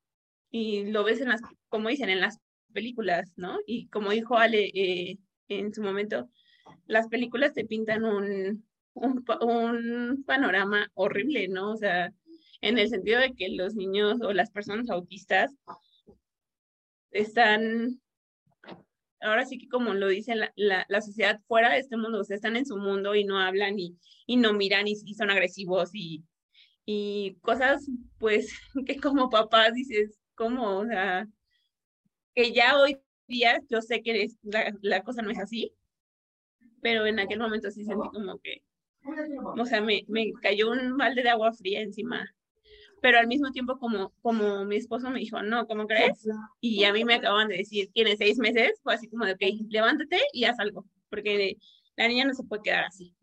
y 0.50 0.86
lo 0.86 1.04
ves 1.04 1.20
en 1.20 1.30
las, 1.30 1.41
como 1.68 1.89
dicen, 1.89 2.10
en 2.10 2.22
las 2.22 2.39
películas, 2.72 3.34
¿no? 3.36 3.58
Y 3.68 3.88
como 3.89 4.12
dijo 4.12 4.38
Ale 4.38 4.72
eh, 4.74 5.18
en 5.50 5.74
su 5.74 5.82
momento, 5.84 6.30
las 6.86 7.07
películas 7.07 7.53
te 7.53 7.66
pintan 7.66 8.03
un, 8.05 8.66
un, 8.93 9.26
un 9.41 10.24
panorama 10.26 10.91
horrible, 10.93 11.47
¿no? 11.47 11.72
O 11.72 11.78
sea, 11.78 12.14
en 12.61 12.78
el 12.78 12.89
sentido 12.89 13.20
de 13.20 13.34
que 13.34 13.49
los 13.49 13.76
niños 13.76 14.22
o 14.22 14.34
las 14.34 14.51
personas 14.51 14.89
autistas 14.89 15.51
están 17.11 18.01
ahora 19.24 19.45
sí 19.45 19.57
que 19.57 19.68
como 19.70 19.93
lo 19.93 20.07
dice 20.07 20.36
la, 20.36 20.53
la, 20.55 21.01
sociedad 21.01 21.39
fuera 21.47 21.72
de 21.72 21.80
este 21.80 21.97
mundo, 21.97 22.20
o 22.20 22.24
sea, 22.24 22.36
están 22.36 22.55
en 22.55 22.66
su 22.66 22.78
mundo 22.78 23.16
y 23.16 23.24
no 23.24 23.39
hablan 23.39 23.80
y, 23.80 23.97
y 24.28 24.38
no 24.38 24.53
miran 24.53 24.88
y, 24.88 24.95
son 24.95 25.30
agresivos 25.30 25.91
y, 25.93 26.24
y 26.86 27.36
cosas 27.41 27.89
pues 28.20 28.53
que 28.86 28.99
como 28.99 29.30
papás 29.30 29.74
dices, 29.74 30.20
¿cómo? 30.36 30.80
O 30.80 30.86
sea, 30.86 31.28
que 32.36 32.51
ya 32.51 32.78
hoy 32.78 32.99
día 33.28 33.61
yo 33.70 33.82
sé 33.82 34.01
que 34.03 34.28
la, 34.43 34.74
la 34.82 35.03
cosa 35.03 35.22
no 35.22 35.32
es 35.32 35.39
así, 35.39 35.74
pero 36.84 37.08
en 37.08 37.20
aquel 37.20 37.40
momento 37.40 37.72
sí 37.72 37.84
sentí 37.84 38.08
como 38.10 38.38
que, 38.40 38.62
o 39.58 39.66
sea, 39.66 39.82
me, 39.82 40.04
me 40.08 40.32
cayó 40.42 40.72
un 40.72 40.98
balde 40.98 41.24
de 41.24 41.30
agua 41.30 41.52
fría 41.54 41.82
encima 41.82 42.30
pero 43.04 43.20
al 43.20 43.28
mismo 43.28 43.52
tiempo 43.52 43.78
como, 43.80 44.14
como 44.22 44.64
mi 44.64 44.78
esposo 44.78 45.10
me 45.10 45.20
dijo, 45.20 45.44
no, 45.44 45.68
¿cómo 45.68 45.88
crees? 45.88 46.26
Y 46.62 46.86
a 46.86 46.94
mí 46.94 47.04
me 47.04 47.16
acaban 47.16 47.50
de 47.50 47.58
decir, 47.58 47.90
tienes 47.92 48.18
seis 48.18 48.38
meses, 48.38 48.80
fue 48.82 48.94
así 48.94 49.10
como 49.10 49.26
de, 49.26 49.34
ok, 49.34 49.42
levántate 49.68 50.22
y 50.32 50.46
haz 50.46 50.58
algo, 50.58 50.86
porque 51.10 51.58
la 51.98 52.08
niña 52.08 52.24
no 52.24 52.34
se 52.34 52.46
puede 52.46 52.62
quedar 52.64 52.86
así. 52.86 53.14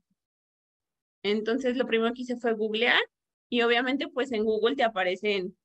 Entonces 1.23 1.79
lo 1.79 1.87
primero 1.87 2.13
que 2.13 2.21
hice 2.23 2.37
fue 2.37 2.53
googlear 2.53 3.01
y 3.49 3.63
obviamente 3.63 4.07
pues 4.09 4.33
en 4.33 4.45
Google 4.45 4.77
te 4.77 4.85
aparecen 4.85 5.57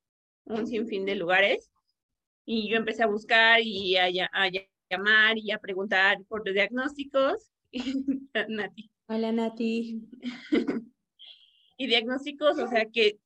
un 0.46 0.66
sinfín 0.66 1.06
de 1.06 1.16
lugares 1.16 1.70
y 2.46 2.70
yo 2.70 2.78
empecé 2.78 3.04
a 3.04 3.08
buscar 3.08 3.60
y 3.62 3.98
a, 3.98 4.06
a 4.32 4.50
llamar 4.90 5.38
y 5.38 5.52
a 5.52 5.60
preguntar 5.60 6.24
por 6.30 6.46
los 6.46 6.54
diagnósticos. 6.54 7.52
Nati. 8.50 8.90
Hola 9.08 9.32
Nati. 9.32 10.02
y 11.78 11.88
diagnósticos, 11.88 12.58
o 12.60 12.68
sea 12.68 12.86
que 12.92 13.20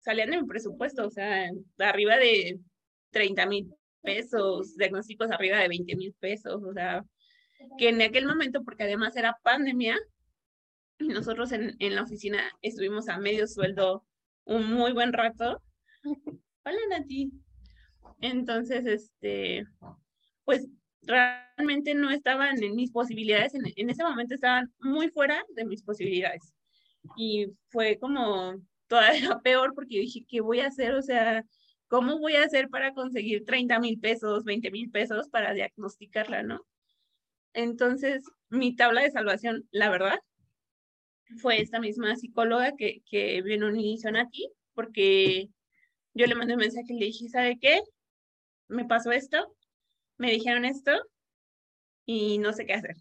salían 0.00 0.30
de 0.30 0.40
mi 0.40 0.46
presupuesto, 0.46 1.06
o 1.06 1.10
sea, 1.10 1.50
arriba 1.78 2.16
de 2.16 2.58
30 3.10 3.46
mil 3.46 3.74
pesos, 4.00 4.76
diagnósticos 4.76 5.30
arriba 5.30 5.58
de 5.58 5.68
20 5.68 5.96
mil 5.96 6.14
pesos, 6.14 6.62
o 6.62 6.72
sea, 6.72 7.04
que 7.78 7.90
en 7.90 8.00
aquel 8.00 8.26
momento, 8.26 8.64
porque 8.64 8.84
además 8.84 9.14
era 9.16 9.38
pandemia, 9.42 9.98
y 10.98 11.08
nosotros 11.08 11.52
en, 11.52 11.76
en 11.78 11.94
la 11.94 12.02
oficina 12.02 12.42
estuvimos 12.62 13.08
a 13.08 13.18
medio 13.18 13.46
sueldo 13.46 14.04
un 14.44 14.72
muy 14.72 14.92
buen 14.92 15.12
rato. 15.12 15.62
Hola 16.64 16.78
Nati. 16.90 17.30
Entonces, 18.20 18.86
este, 18.86 19.66
pues 20.44 20.68
realmente 21.02 21.94
no 21.94 22.10
estaban 22.10 22.62
en 22.62 22.74
mis 22.74 22.90
posibilidades, 22.90 23.54
en, 23.54 23.62
en 23.76 23.90
ese 23.90 24.02
momento 24.04 24.34
estaban 24.34 24.72
muy 24.80 25.08
fuera 25.10 25.42
de 25.54 25.64
mis 25.64 25.82
posibilidades. 25.82 26.54
Y 27.16 27.48
fue 27.68 27.98
como 27.98 28.54
todavía 28.86 29.40
peor 29.42 29.74
porque 29.74 30.00
dije, 30.00 30.24
¿qué 30.28 30.40
voy 30.40 30.60
a 30.60 30.68
hacer? 30.68 30.94
O 30.94 31.02
sea, 31.02 31.44
¿cómo 31.88 32.18
voy 32.18 32.36
a 32.36 32.44
hacer 32.44 32.68
para 32.68 32.94
conseguir 32.94 33.44
30 33.44 33.78
mil 33.80 33.98
pesos, 34.00 34.44
20 34.44 34.70
mil 34.70 34.90
pesos 34.90 35.28
para 35.28 35.52
diagnosticarla, 35.54 36.42
no? 36.42 36.64
Entonces, 37.54 38.24
mi 38.48 38.74
tabla 38.76 39.02
de 39.02 39.10
salvación, 39.10 39.66
la 39.70 39.90
verdad, 39.90 40.18
fue 41.40 41.60
esta 41.60 41.80
misma 41.80 42.16
psicóloga 42.16 42.74
que, 42.76 43.02
que 43.06 43.42
vino 43.42 43.66
un 43.66 43.78
inicio 43.78 44.10
aquí, 44.18 44.50
porque 44.74 45.48
yo 46.14 46.26
le 46.26 46.34
mandé 46.34 46.54
un 46.54 46.60
mensaje 46.60 46.92
y 46.92 46.98
le 46.98 47.06
dije, 47.06 47.28
¿sabe 47.28 47.58
qué? 47.58 47.80
Me 48.68 48.84
pasó 48.84 49.12
esto, 49.12 49.54
me 50.22 50.30
dijeron 50.30 50.64
esto 50.64 50.92
y 52.06 52.38
no 52.38 52.52
sé 52.52 52.64
qué 52.64 52.74
hacer. 52.74 52.96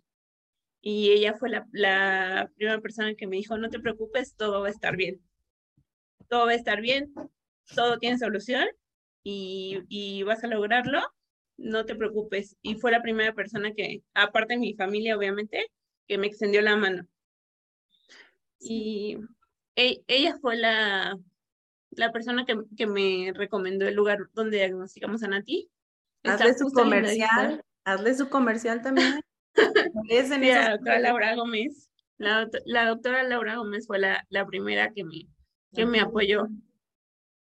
Y 0.82 1.11
ella 1.11 1.36
fue 1.36 1.49
la, 1.49 2.49
primera 2.55 2.82
persona 2.82 3.13
que 3.13 3.28
me 3.28 3.38
dijo, 3.38 3.57
no 3.57 3.69
te 3.69 3.80
preocupes, 3.80 4.36
todo 4.36 4.61
va 4.61 4.67
a 4.67 4.72
estar 4.72 4.97
bien 4.97 5.22
todo 6.32 6.45
va 6.45 6.53
a 6.53 6.55
estar 6.55 6.80
bien, 6.80 7.13
todo 7.76 7.99
tiene 7.99 8.17
solución 8.17 8.65
y, 9.22 9.82
y 9.89 10.24
vas 10.24 10.45
a 10.45 10.47
lograrlo, 10.47 11.01
no 11.57 11.86
te 11.86 11.93
preocupes. 11.93 12.55
Y 12.61 12.76
fue 12.76 12.91
la 12.91 13.01
primera 13.01 13.34
persona 13.34 13.74
que, 13.74 14.01
aparte 14.13 14.53
de 14.53 14.61
mi 14.61 14.74
familia, 14.74 15.17
obviamente, 15.17 15.69
que 16.07 16.17
me 16.17 16.28
extendió 16.28 16.61
la 16.61 16.78
mano. 16.78 17.05
Y 18.59 19.17
e, 19.76 20.01
ella 20.07 20.38
fue 20.39 20.55
la, 20.55 21.19
la 21.89 22.11
persona 22.13 22.45
que, 22.45 22.55
que, 22.78 22.88
me 22.88 23.34
recomendó 23.36 23.86
el 23.86 23.95
lugar 23.95 24.30
donde 24.34 24.57
diagnosticamos 24.57 25.24
a 25.24 25.28
Nati. 25.28 25.69
Hazle 26.24 26.53
su 26.53 26.72
comercial, 26.72 27.63
hazle 27.84 28.13
su 28.15 28.30
comercial 28.30 28.82
también. 28.82 29.22
es 30.09 30.30
la 30.30 30.72
doctora 30.72 30.99
Laura 30.99 31.36
Gómez. 31.36 31.89
La, 32.17 32.47
la, 32.65 32.86
doctora 32.86 33.24
Laura 33.24 33.55
Gómez 33.55 33.88
fue 33.88 33.99
la, 33.99 34.26
la 34.30 34.45
primera 34.45 34.91
que 34.93 35.03
me, 35.03 35.28
que 35.74 35.86
me 35.86 35.99
apoyó. 35.99 36.47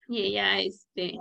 Y 0.08 0.22
ella, 0.22 0.60
este, 0.60 1.18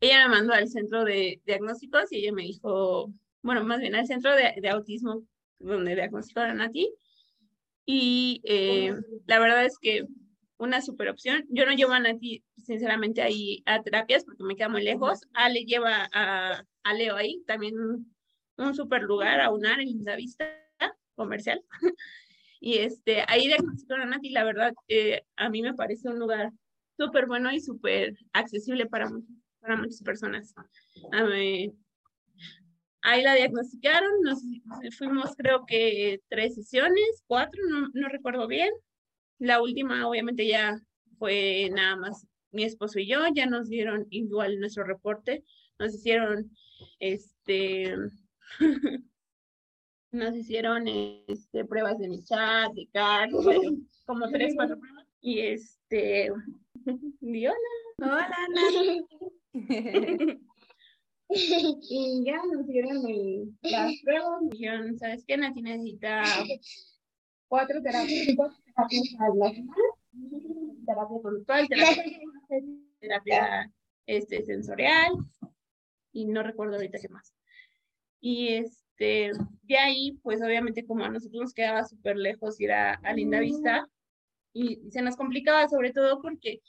ella 0.00 0.28
me 0.28 0.36
mandó 0.36 0.54
al 0.54 0.68
centro 0.68 1.04
de 1.04 1.40
diagnósticos 1.44 2.12
y 2.12 2.18
ella 2.18 2.32
me 2.32 2.42
dijo, 2.42 3.12
bueno, 3.42 3.64
más 3.64 3.80
bien 3.80 3.94
al 3.94 4.06
centro 4.06 4.32
de, 4.34 4.68
autismo 4.68 5.22
donde 5.58 5.94
diagnosticaron 5.94 6.60
a 6.60 6.66
Nati. 6.66 6.94
Y 7.86 8.40
eh, 8.44 8.94
la 9.26 9.38
verdad 9.38 9.64
es 9.64 9.78
que 9.78 10.06
una 10.56 10.80
super 10.80 11.08
opción. 11.08 11.44
Yo 11.50 11.66
no 11.66 11.72
llevo 11.72 11.92
a 11.92 12.00
Nati, 12.00 12.42
sinceramente, 12.62 13.22
ahí 13.22 13.62
a 13.66 13.82
terapias 13.82 14.24
porque 14.24 14.44
me 14.44 14.56
queda 14.56 14.68
muy 14.68 14.82
lejos. 14.82 15.20
Ale 15.34 15.64
lleva 15.64 16.08
a, 16.12 16.64
a 16.84 16.94
Leo 16.94 17.16
ahí, 17.16 17.42
también 17.46 17.74
un, 18.56 18.74
super 18.74 19.02
lugar, 19.02 19.40
a 19.40 19.50
UNAR 19.50 19.80
en 19.80 20.04
la 20.04 20.16
vista 20.16 20.46
comercial. 21.16 21.62
y 22.60 22.78
este, 22.78 23.24
ahí 23.26 23.50
a 23.52 24.04
Nati, 24.06 24.30
la 24.30 24.44
verdad, 24.44 24.72
eh, 24.88 25.22
a 25.36 25.48
mí 25.48 25.62
me 25.62 25.74
parece 25.74 26.08
un 26.08 26.18
lugar 26.18 26.52
súper 26.96 27.26
bueno 27.26 27.50
y 27.52 27.60
súper 27.60 28.16
accesible 28.32 28.86
para, 28.86 29.10
para 29.60 29.76
muchas 29.76 30.02
personas. 30.02 30.54
ahí 33.02 33.22
la 33.22 33.34
diagnosticaron, 33.34 34.20
nos 34.22 34.42
fuimos 34.96 35.34
creo 35.36 35.64
que 35.66 36.20
tres 36.28 36.54
sesiones, 36.54 37.24
cuatro, 37.26 37.60
no, 37.68 37.88
no 37.92 38.08
recuerdo 38.08 38.46
bien. 38.46 38.70
La 39.38 39.60
última 39.60 40.06
obviamente 40.06 40.46
ya 40.46 40.80
fue 41.18 41.70
nada 41.72 41.96
más 41.96 42.26
mi 42.54 42.64
esposo 42.64 42.98
y 43.00 43.06
yo, 43.06 43.20
ya 43.34 43.46
nos 43.46 43.68
dieron 43.68 44.06
igual 44.10 44.60
nuestro 44.60 44.84
reporte, 44.84 45.42
nos 45.78 45.94
hicieron 45.94 46.50
este 47.00 47.94
nos 50.14 50.34
hicieron 50.36 50.86
este, 50.86 51.64
pruebas 51.64 51.98
de 51.98 52.08
mi 52.08 52.22
chat, 52.22 52.72
de 52.72 52.88
CAR, 52.92 53.28
como 54.06 54.28
tres, 54.30 54.54
cuatro 54.54 54.78
pruebas. 54.78 55.06
Y 55.20 55.40
este, 55.40 56.30
y 57.20 57.46
hola. 57.46 57.56
Hola, 57.98 58.28
y 61.30 62.24
ya 62.24 62.42
nos 62.52 62.66
dieron 62.66 63.08
el, 63.08 63.52
las 63.62 63.92
pruebas, 64.02 64.40
dijeron, 64.50 64.98
¿sabes 64.98 65.24
qué? 65.26 65.36
Nati 65.36 65.62
necesita 65.62 66.22
cuatro 67.48 67.82
terapias, 67.82 68.36
cuatro 68.36 68.56
terapias 68.64 69.14
a 69.20 69.34
la 69.34 69.50
semana, 69.50 69.82
terapia 70.86 71.22
conductual, 71.22 71.68
terapia, 71.68 72.04
terapia 73.00 73.72
este, 74.06 74.44
sensorial, 74.44 75.12
y 76.14 76.24
no 76.24 76.42
recuerdo 76.42 76.76
ahorita 76.76 76.98
qué 76.98 77.08
más. 77.10 77.34
Y 78.20 78.54
este, 78.54 79.32
de 79.64 79.76
ahí, 79.76 80.18
pues 80.22 80.40
obviamente 80.40 80.86
como 80.86 81.04
a 81.04 81.10
nosotros 81.10 81.42
nos 81.42 81.52
quedaba 81.52 81.84
súper 81.84 82.16
lejos 82.16 82.58
ir 82.58 82.72
a, 82.72 82.94
a 82.94 83.12
Linda 83.12 83.40
Vista, 83.40 83.86
y 84.54 84.80
se 84.90 85.02
nos 85.02 85.16
complicaba 85.16 85.68
sobre 85.68 85.92
todo 85.92 86.22
porque 86.22 86.62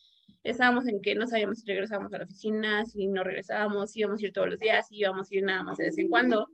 estábamos 0.43 0.87
en 0.87 1.01
que 1.01 1.15
no 1.15 1.27
sabíamos 1.27 1.59
si 1.59 1.67
regresábamos 1.67 2.13
a 2.13 2.17
la 2.17 2.23
oficina, 2.25 2.85
si 2.85 3.07
no 3.07 3.23
regresábamos, 3.23 3.91
si 3.91 3.99
íbamos 3.99 4.21
a 4.21 4.25
ir 4.25 4.33
todos 4.33 4.49
los 4.49 4.59
días, 4.59 4.87
si 4.87 4.97
íbamos 4.97 5.31
a 5.31 5.35
ir 5.35 5.43
nada 5.43 5.63
más 5.63 5.77
de 5.77 5.85
vez 5.85 5.97
en 5.97 6.09
cuando. 6.09 6.49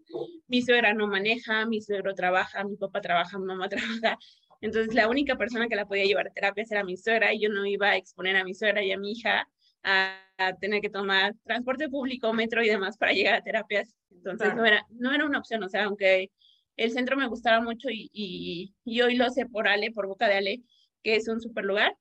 Mi 0.48 0.62
suegra 0.62 0.94
no 0.94 1.08
maneja, 1.08 1.66
mi 1.66 1.82
suegro 1.82 2.14
trabaja, 2.14 2.64
mi 2.64 2.76
papá 2.76 3.02
trabaja, 3.02 3.40
mi 3.40 3.46
mamá 3.46 3.70
trabaja. 3.70 4.18
Entonces 4.60 4.94
la 4.94 5.10
única 5.10 5.38
persona 5.38 5.68
que 5.68 5.76
la 5.76 5.88
podía 5.88 6.06
llevar 6.06 6.28
a 6.28 6.32
terapia 6.32 6.66
era 6.70 6.84
mi 6.84 6.98
suegra 6.98 7.34
y 7.34 7.42
yo 7.42 7.50
no 7.50 7.66
iba 7.66 7.90
a 7.90 7.96
exponer 7.98 8.36
a 8.36 8.44
mi 8.44 8.54
suegra 8.54 8.84
y 8.84 8.92
a 8.92 8.98
mi 8.98 9.14
hija 9.14 9.48
a, 9.84 10.18
tener 10.60 10.82
que 10.82 10.90
tomar 10.90 11.36
transporte 11.44 11.88
público, 11.88 12.34
metro 12.34 12.64
y 12.64 12.68
demás 12.68 12.98
para 12.98 13.14
llegar 13.14 13.36
a 13.36 13.44
terapias. 13.44 13.96
Entonces 14.10 14.56
no, 14.56 14.66
era, 14.66 14.86
no 14.90 15.14
era 15.14 15.26
una 15.26 15.38
opción, 15.38 15.64
o 15.64 15.70
sea, 15.70 15.84
aunque 15.84 16.32
el 16.78 16.92
centro 16.92 17.16
me 17.16 17.28
gustaba 17.28 17.62
mucho 17.62 17.90
y, 17.92 18.10
y, 18.12 18.74
y 18.84 19.02
hoy 19.02 19.16
lo 19.16 19.30
sé 19.30 19.46
por 19.46 19.68
Ale, 19.68 19.92
por 19.92 20.08
boca 20.08 20.28
de 20.28 20.36
Ale, 20.36 20.64
que 21.04 21.16
es 21.16 21.28
un 21.28 21.42
super 21.42 21.64
lugar, 21.64 21.96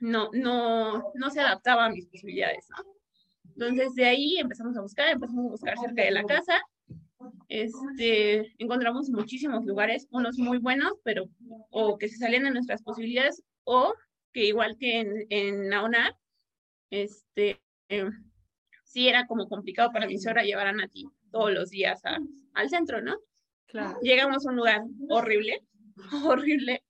no, 0.00 0.30
no, 0.32 1.12
no 1.14 1.30
se 1.30 1.40
adaptaba 1.40 1.86
a 1.86 1.90
mis 1.90 2.06
posibilidades, 2.06 2.68
Entonces 3.44 3.94
de 3.94 4.04
ahí 4.06 4.38
empezamos 4.38 4.76
a 4.76 4.80
buscar, 4.80 5.08
empezamos 5.08 5.46
a 5.46 5.50
buscar 5.50 5.78
cerca 5.78 6.04
de 6.04 6.10
la 6.10 6.24
casa. 6.24 6.60
Este, 7.48 8.54
encontramos 8.58 9.10
muchísimos 9.10 9.64
lugares, 9.64 10.06
unos 10.10 10.38
muy 10.38 10.58
buenos, 10.58 10.92
pero 11.02 11.28
o 11.70 11.98
que 11.98 12.08
se 12.08 12.16
salían 12.16 12.44
de 12.44 12.52
nuestras 12.52 12.82
posibilidades, 12.82 13.42
o 13.64 13.92
que 14.32 14.46
igual 14.46 14.76
que 14.78 15.00
en, 15.00 15.26
en 15.30 15.68
Naonar, 15.68 16.16
este, 16.90 17.60
eh, 17.88 18.10
sí 18.84 19.08
era 19.08 19.26
como 19.26 19.48
complicado 19.48 19.90
para 19.92 20.06
mi 20.06 20.18
suegra 20.18 20.42
llevar 20.42 20.66
a 20.66 20.72
Nati 20.72 21.06
todos 21.30 21.52
los 21.52 21.70
días 21.70 22.00
al 22.54 22.70
centro, 22.70 23.02
¿no? 23.02 23.16
Claro. 23.66 23.98
Llegamos 24.00 24.46
a 24.46 24.50
un 24.50 24.56
lugar 24.56 24.82
horrible, 25.10 25.62
horrible, 26.24 26.82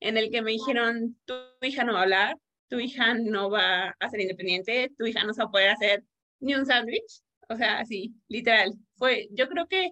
en 0.00 0.16
el 0.16 0.30
que 0.30 0.42
me 0.42 0.52
dijeron, 0.52 1.16
tu 1.24 1.34
hija 1.62 1.84
no 1.84 1.94
va 1.94 2.00
a 2.00 2.02
hablar, 2.02 2.36
tu 2.68 2.78
hija 2.78 3.14
no 3.14 3.50
va 3.50 3.96
a 3.98 4.10
ser 4.10 4.20
independiente, 4.20 4.92
tu 4.96 5.06
hija 5.06 5.24
no 5.24 5.32
se 5.32 5.42
va 5.42 5.48
a 5.48 5.50
poder 5.50 5.70
hacer 5.70 6.04
ni 6.40 6.54
un 6.54 6.66
sándwich. 6.66 7.22
O 7.48 7.56
sea, 7.56 7.80
así, 7.80 8.14
literal. 8.28 8.72
Fue, 8.96 9.28
yo 9.32 9.48
creo 9.48 9.66
que 9.66 9.90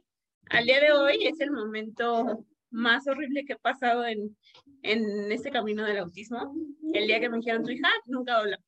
al 0.51 0.65
día 0.65 0.81
de 0.81 0.93
hoy 0.93 1.27
es 1.27 1.41
el 1.41 1.51
momento 1.51 2.47
más 2.71 3.07
horrible 3.09 3.45
que 3.45 3.55
he 3.55 3.59
pasado 3.59 4.07
en, 4.07 4.37
en 4.83 5.33
este 5.33 5.51
camino 5.51 5.85
del 5.85 5.99
autismo. 5.99 6.55
El 6.93 7.07
día 7.07 7.21
que 7.21 7.29
me 7.29 7.39
dijeron, 7.39 7.65
tu 7.65 7.71
hija 7.71 7.89
nunca 8.07 8.39
habla. 8.39 8.61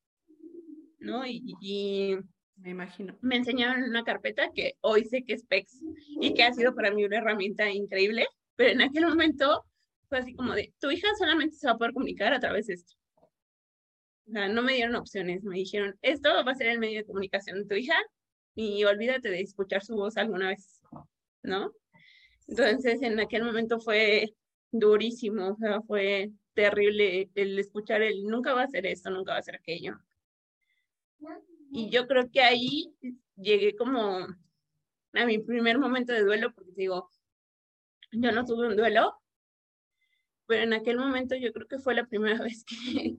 ¿No? 1.00 1.26
Y, 1.26 1.42
y 1.60 2.16
me 2.56 2.70
imagino. 2.70 3.16
Me 3.22 3.36
enseñaron 3.36 3.82
una 3.84 4.04
carpeta 4.04 4.50
que 4.54 4.74
hoy 4.80 5.04
sé 5.04 5.24
que 5.24 5.34
es 5.34 5.44
PEX 5.44 5.80
y 6.20 6.34
que 6.34 6.42
ha 6.44 6.52
sido 6.52 6.74
para 6.74 6.90
mí 6.90 7.04
una 7.04 7.18
herramienta 7.18 7.70
increíble, 7.70 8.26
pero 8.56 8.70
en 8.70 8.82
aquel 8.82 9.06
momento 9.06 9.64
fue 10.08 10.18
así 10.18 10.34
como 10.34 10.54
de, 10.54 10.74
tu 10.78 10.90
hija 10.90 11.08
solamente 11.18 11.56
se 11.56 11.66
va 11.66 11.74
a 11.74 11.78
poder 11.78 11.94
comunicar 11.94 12.34
a 12.34 12.40
través 12.40 12.66
de 12.66 12.74
esto. 12.74 12.94
O 14.26 14.32
sea, 14.32 14.48
no 14.48 14.62
me 14.62 14.74
dieron 14.74 14.94
opciones, 14.96 15.42
me 15.42 15.56
dijeron, 15.56 15.96
esto 16.02 16.28
va 16.44 16.52
a 16.52 16.54
ser 16.54 16.68
el 16.68 16.78
medio 16.78 16.98
de 16.98 17.06
comunicación 17.06 17.58
de 17.58 17.64
tu 17.64 17.74
hija 17.74 17.96
y 18.54 18.84
olvídate 18.84 19.30
de 19.30 19.40
escuchar 19.40 19.82
su 19.82 19.94
voz 19.96 20.16
alguna 20.16 20.48
vez, 20.48 20.82
¿no? 21.42 21.72
Entonces, 22.46 23.00
en 23.02 23.18
aquel 23.20 23.44
momento 23.44 23.80
fue 23.80 24.34
durísimo, 24.72 25.50
o 25.50 25.56
sea, 25.56 25.80
fue 25.82 26.30
terrible 26.54 27.30
el 27.34 27.58
escuchar 27.58 28.02
el, 28.02 28.24
nunca 28.24 28.52
va 28.52 28.62
a 28.62 28.64
hacer 28.64 28.86
esto, 28.86 29.10
nunca 29.10 29.32
va 29.32 29.38
a 29.38 29.40
hacer 29.40 29.56
aquello. 29.56 29.98
Y 31.72 31.90
yo 31.90 32.06
creo 32.06 32.30
que 32.30 32.40
ahí 32.40 32.94
llegué 33.36 33.76
como 33.76 34.26
a 35.12 35.26
mi 35.26 35.38
primer 35.38 35.78
momento 35.78 36.12
de 36.12 36.24
duelo, 36.24 36.52
porque 36.54 36.72
digo, 36.76 37.10
yo 38.12 38.32
no 38.32 38.44
tuve 38.44 38.68
un 38.68 38.76
duelo, 38.76 39.14
pero 40.46 40.62
en 40.62 40.72
aquel 40.72 40.96
momento 40.98 41.36
yo 41.36 41.52
creo 41.52 41.66
que 41.68 41.78
fue 41.78 41.94
la 41.94 42.06
primera 42.06 42.38
vez 42.42 42.64
que, 42.64 43.16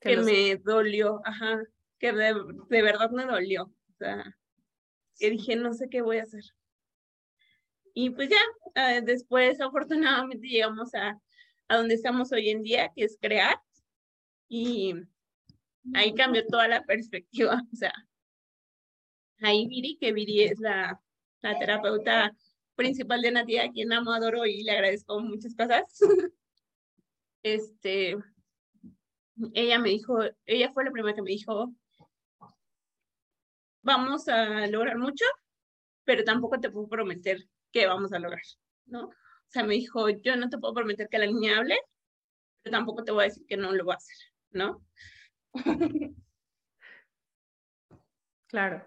que 0.00 0.16
me 0.18 0.56
dolió, 0.56 1.20
ajá, 1.24 1.62
que 1.98 2.12
de, 2.12 2.34
de, 2.68 2.82
verdad 2.82 3.10
me 3.10 3.24
dolió, 3.24 3.64
o 3.64 3.92
sea, 3.98 4.36
que 5.18 5.30
dije, 5.30 5.56
no 5.56 5.72
sé 5.72 5.88
qué 5.88 6.02
voy 6.02 6.18
a 6.18 6.24
hacer. 6.24 6.44
Y 7.94 8.10
pues 8.10 8.28
ya, 8.28 9.00
uh, 9.00 9.04
después 9.04 9.60
afortunadamente 9.60 10.46
llegamos 10.46 10.94
a, 10.94 11.18
a 11.68 11.76
donde 11.76 11.94
estamos 11.94 12.30
hoy 12.32 12.50
en 12.50 12.62
día, 12.62 12.92
que 12.94 13.04
es 13.04 13.16
crear, 13.20 13.58
y 14.48 14.94
ahí 15.94 16.14
cambió 16.14 16.46
toda 16.46 16.68
la 16.68 16.82
perspectiva, 16.84 17.62
o 17.72 17.76
sea, 17.76 17.92
ahí 19.40 19.66
Viri, 19.66 19.98
que 19.98 20.12
Viri 20.12 20.44
es 20.44 20.58
la, 20.58 21.00
la 21.42 21.58
terapeuta 21.58 22.34
principal 22.74 23.22
de 23.22 23.30
Natia, 23.32 23.64
a 23.64 23.70
quien 23.70 23.92
amo, 23.92 24.12
adoro 24.12 24.46
y 24.46 24.62
le 24.62 24.72
agradezco 24.72 25.20
muchas 25.20 25.54
cosas. 25.54 25.84
este, 27.42 28.16
ella 29.54 29.78
me 29.78 29.90
dijo, 29.90 30.18
ella 30.44 30.72
fue 30.72 30.84
la 30.84 30.90
primera 30.90 31.14
que 31.14 31.22
me 31.22 31.30
dijo, 31.30 31.72
vamos 33.82 34.28
a 34.28 34.66
lograr 34.66 34.98
mucho, 34.98 35.24
pero 36.04 36.24
tampoco 36.24 36.60
te 36.60 36.70
puedo 36.70 36.88
prometer 36.88 37.48
que 37.72 37.86
vamos 37.86 38.12
a 38.12 38.18
lograr, 38.18 38.42
¿no? 38.86 39.06
O 39.06 39.48
sea, 39.48 39.64
me 39.64 39.74
dijo, 39.74 40.08
yo 40.08 40.36
no 40.36 40.48
te 40.48 40.58
puedo 40.58 40.74
prometer 40.74 41.08
que 41.08 41.18
la 41.18 41.26
niña 41.26 41.58
hable, 41.58 41.78
pero 42.62 42.76
tampoco 42.76 43.04
te 43.04 43.12
voy 43.12 43.22
a 43.22 43.28
decir 43.28 43.46
que 43.46 43.56
no 43.56 43.72
lo 43.72 43.86
va 43.86 43.94
a 43.94 43.96
hacer, 43.96 44.16
¿no? 44.50 44.84
Claro. 48.48 48.82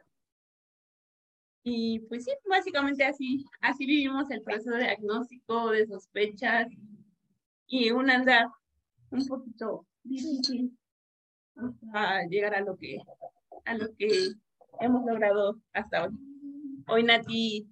Y 1.64 2.00
pues 2.08 2.24
sí, 2.24 2.32
básicamente 2.50 3.04
así, 3.04 3.46
así 3.62 3.86
vivimos 3.86 4.32
el 4.32 4.42
proceso 4.42 4.72
de 4.72 4.84
diagnóstico, 4.84 5.70
de 5.72 5.86
sospechas, 5.86 6.68
y 7.68 7.92
un 7.92 8.10
andar 8.10 8.48
un 9.12 9.28
poquito 9.28 9.86
difícil 10.04 10.78
a 11.94 12.24
llegar 12.30 12.56
a 12.56 12.62
lo 12.62 12.76
que 12.78 12.98
a 13.66 13.74
lo 13.76 13.94
que 13.96 14.32
hemos 14.80 15.06
logrado 15.06 15.60
hasta 15.74 16.06
hoy. 16.06 16.18
Hoy 16.88 17.04
Nati 17.04 17.68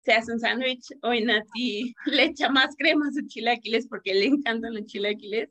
se 0.00 0.12
hace 0.12 0.32
un 0.32 0.40
sándwich, 0.40 0.86
hoy 1.02 1.24
Nati 1.24 1.94
le 2.06 2.24
echa 2.24 2.48
más 2.48 2.74
crema 2.76 3.08
a 3.08 3.12
su 3.12 3.26
chilaquiles 3.26 3.86
porque 3.86 4.14
le 4.14 4.26
encantan 4.26 4.74
los 4.74 4.86
chilaquiles, 4.86 5.50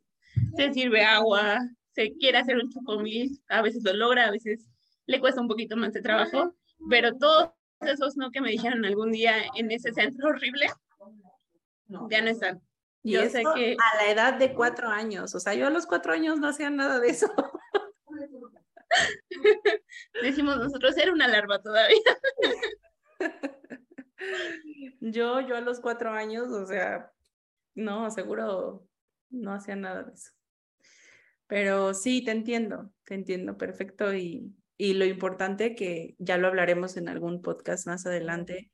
se 0.56 0.74
sirve 0.74 1.04
agua, 1.04 1.60
se 1.94 2.14
quiere 2.18 2.40
hacer 2.40 2.58
un 2.58 2.70
chocomil, 2.70 3.40
a 3.50 3.62
veces 3.62 3.84
lo 3.84 3.94
logra, 3.94 4.28
a 4.28 4.32
veces 4.32 4.68
le 5.06 5.20
cuesta 5.20 5.42
un 5.42 5.48
poquito 5.48 5.76
más 5.78 5.94
de 5.94 6.02
trabajo, 6.02 6.56
pero 6.90 7.18
todos 7.18 7.52
esos 7.82 8.18
no 8.18 8.32
que 8.32 8.42
me 8.42 8.50
dijeron 8.50 8.86
algún 8.86 9.12
día 9.12 9.36
en 9.56 9.72
ese 9.72 9.94
centro 9.94 10.30
horrible, 10.30 10.68
ya 12.10 12.22
no 12.22 12.30
están. 12.30 12.62
Y 13.04 13.14
yo 13.14 13.30
sé 13.30 13.44
que 13.56 13.76
a 13.78 13.98
la 13.98 14.12
edad 14.12 14.34
de 14.36 14.54
cuatro 14.54 14.88
años, 14.90 15.36
o 15.36 15.40
sea, 15.40 15.54
yo 15.54 15.68
a 15.68 15.70
los 15.70 15.86
cuatro 15.86 16.14
años 16.14 16.40
no 16.40 16.48
hacía 16.48 16.70
nada 16.70 17.00
de 17.00 17.10
eso. 17.10 17.28
decimos 20.22 20.58
nosotros, 20.58 20.98
era 20.98 21.12
una 21.12 21.28
larva 21.28 21.62
todavía. 21.62 21.98
Yo, 25.02 25.42
yo 25.42 25.58
a 25.58 25.62
los 25.62 25.82
cuatro 25.82 26.12
años, 26.12 26.48
o 26.48 26.66
sea, 26.66 27.12
no, 27.76 28.10
seguro 28.10 28.88
no 29.30 29.54
hacía 29.54 29.76
nada 29.76 30.04
de 30.04 30.14
eso. 30.14 30.32
Pero 31.48 31.94
sí, 31.94 32.24
te 32.24 32.32
entiendo, 32.32 32.92
te 33.04 33.16
entiendo 33.16 33.58
perfecto 33.58 34.14
y, 34.16 34.54
y 34.78 34.94
lo 34.94 35.06
importante 35.06 35.76
que 35.76 36.16
ya 36.18 36.38
lo 36.38 36.48
hablaremos 36.48 36.98
en 36.98 37.10
algún 37.10 37.42
podcast 37.42 37.88
más 37.88 38.06
adelante, 38.06 38.72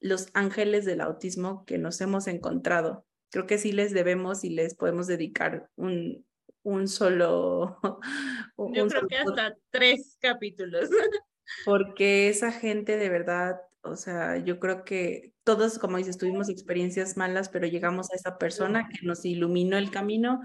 los 0.00 0.28
ángeles 0.34 0.84
del 0.84 1.00
autismo 1.00 1.64
que 1.64 1.78
nos 1.78 2.00
hemos 2.00 2.26
encontrado. 2.26 3.06
Creo 3.30 3.46
que 3.46 3.58
sí 3.58 3.72
les 3.72 3.92
debemos 3.92 4.44
y 4.44 4.50
les 4.50 4.74
podemos 4.74 5.06
dedicar 5.06 5.70
un, 5.76 6.26
un 6.62 6.88
solo... 6.88 7.78
Yo 8.74 8.86
creo 8.86 9.08
que 9.08 9.16
hasta 9.16 9.56
tres 9.70 10.18
capítulos. 10.20 10.90
Porque 11.64 12.28
esa 12.28 12.52
gente 12.52 12.96
de 12.96 13.08
verdad, 13.08 13.60
o 13.82 13.96
sea, 13.96 14.38
yo 14.38 14.58
creo 14.58 14.84
que 14.84 15.32
todos, 15.44 15.78
como 15.78 15.96
dices, 15.96 16.16
tuvimos 16.16 16.48
experiencias 16.48 17.16
malas, 17.16 17.48
pero 17.48 17.66
llegamos 17.66 18.10
a 18.10 18.16
esa 18.16 18.38
persona 18.38 18.88
que 18.88 19.04
nos 19.04 19.24
iluminó 19.24 19.76
el 19.76 19.90
camino 19.90 20.40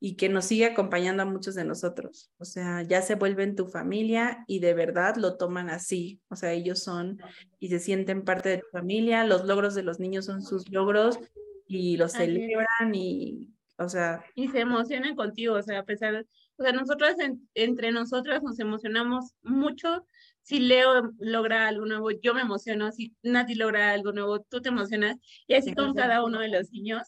y 0.00 0.16
que 0.16 0.28
nos 0.28 0.44
sigue 0.44 0.66
acompañando 0.66 1.22
a 1.22 1.26
muchos 1.26 1.54
de 1.54 1.64
nosotros. 1.64 2.30
O 2.38 2.44
sea, 2.44 2.82
ya 2.82 3.02
se 3.02 3.16
vuelven 3.16 3.56
tu 3.56 3.66
familia 3.66 4.44
y 4.46 4.60
de 4.60 4.74
verdad 4.74 5.16
lo 5.16 5.36
toman 5.36 5.70
así. 5.70 6.20
O 6.28 6.36
sea, 6.36 6.52
ellos 6.52 6.82
son 6.82 7.18
y 7.58 7.68
se 7.68 7.80
sienten 7.80 8.22
parte 8.22 8.48
de 8.48 8.58
tu 8.58 8.66
familia. 8.70 9.24
Los 9.24 9.44
logros 9.44 9.74
de 9.74 9.82
los 9.82 9.98
niños 9.98 10.26
son 10.26 10.42
sus 10.42 10.70
logros 10.70 11.18
y 11.66 11.96
los 11.96 12.12
celebran 12.12 12.94
y, 12.94 13.50
o 13.76 13.88
sea. 13.88 14.24
Y 14.34 14.48
se 14.48 14.60
emocionan 14.60 15.16
contigo, 15.16 15.54
o 15.54 15.62
sea, 15.62 15.80
a 15.80 15.84
pesar, 15.84 16.24
o 16.56 16.62
sea, 16.62 16.72
nosotras 16.72 17.16
entre 17.54 17.90
nosotras 17.90 18.42
nos 18.42 18.58
emocionamos 18.60 19.34
mucho. 19.42 20.06
Si 20.42 20.60
Leo 20.60 21.12
logra 21.18 21.68
algo 21.68 21.84
nuevo, 21.86 22.10
yo 22.10 22.34
me 22.34 22.40
emociono. 22.40 22.90
Si 22.92 23.14
Nati 23.22 23.54
logra 23.54 23.90
algo 23.90 24.12
nuevo, 24.12 24.40
tú 24.40 24.62
te 24.62 24.70
emocionas. 24.70 25.16
Y 25.46 25.54
así 25.54 25.74
con 25.74 25.94
cada 25.94 26.24
uno 26.24 26.40
de 26.40 26.48
los 26.48 26.70
niños 26.70 27.02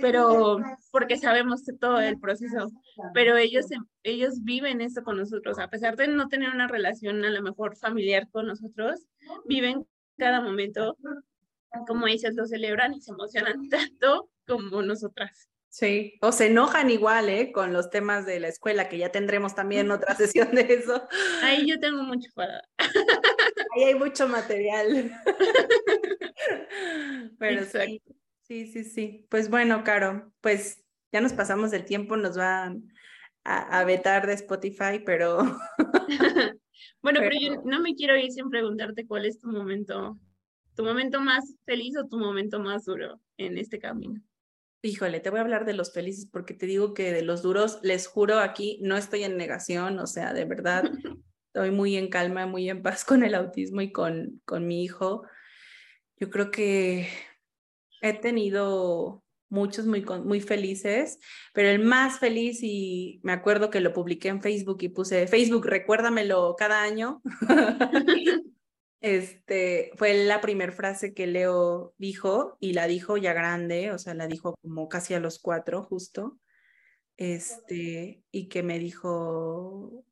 pero 0.00 0.58
porque 0.90 1.16
sabemos 1.16 1.62
todo 1.80 2.00
el 2.00 2.18
proceso, 2.18 2.70
pero 3.14 3.36
ellos, 3.36 3.66
ellos 4.02 4.42
viven 4.42 4.80
eso 4.80 5.02
con 5.02 5.18
nosotros, 5.18 5.58
a 5.58 5.68
pesar 5.68 5.96
de 5.96 6.08
no 6.08 6.28
tener 6.28 6.50
una 6.50 6.68
relación 6.68 7.24
a 7.24 7.30
lo 7.30 7.42
mejor 7.42 7.76
familiar 7.76 8.28
con 8.30 8.46
nosotros, 8.46 9.06
viven 9.44 9.86
cada 10.16 10.40
momento, 10.40 10.96
como 11.86 12.06
dices, 12.06 12.34
lo 12.34 12.46
celebran 12.46 12.94
y 12.94 13.00
se 13.00 13.12
emocionan 13.12 13.68
tanto 13.68 14.30
como 14.46 14.82
nosotras. 14.82 15.48
Sí, 15.68 16.14
o 16.22 16.32
se 16.32 16.46
enojan 16.46 16.88
igual, 16.88 17.28
¿eh? 17.28 17.52
Con 17.52 17.74
los 17.74 17.90
temas 17.90 18.24
de 18.24 18.40
la 18.40 18.48
escuela, 18.48 18.88
que 18.88 18.96
ya 18.96 19.12
tendremos 19.12 19.54
también 19.54 19.90
otra 19.90 20.14
sesión 20.16 20.54
de 20.54 20.72
eso. 20.72 21.06
Ahí 21.42 21.68
yo 21.68 21.78
tengo 21.78 22.02
mucho 22.02 22.30
para... 22.34 22.62
Ahí 22.78 23.84
hay 23.84 23.94
mucho 23.94 24.26
material. 24.26 25.12
Pero 27.38 27.66
sí, 27.66 28.00
Sí, 28.46 28.66
sí, 28.68 28.84
sí. 28.84 29.26
Pues 29.28 29.50
bueno, 29.50 29.82
Caro, 29.82 30.32
pues 30.40 30.84
ya 31.10 31.20
nos 31.20 31.32
pasamos 31.32 31.72
del 31.72 31.84
tiempo, 31.84 32.16
nos 32.16 32.36
van 32.36 32.92
a, 33.42 33.82
vetar 33.84 34.24
de 34.26 34.34
Spotify, 34.34 35.00
pero... 35.04 35.38
bueno, 37.02 37.20
pero... 37.20 37.32
yo 37.40 37.62
no 37.64 37.80
me 37.80 37.96
quiero 37.96 38.16
ir 38.16 38.30
sin 38.30 38.48
preguntarte 38.48 39.04
cuál 39.04 39.26
es 39.26 39.40
tu 39.40 39.48
momento, 39.48 40.16
tu 40.76 40.84
momento 40.84 41.20
más 41.20 41.56
feliz 41.64 41.96
o 41.96 42.06
tu 42.06 42.18
momento 42.18 42.60
más 42.60 42.84
duro 42.84 43.20
en 43.36 43.58
este 43.58 43.80
camino. 43.80 44.22
Híjole, 44.82 45.18
te 45.18 45.30
voy 45.30 45.40
a 45.40 45.42
hablar 45.42 45.64
de 45.64 45.72
los 45.72 45.92
felices 45.92 46.28
porque 46.30 46.54
te 46.54 46.66
digo 46.66 46.94
que 46.94 47.12
de 47.12 47.22
los 47.22 47.42
duros, 47.42 47.80
les 47.82 48.06
juro 48.06 48.38
aquí, 48.38 48.78
no 48.80 48.96
estoy 48.96 49.24
en 49.24 49.36
negación, 49.36 49.98
o 49.98 50.06
sea, 50.06 50.32
de 50.32 50.44
verdad, 50.44 50.84
estoy 51.48 51.72
muy 51.72 51.96
en 51.96 52.10
calma, 52.10 52.46
muy 52.46 52.70
en 52.70 52.80
paz 52.80 53.04
con 53.04 53.24
el 53.24 53.34
autismo 53.34 53.80
y 53.80 53.90
con, 53.90 54.40
con 54.44 54.68
mi 54.68 54.84
hijo. 54.84 55.24
Yo 56.18 56.30
creo 56.30 56.52
que 56.52 57.08
he 58.00 58.12
tenido 58.12 59.22
muchos 59.48 59.86
muy, 59.86 60.04
muy 60.24 60.40
felices, 60.40 61.18
pero 61.52 61.68
el 61.68 61.78
más 61.78 62.18
feliz, 62.18 62.60
y 62.62 63.20
me 63.22 63.32
acuerdo 63.32 63.70
que 63.70 63.80
lo 63.80 63.92
publiqué 63.92 64.28
en 64.28 64.42
Facebook 64.42 64.78
y 64.80 64.88
puse, 64.88 65.26
Facebook, 65.26 65.66
recuérdamelo 65.66 66.54
cada 66.58 66.82
año. 66.82 67.22
este, 69.00 69.92
fue 69.96 70.24
la 70.24 70.40
primera 70.40 70.72
frase 70.72 71.14
que 71.14 71.26
Leo 71.26 71.94
dijo 71.98 72.56
y 72.60 72.72
la 72.72 72.86
dijo 72.86 73.16
ya 73.16 73.32
grande, 73.32 73.92
o 73.92 73.98
sea, 73.98 74.14
la 74.14 74.26
dijo 74.26 74.56
como 74.62 74.88
casi 74.88 75.14
a 75.14 75.20
los 75.20 75.38
cuatro 75.38 75.84
justo, 75.84 76.38
este, 77.16 78.22
y 78.30 78.48
que 78.48 78.62
me 78.62 78.78
dijo, 78.78 80.04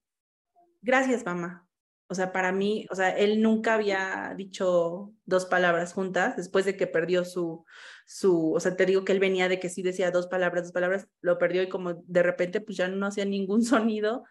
gracias 0.80 1.24
mamá, 1.24 1.63
o 2.08 2.14
sea, 2.14 2.32
para 2.32 2.52
mí, 2.52 2.86
o 2.90 2.94
sea, 2.94 3.10
él 3.10 3.40
nunca 3.40 3.74
había 3.74 4.34
dicho 4.36 5.12
dos 5.24 5.46
palabras 5.46 5.92
juntas 5.94 6.36
después 6.36 6.64
de 6.64 6.76
que 6.76 6.86
perdió 6.86 7.24
su, 7.24 7.64
su, 8.06 8.52
o 8.52 8.60
sea, 8.60 8.76
te 8.76 8.86
digo 8.86 9.04
que 9.04 9.12
él 9.12 9.20
venía 9.20 9.48
de 9.48 9.58
que 9.58 9.70
sí 9.70 9.82
decía 9.82 10.10
dos 10.10 10.26
palabras, 10.26 10.64
dos 10.64 10.72
palabras, 10.72 11.08
lo 11.22 11.38
perdió 11.38 11.62
y 11.62 11.68
como 11.68 11.94
de 11.94 12.22
repente 12.22 12.60
pues 12.60 12.76
ya 12.76 12.88
no 12.88 13.06
hacía 13.06 13.24
ningún 13.24 13.64
sonido, 13.64 14.24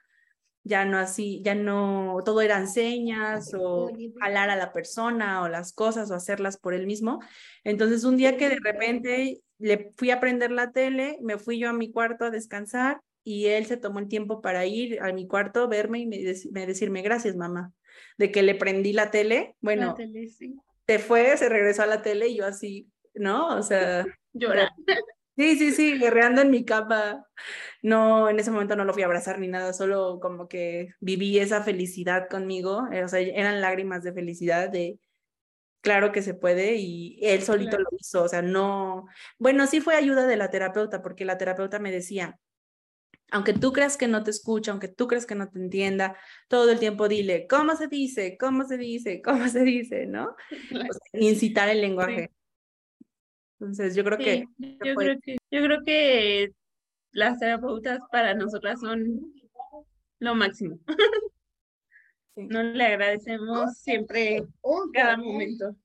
ya 0.64 0.86
no 0.86 0.98
así, 0.98 1.42
ya 1.44 1.56
no, 1.56 2.18
todo 2.24 2.42
eran 2.42 2.68
señas 2.68 3.54
o 3.54 3.92
jalar 4.20 4.50
a 4.50 4.56
la 4.56 4.72
persona 4.72 5.42
o 5.42 5.50
las 5.50 5.74
cosas 5.74 6.10
o 6.12 6.16
hacerlas 6.16 6.58
por 6.58 6.74
él 6.74 6.86
mismo. 6.86 7.20
Entonces 7.64 8.04
un 8.04 8.18
día 8.18 8.38
que 8.38 8.50
de 8.50 8.60
repente 8.64 9.42
le 9.58 9.92
fui 9.98 10.12
a 10.12 10.20
prender 10.20 10.52
la 10.52 10.72
tele, 10.72 11.18
me 11.22 11.38
fui 11.38 11.60
yo 11.60 11.70
a 11.70 11.74
mi 11.74 11.92
cuarto 11.92 12.26
a 12.26 12.32
descansar 12.32 13.02
y 13.24 13.48
él 13.48 13.66
se 13.66 13.78
tomó 13.78 14.00
el 14.00 14.08
tiempo 14.08 14.42
para 14.42 14.66
ir 14.66 15.02
a 15.02 15.12
mi 15.14 15.28
cuarto, 15.28 15.68
verme 15.68 16.00
y 16.00 16.06
me, 16.06 16.18
decirme 16.66 17.02
gracias, 17.02 17.36
mamá, 17.36 17.72
de 18.18 18.32
que 18.32 18.44
le 18.44 18.56
prendí 18.56 18.94
la 18.94 19.12
tele. 19.12 19.56
Bueno, 19.62 19.96
te 20.86 21.00
fue, 21.00 21.38
se 21.38 21.50
regresó 21.50 21.84
a 21.84 21.88
la 21.88 22.02
tele 22.02 22.28
y 22.28 22.38
yo 22.38 22.46
así, 22.46 22.90
¿no? 23.14 23.56
O 23.56 23.64
sea, 23.64 24.06
llora. 24.34 24.72
Sí, 25.36 25.58
sí, 25.58 25.72
sí, 25.72 25.98
guerreando 25.98 26.44
en 26.44 26.52
mi 26.52 26.64
cama. 26.64 27.26
No, 27.82 28.30
en 28.30 28.40
ese 28.40 28.52
momento 28.52 28.76
no 28.76 28.86
lo 28.86 28.94
fui 28.94 29.02
a 29.02 29.08
abrazar 29.08 29.40
ni 29.40 29.48
nada, 29.48 29.74
solo 29.74 30.20
como 30.22 30.48
que 30.48 30.94
viví 31.00 31.40
esa 31.40 31.64
felicidad 31.64 32.30
conmigo, 32.30 32.88
eh, 32.92 33.04
o 33.04 33.08
sea, 33.08 33.20
eran 33.20 33.60
lágrimas 33.60 34.04
de 34.04 34.14
felicidad 34.14 34.70
de, 34.70 35.00
claro 35.82 36.12
que 36.12 36.22
se 36.22 36.36
puede 36.36 36.76
y 36.76 37.20
él 37.24 37.42
solito 37.42 37.80
lo 37.80 37.90
hizo, 38.00 38.24
o 38.24 38.28
sea, 38.28 38.44
no, 38.44 39.08
bueno, 39.40 39.66
sí 39.66 39.82
fue 39.82 39.96
ayuda 39.96 40.28
de 40.28 40.38
la 40.38 40.52
terapeuta, 40.52 41.02
porque 41.02 41.26
la 41.26 41.40
terapeuta 41.40 41.80
me 41.80 41.92
decía, 41.92 42.40
aunque 43.32 43.54
tú 43.54 43.74
creas 43.74 43.98
que 43.98 44.08
no 44.08 44.24
te 44.24 44.32
escucha, 44.32 44.72
aunque 44.72 44.88
tú 44.88 45.08
creas 45.08 45.26
que 45.26 45.36
no 45.36 45.50
te 45.50 45.60
entienda, 45.60 46.16
todo 46.48 46.72
el 46.72 46.80
tiempo 46.80 47.08
dile, 47.08 47.48
¿cómo 47.48 47.76
se 47.76 47.88
dice? 47.88 48.38
¿Cómo 48.40 48.66
se 48.66 48.78
dice? 48.78 49.22
¿Cómo 49.26 49.48
se 49.48 49.64
dice? 49.64 50.06
¿No? 50.06 50.36
incitar 51.14 51.70
el 51.70 51.82
lenguaje. 51.82 52.32
Entonces, 53.60 53.96
yo 53.96 54.04
creo 54.04 54.18
que... 54.18 54.46
Yo 54.58 54.96
creo 54.96 55.20
que, 55.22 55.38
yo 55.50 55.64
creo 55.64 55.84
que 55.84 56.52
las 57.12 57.40
terapeutas 57.40 58.00
para 58.12 58.34
nosotras 58.34 58.80
son 58.80 59.34
lo 60.20 60.36
máximo. 60.36 60.80
Nos 62.36 62.66
le 62.76 62.86
agradecemos 62.86 63.78
siempre 63.78 64.44
cada 64.94 65.18
momento, 65.18 65.76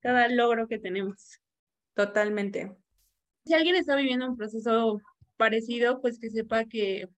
cada 0.00 0.28
logro 0.28 0.66
que 0.66 0.78
tenemos. 0.78 1.40
Totalmente. 1.94 2.74
Si 3.44 3.54
alguien 3.54 3.76
está 3.76 3.96
viviendo 3.96 4.28
un 4.28 4.36
proceso 4.36 5.00
parecido, 5.42 6.00
pues 6.00 6.20
que 6.20 6.30
sepa 6.30 6.66
que, 6.66 7.08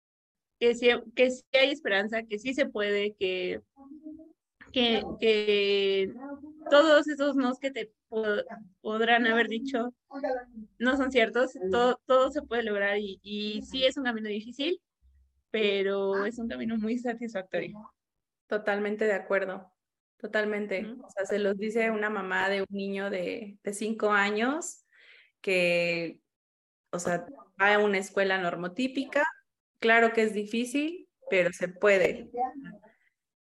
que, 0.58 0.74
sí, 0.74 0.88
que 1.14 1.30
sí 1.30 1.42
hay 1.52 1.70
esperanza, 1.70 2.22
que 2.22 2.38
sí 2.38 2.54
se 2.54 2.64
puede, 2.64 3.14
que, 3.16 3.60
que, 4.72 5.02
que 5.20 6.10
todos 6.70 7.06
esos 7.06 7.36
nos 7.36 7.58
que 7.58 7.70
te 7.70 7.92
podrán 8.80 9.26
haber 9.26 9.48
dicho 9.48 9.92
no 10.78 10.96
son 10.96 11.12
ciertos, 11.12 11.52
todo, 11.70 12.00
todo 12.06 12.30
se 12.30 12.40
puede 12.40 12.62
lograr 12.62 12.96
y, 12.96 13.20
y 13.22 13.60
sí 13.60 13.84
es 13.84 13.98
un 13.98 14.04
camino 14.04 14.30
difícil, 14.30 14.80
pero 15.50 16.24
es 16.24 16.38
un 16.38 16.48
camino 16.48 16.78
muy 16.78 16.96
satisfactorio. 16.96 17.92
Totalmente 18.46 19.04
de 19.04 19.12
acuerdo, 19.12 19.70
totalmente. 20.16 20.86
O 21.02 21.10
sea, 21.10 21.26
se 21.26 21.38
los 21.38 21.58
dice 21.58 21.90
una 21.90 22.08
mamá 22.08 22.48
de 22.48 22.62
un 22.62 22.68
niño 22.70 23.10
de, 23.10 23.58
de 23.62 23.74
cinco 23.74 24.12
años 24.12 24.86
que, 25.42 26.20
o 26.90 26.98
sea, 26.98 27.26
va 27.60 27.74
a 27.74 27.78
una 27.78 27.98
escuela 27.98 28.38
normotípica. 28.38 29.24
Claro 29.78 30.12
que 30.12 30.22
es 30.22 30.32
difícil, 30.32 31.08
pero 31.30 31.52
se 31.52 31.68
puede. 31.68 32.30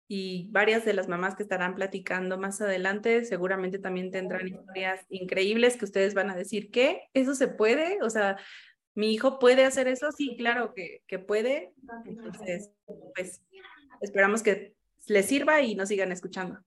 Y 0.08 0.48
varias 0.52 0.86
de 0.86 0.94
las 0.94 1.08
mamás 1.08 1.36
que 1.36 1.44
estarán 1.44 1.76
platicando 1.76 2.38
más 2.38 2.62
adelante 2.62 3.26
seguramente 3.26 3.78
también 3.78 4.12
tendrán 4.12 4.48
historias 4.48 5.06
increíbles 5.10 5.76
que 5.76 5.86
ustedes 5.86 6.14
van 6.14 6.30
a 6.30 6.36
decir, 6.36 6.72
¿qué? 6.72 7.10
¿Eso 7.14 7.36
se 7.36 7.50
puede? 7.50 8.02
O 8.02 8.10
sea, 8.10 8.38
¿mi 8.96 9.14
hijo 9.14 9.38
puede 9.40 9.66
hacer 9.66 9.88
eso? 9.88 10.12
Sí, 10.12 10.36
claro 10.38 10.74
que, 10.74 11.02
que 11.08 11.20
puede. 11.20 11.74
Entonces, 12.06 12.72
pues 13.16 13.42
esperamos 14.00 14.44
que 14.44 14.76
les 15.08 15.26
sirva 15.26 15.62
y 15.62 15.76
nos 15.76 15.90
sigan 15.90 16.12
escuchando. 16.12 16.60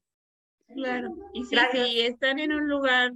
Claro, 0.75 1.17
y 1.33 1.45
si 1.45 2.01
están 2.03 2.39
en 2.39 2.53
un 2.53 2.69
lugar 2.69 3.13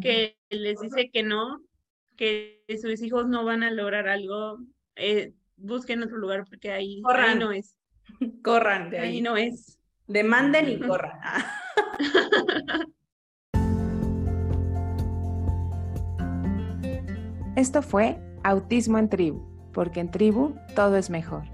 que 0.00 0.36
les 0.50 0.80
dice 0.80 1.10
que 1.10 1.22
no, 1.22 1.62
que 2.18 2.62
sus 2.82 3.00
hijos 3.00 3.26
no 3.28 3.44
van 3.44 3.62
a 3.62 3.70
lograr 3.70 4.08
algo, 4.08 4.58
eh, 4.96 5.32
busquen 5.56 6.02
otro 6.02 6.18
lugar 6.18 6.44
porque 6.50 6.72
ahí, 6.72 7.00
no 7.38 7.52
es. 7.52 7.76
Corran 8.42 8.90
de 8.90 8.98
ahí 8.98 9.08
ahí. 9.08 9.22
no 9.22 9.36
es. 9.36 9.78
Demanden 10.08 10.68
y 10.68 10.80
corran. 10.80 11.18
Esto 17.56 17.82
fue 17.82 18.18
Autismo 18.42 18.98
en 18.98 19.08
Tribu, 19.10 19.42
porque 19.72 20.00
en 20.00 20.10
tribu 20.10 20.54
todo 20.74 20.96
es 20.96 21.10
mejor. 21.10 21.44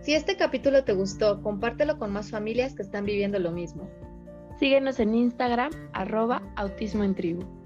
Si 0.00 0.14
este 0.14 0.36
capítulo 0.36 0.84
te 0.84 0.92
gustó, 0.92 1.42
compártelo 1.42 1.98
con 1.98 2.12
más 2.12 2.30
familias 2.30 2.76
que 2.76 2.82
están 2.82 3.04
viviendo 3.04 3.40
lo 3.40 3.50
mismo. 3.50 3.90
Síguenos 4.60 5.00
en 5.00 5.14
Instagram, 5.14 5.72
arroba 5.92 6.42
autismo 6.54 7.02
en 7.02 7.16
tribu. 7.16 7.57